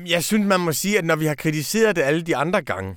Jeg 0.06 0.24
synes, 0.24 0.46
man 0.46 0.60
må 0.60 0.72
sige, 0.72 0.98
at 0.98 1.04
når 1.04 1.16
vi 1.16 1.26
har 1.26 1.34
kritiseret 1.34 1.96
det 1.96 2.02
alle 2.02 2.22
de 2.22 2.36
andre 2.36 2.62
gange, 2.62 2.96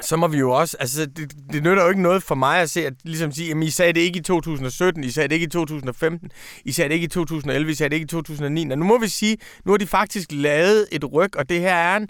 så 0.00 0.16
må 0.16 0.28
vi 0.28 0.38
jo 0.38 0.50
også, 0.50 0.76
altså 0.80 1.06
det, 1.06 1.34
det 1.52 1.62
nytter 1.62 1.82
jo 1.82 1.88
ikke 1.88 2.02
noget 2.02 2.22
for 2.22 2.34
mig 2.34 2.60
at 2.60 2.70
se, 2.70 2.86
at 2.86 2.92
ligesom 3.04 3.32
sige, 3.32 3.48
jamen 3.48 3.62
I 3.62 3.70
sagde 3.70 3.92
det 3.92 4.00
ikke 4.00 4.18
i 4.18 4.22
2017, 4.22 5.04
I 5.04 5.10
sagde 5.10 5.28
det 5.28 5.34
ikke 5.34 5.44
i 5.44 5.48
2015, 5.48 6.30
I 6.64 6.72
sagde 6.72 6.88
det 6.88 6.94
ikke 6.94 7.04
i 7.04 7.08
2011, 7.08 7.70
I 7.70 7.74
sagde 7.74 7.90
det 7.90 7.96
ikke 7.96 8.04
i 8.04 8.08
2009. 8.08 8.70
Og 8.70 8.78
nu 8.78 8.84
må 8.84 8.98
vi 8.98 9.08
sige, 9.08 9.36
nu 9.64 9.72
har 9.72 9.78
de 9.78 9.86
faktisk 9.86 10.28
lavet 10.32 10.86
et 10.92 11.12
ryg, 11.12 11.36
og 11.36 11.48
det 11.48 11.60
her 11.60 11.74
er 11.74 11.96
en 11.96 12.08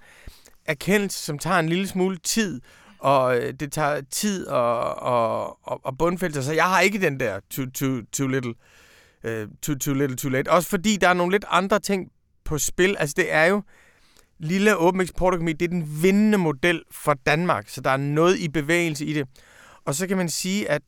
erkendelse, 0.66 1.18
som 1.18 1.38
tager 1.38 1.58
en 1.58 1.68
lille 1.68 1.88
smule 1.88 2.16
tid, 2.16 2.60
og 2.98 3.38
øh, 3.38 3.54
det 3.60 3.72
tager 3.72 4.00
tid 4.10 4.46
og, 4.46 4.94
og, 4.94 5.58
og, 5.68 5.80
og 5.84 5.98
bundfælde 5.98 6.42
Så 6.42 6.52
jeg 6.52 6.64
har 6.64 6.80
ikke 6.80 7.00
den 7.00 7.20
der 7.20 7.40
too, 7.50 7.66
too, 7.70 8.00
too 8.12 8.26
little, 8.26 8.54
uh, 9.24 9.48
too, 9.62 9.78
too 9.78 9.94
little, 9.94 10.16
too 10.16 10.30
late. 10.30 10.50
Også 10.50 10.68
fordi 10.68 10.96
der 10.96 11.08
er 11.08 11.14
nogle 11.14 11.32
lidt 11.32 11.44
andre 11.50 11.78
ting 11.78 12.08
på 12.44 12.58
spil. 12.58 12.96
Altså 12.98 13.14
det 13.16 13.32
er 13.32 13.44
jo, 13.44 13.62
lille 14.38 14.76
åben 14.76 15.00
eksportøkonomi, 15.00 15.52
det 15.52 15.64
er 15.64 15.68
den 15.68 16.02
vindende 16.02 16.38
model 16.38 16.82
for 16.90 17.14
Danmark, 17.14 17.68
så 17.68 17.80
der 17.80 17.90
er 17.90 17.96
noget 17.96 18.38
i 18.38 18.48
bevægelse 18.48 19.04
i 19.06 19.12
det. 19.12 19.28
Og 19.84 19.94
så 19.94 20.06
kan 20.06 20.16
man 20.16 20.28
sige, 20.28 20.70
at 20.70 20.82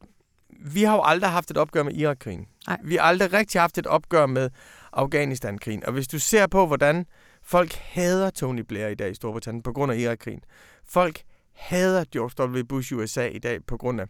vi 0.61 0.83
har 0.83 0.95
jo 0.95 1.03
aldrig 1.05 1.31
haft 1.31 1.51
et 1.51 1.57
opgør 1.57 1.83
med 1.83 1.93
Irak-krigen. 1.93 2.47
Vi 2.85 2.97
har 2.97 3.03
aldrig 3.03 3.33
rigtig 3.33 3.61
haft 3.61 3.79
et 3.79 3.87
opgør 3.87 4.27
med 4.27 4.51
Afghanistan-krigen. 4.93 5.87
Og 5.87 5.93
hvis 5.93 6.09
du 6.09 6.19
ser 6.19 6.47
på, 6.47 6.67
hvordan 6.67 7.07
folk 7.43 7.73
hader 7.73 8.31
Tony 8.31 8.61
Blair 8.61 8.89
i 8.89 8.95
dag 8.95 9.11
i 9.11 9.15
Storbritannien 9.15 9.63
på 9.63 9.73
grund 9.73 9.93
af 9.93 9.97
Irak-krigen. 9.97 10.41
Folk 10.89 11.23
hader 11.55 12.05
George 12.13 12.59
W. 12.61 12.63
Bush 12.69 12.93
i 12.93 12.95
USA 12.95 13.27
i 13.27 13.39
dag 13.39 13.59
på 13.67 13.77
grund 13.77 14.01
af 14.01 14.07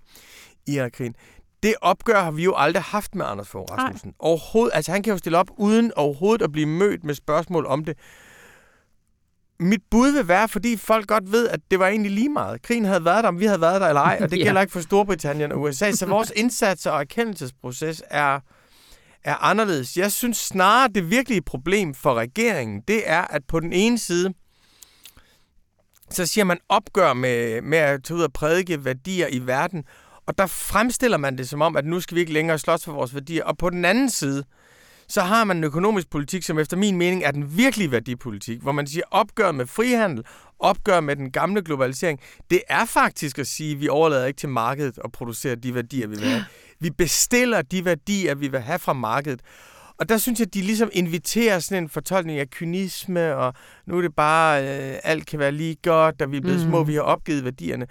Irak-krigen. 0.67 1.15
Det 1.63 1.75
opgør 1.81 2.23
har 2.23 2.31
vi 2.31 2.45
jo 2.45 2.55
aldrig 2.57 2.83
haft 2.83 3.15
med 3.15 3.27
Anders 3.27 3.49
Fogh 3.49 3.73
Rasmussen. 3.73 4.15
Overhovedet, 4.19 4.75
altså 4.75 4.93
han 4.93 5.03
kan 5.03 5.11
jo 5.11 5.19
stille 5.19 5.39
op 5.39 5.51
uden 5.57 5.93
overhovedet 5.97 6.45
at 6.45 6.53
blive 6.53 6.67
mødt 6.67 7.05
med 7.05 7.15
spørgsmål 7.15 7.67
om 7.67 7.85
det 7.85 7.99
mit 9.61 9.81
bud 9.91 10.11
vil 10.11 10.29
være, 10.29 10.49
fordi 10.49 10.77
folk 10.77 11.07
godt 11.07 11.33
ved, 11.33 11.49
at 11.49 11.61
det 11.71 11.79
var 11.79 11.89
egentlig 11.89 12.13
lige 12.13 12.29
meget. 12.29 12.63
Krigen 12.63 12.85
havde 12.85 13.05
været 13.05 13.25
der, 13.25 13.29
om 13.29 13.41
vi 13.41 13.45
havde 13.45 13.61
været 13.61 13.81
der 13.81 13.89
eller 13.89 14.01
ej, 14.01 14.19
og 14.21 14.31
det 14.31 14.39
ja. 14.41 14.45
gælder 14.45 14.61
ikke 14.61 14.73
for 14.73 14.81
Storbritannien 14.81 15.53
og 15.53 15.61
USA. 15.61 15.93
Så 15.93 16.07
vores 16.07 16.33
indsats 16.37 16.87
og 16.87 17.01
erkendelsesproces 17.01 18.03
er, 18.11 18.41
er 19.25 19.35
anderledes. 19.45 19.97
Jeg 19.97 20.13
synes 20.13 20.37
snarere, 20.37 20.89
det 20.95 21.11
virkelige 21.11 21.43
problem 21.43 21.95
for 21.95 22.15
regeringen, 22.15 22.83
det 22.89 23.11
er, 23.11 23.23
at 23.23 23.43
på 23.49 23.61
den 23.61 23.73
ene 23.73 23.99
side, 23.99 24.35
så 26.11 26.27
siger 26.27 26.45
man 26.45 26.59
opgør 26.69 27.13
med, 27.13 27.63
med 27.63 27.79
at 27.79 28.05
tage 28.05 28.17
ud 28.17 28.23
og 28.23 28.33
prædike 28.33 28.85
værdier 28.85 29.27
i 29.31 29.39
verden, 29.47 29.85
og 30.27 30.39
der 30.39 30.47
fremstiller 30.47 31.17
man 31.17 31.39
det 31.39 31.49
som 31.49 31.63
om, 31.63 31.77
at 31.77 31.85
nu 31.85 32.01
skal 32.01 32.15
vi 32.15 32.21
ikke 32.21 32.33
længere 32.33 32.59
slås 32.59 32.85
for 32.85 32.93
vores 32.93 33.15
værdier. 33.15 33.45
Og 33.45 33.59
på 33.59 33.71
den 33.71 33.85
anden 33.85 34.11
side, 34.11 34.45
så 35.09 35.21
har 35.21 35.45
man 35.45 35.57
en 35.57 35.65
økonomisk 35.65 36.11
politik, 36.11 36.43
som 36.43 36.59
efter 36.59 36.77
min 36.77 36.97
mening 36.97 37.25
er 37.25 37.31
den 37.31 37.57
virkelige 37.57 37.91
værdipolitik, 37.91 38.61
hvor 38.61 38.73
man 38.73 38.87
siger 38.87 39.05
opgør 39.11 39.53
med 39.53 39.67
frihandel, 39.67 40.25
opgør 40.59 41.01
med 41.01 41.17
den 41.17 41.31
gamle 41.31 41.63
globalisering. 41.63 42.21
Det 42.51 42.63
er 42.69 42.85
faktisk 42.85 43.39
at 43.39 43.47
sige, 43.47 43.73
at 43.73 43.81
vi 43.81 43.89
overlader 43.89 44.27
ikke 44.27 44.39
til 44.39 44.49
markedet 44.49 44.99
at 45.05 45.13
producere 45.13 45.55
de 45.55 45.75
værdier, 45.75 46.07
vi 46.07 46.17
vil 46.17 46.29
have. 46.29 46.45
Vi 46.81 46.91
bestiller 46.91 47.63
de 47.63 47.85
værdier, 47.85 48.35
vi 48.35 48.49
vil 48.49 48.61
have 48.61 48.79
fra 48.79 48.93
markedet. 48.93 49.41
Og 49.99 50.09
der 50.09 50.19
synes 50.19 50.39
jeg, 50.39 50.47
at 50.47 50.55
de 50.55 50.63
ligesom 50.63 50.91
inviterer 50.93 51.59
sådan 51.59 51.83
en 51.83 51.89
fortolkning 51.89 52.39
af 52.39 52.51
kynisme, 52.51 53.37
og 53.37 53.55
nu 53.87 53.99
er 53.99 54.03
det 54.03 54.15
bare, 54.15 54.63
øh, 54.63 54.99
alt 55.05 55.27
kan 55.27 55.39
være 55.39 55.53
lige 55.53 55.77
godt, 55.83 56.23
og 56.23 56.33
vi 56.33 56.37
er 56.37 56.41
blevet 56.41 56.61
mm. 56.61 56.71
små, 56.71 56.85
vi 56.85 56.95
har 56.95 57.01
opgivet 57.01 57.45
værdierne. 57.45 57.87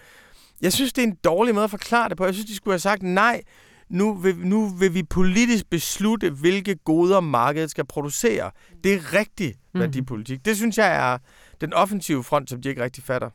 Jeg 0.61 0.73
synes, 0.73 0.93
det 0.93 1.03
er 1.03 1.07
en 1.07 1.17
dårlig 1.23 1.53
måde 1.53 1.63
at 1.63 1.69
forklare 1.69 2.09
det 2.09 2.17
på. 2.17 2.25
Jeg 2.25 2.33
synes, 2.33 2.49
de 2.49 2.55
skulle 2.55 2.73
have 2.73 2.79
sagt, 2.79 3.03
nej, 3.03 3.41
nu 3.89 4.13
vil, 4.13 4.37
nu 4.37 4.67
vil 4.67 4.93
vi 4.93 5.03
politisk 5.03 5.69
beslutte, 5.69 6.29
hvilke 6.29 6.75
goder 6.75 7.19
markedet 7.19 7.71
skal 7.71 7.85
producere. 7.85 8.51
Det 8.83 8.93
er 8.93 9.13
rigtig 9.13 9.55
mm. 9.73 9.79
værdipolitik. 9.79 10.45
Det 10.45 10.57
synes 10.57 10.77
jeg 10.77 11.13
er 11.13 11.17
den 11.61 11.73
offensive 11.73 12.23
front, 12.23 12.49
som 12.49 12.61
de 12.61 12.69
ikke 12.69 12.83
rigtig 12.83 13.03
fatter. 13.03 13.29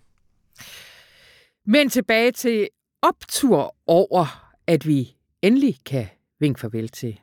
Men 1.67 1.89
tilbage 1.89 2.33
til 2.33 2.69
optur 3.03 3.77
over, 3.87 4.55
at 4.67 4.87
vi 4.87 5.17
endelig 5.43 5.77
kan 5.87 6.07
vinke 6.41 6.61
farvel 6.61 6.89
til 6.89 7.21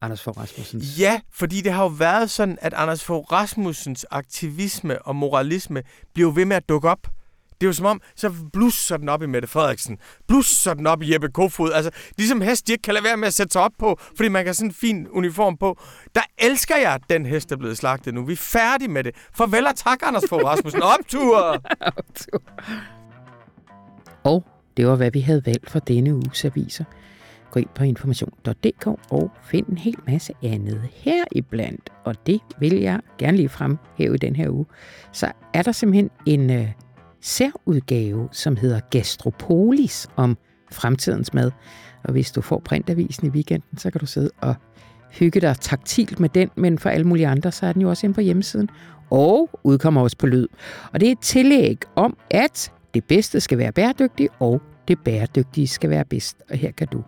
Anders 0.00 0.22
Fogh 0.22 0.38
Rasmussen. 0.38 0.80
Ja, 0.80 1.20
fordi 1.32 1.60
det 1.60 1.72
har 1.72 1.82
jo 1.82 1.88
været 1.88 2.30
sådan, 2.30 2.58
at 2.60 2.74
Anders 2.74 3.04
Fogh 3.04 3.32
Rasmussens 3.32 4.06
aktivisme 4.10 5.02
og 5.02 5.16
moralisme 5.16 5.82
bliver 6.14 6.30
ved 6.30 6.44
med 6.44 6.56
at 6.56 6.68
dukke 6.68 6.88
op. 6.88 7.08
Det 7.60 7.66
er 7.66 7.68
jo 7.68 7.72
som 7.72 7.86
om, 7.86 8.00
så 8.16 8.32
blusser 8.52 8.96
den 8.96 9.08
op 9.08 9.22
i 9.22 9.26
Mette 9.26 9.48
Frederiksen. 9.48 9.98
Blusser 10.28 10.74
den 10.74 10.86
op 10.86 11.02
i 11.02 11.12
Jeppe 11.12 11.28
Kofod. 11.28 11.72
Altså, 11.72 11.90
ligesom 12.18 12.40
hest, 12.40 12.66
de 12.66 12.72
ikke 12.72 12.82
kan 12.82 12.94
lade 12.94 13.04
være 13.04 13.16
med 13.16 13.28
at 13.28 13.34
sætte 13.34 13.52
sig 13.52 13.62
op 13.62 13.72
på, 13.78 13.98
fordi 14.16 14.28
man 14.28 14.44
kan 14.44 14.54
sådan 14.54 14.70
en 14.70 14.74
fin 14.74 15.08
uniform 15.10 15.56
på. 15.56 15.78
Der 16.14 16.20
elsker 16.38 16.76
jeg, 16.76 16.94
at 16.94 17.02
den 17.10 17.26
hest 17.26 17.52
er 17.52 17.56
blevet 17.56 17.76
slagtet 17.76 18.14
nu. 18.14 18.24
Vi 18.24 18.32
er 18.32 18.36
færdige 18.36 18.88
med 18.88 19.04
det. 19.04 19.14
Farvel 19.34 19.66
og 19.66 19.76
tak, 19.76 19.98
Anders 20.02 20.24
Fogh 20.28 20.44
Rasmussen. 20.44 20.82
Optur! 20.98 21.62
Og 24.24 24.44
det 24.76 24.86
var, 24.86 24.96
hvad 24.96 25.10
vi 25.10 25.20
havde 25.20 25.46
valgt 25.46 25.70
for 25.70 25.78
denne 25.78 26.14
uges 26.14 26.44
aviser. 26.44 26.84
Gå 27.50 27.60
ind 27.60 27.68
på 27.74 27.84
information.dk 27.84 28.86
og 29.10 29.30
find 29.44 29.66
en 29.66 29.78
hel 29.78 29.96
masse 30.06 30.32
andet 30.42 30.88
her 30.92 31.24
iblandt. 31.32 31.92
Og 32.04 32.26
det 32.26 32.40
vil 32.58 32.74
jeg 32.74 33.00
gerne 33.18 33.36
lige 33.36 33.48
fremhæve 33.48 34.14
i 34.14 34.18
den 34.18 34.36
her 34.36 34.50
uge. 34.50 34.66
Så 35.12 35.32
er 35.54 35.62
der 35.62 35.72
simpelthen 35.72 36.10
en 36.26 36.50
øh, 36.50 36.68
særudgave, 37.26 38.28
som 38.32 38.56
hedder 38.56 38.80
Gastropolis 38.90 40.08
om 40.16 40.36
fremtidens 40.72 41.34
mad. 41.34 41.50
Og 42.04 42.12
hvis 42.12 42.32
du 42.32 42.40
får 42.40 42.62
printavisen 42.64 43.26
i 43.26 43.30
weekenden, 43.30 43.78
så 43.78 43.90
kan 43.90 44.00
du 44.00 44.06
sidde 44.06 44.30
og 44.40 44.54
hygge 45.10 45.40
dig 45.40 45.56
taktilt 45.60 46.20
med 46.20 46.28
den, 46.28 46.50
men 46.56 46.78
for 46.78 46.90
alle 46.90 47.06
mulige 47.06 47.28
andre, 47.28 47.52
så 47.52 47.66
er 47.66 47.72
den 47.72 47.82
jo 47.82 47.88
også 47.88 48.06
inde 48.06 48.14
på 48.14 48.20
hjemmesiden, 48.20 48.68
og 49.10 49.50
udkommer 49.64 50.00
også 50.00 50.16
på 50.16 50.26
lyd. 50.26 50.46
Og 50.92 51.00
det 51.00 51.08
er 51.08 51.12
et 51.12 51.18
tillæg 51.18 51.78
om, 51.96 52.16
at 52.30 52.72
det 52.94 53.04
bedste 53.04 53.40
skal 53.40 53.58
være 53.58 53.72
bæredygtigt, 53.72 54.32
og 54.38 54.62
det 54.88 54.98
bæredygtige 55.04 55.68
skal 55.68 55.90
være 55.90 56.04
bedst. 56.04 56.36
Og 56.50 56.56
her 56.56 56.70
kan 56.70 56.88
du 56.88 57.04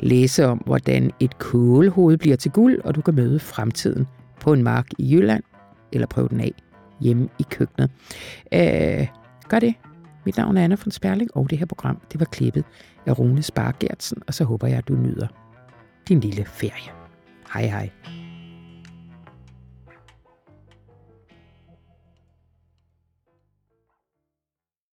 læse 0.00 0.46
om, 0.46 0.58
hvordan 0.58 1.10
et 1.20 1.38
kålehoved 1.38 2.16
bliver 2.16 2.36
til 2.36 2.50
guld, 2.50 2.80
og 2.84 2.94
du 2.94 3.00
kan 3.00 3.14
møde 3.14 3.40
fremtiden 3.40 4.06
på 4.40 4.52
en 4.52 4.62
mark 4.62 4.86
i 4.98 5.14
Jylland, 5.14 5.42
eller 5.92 6.06
prøve 6.06 6.28
den 6.28 6.40
af 6.40 6.52
hjemme 7.00 7.28
i 7.38 7.44
køkkenet. 7.50 7.90
Øh, 8.54 9.06
gør 9.48 9.58
det. 9.58 9.74
Mit 10.24 10.36
navn 10.36 10.56
er 10.56 10.64
Anna 10.64 10.76
von 10.84 10.90
Sperling, 10.90 11.36
og 11.36 11.50
det 11.50 11.58
her 11.58 11.66
program 11.66 12.00
det 12.12 12.20
var 12.20 12.26
klippet 12.26 12.64
af 13.06 13.18
Rune 13.18 13.42
Spargertsen, 13.42 14.22
og 14.26 14.34
så 14.34 14.44
håber 14.44 14.66
jeg, 14.66 14.78
at 14.78 14.88
du 14.88 14.94
nyder 14.94 15.26
din 16.08 16.20
lille 16.20 16.44
ferie. 16.44 16.92
Hej 17.52 17.66
hej. 17.66 17.90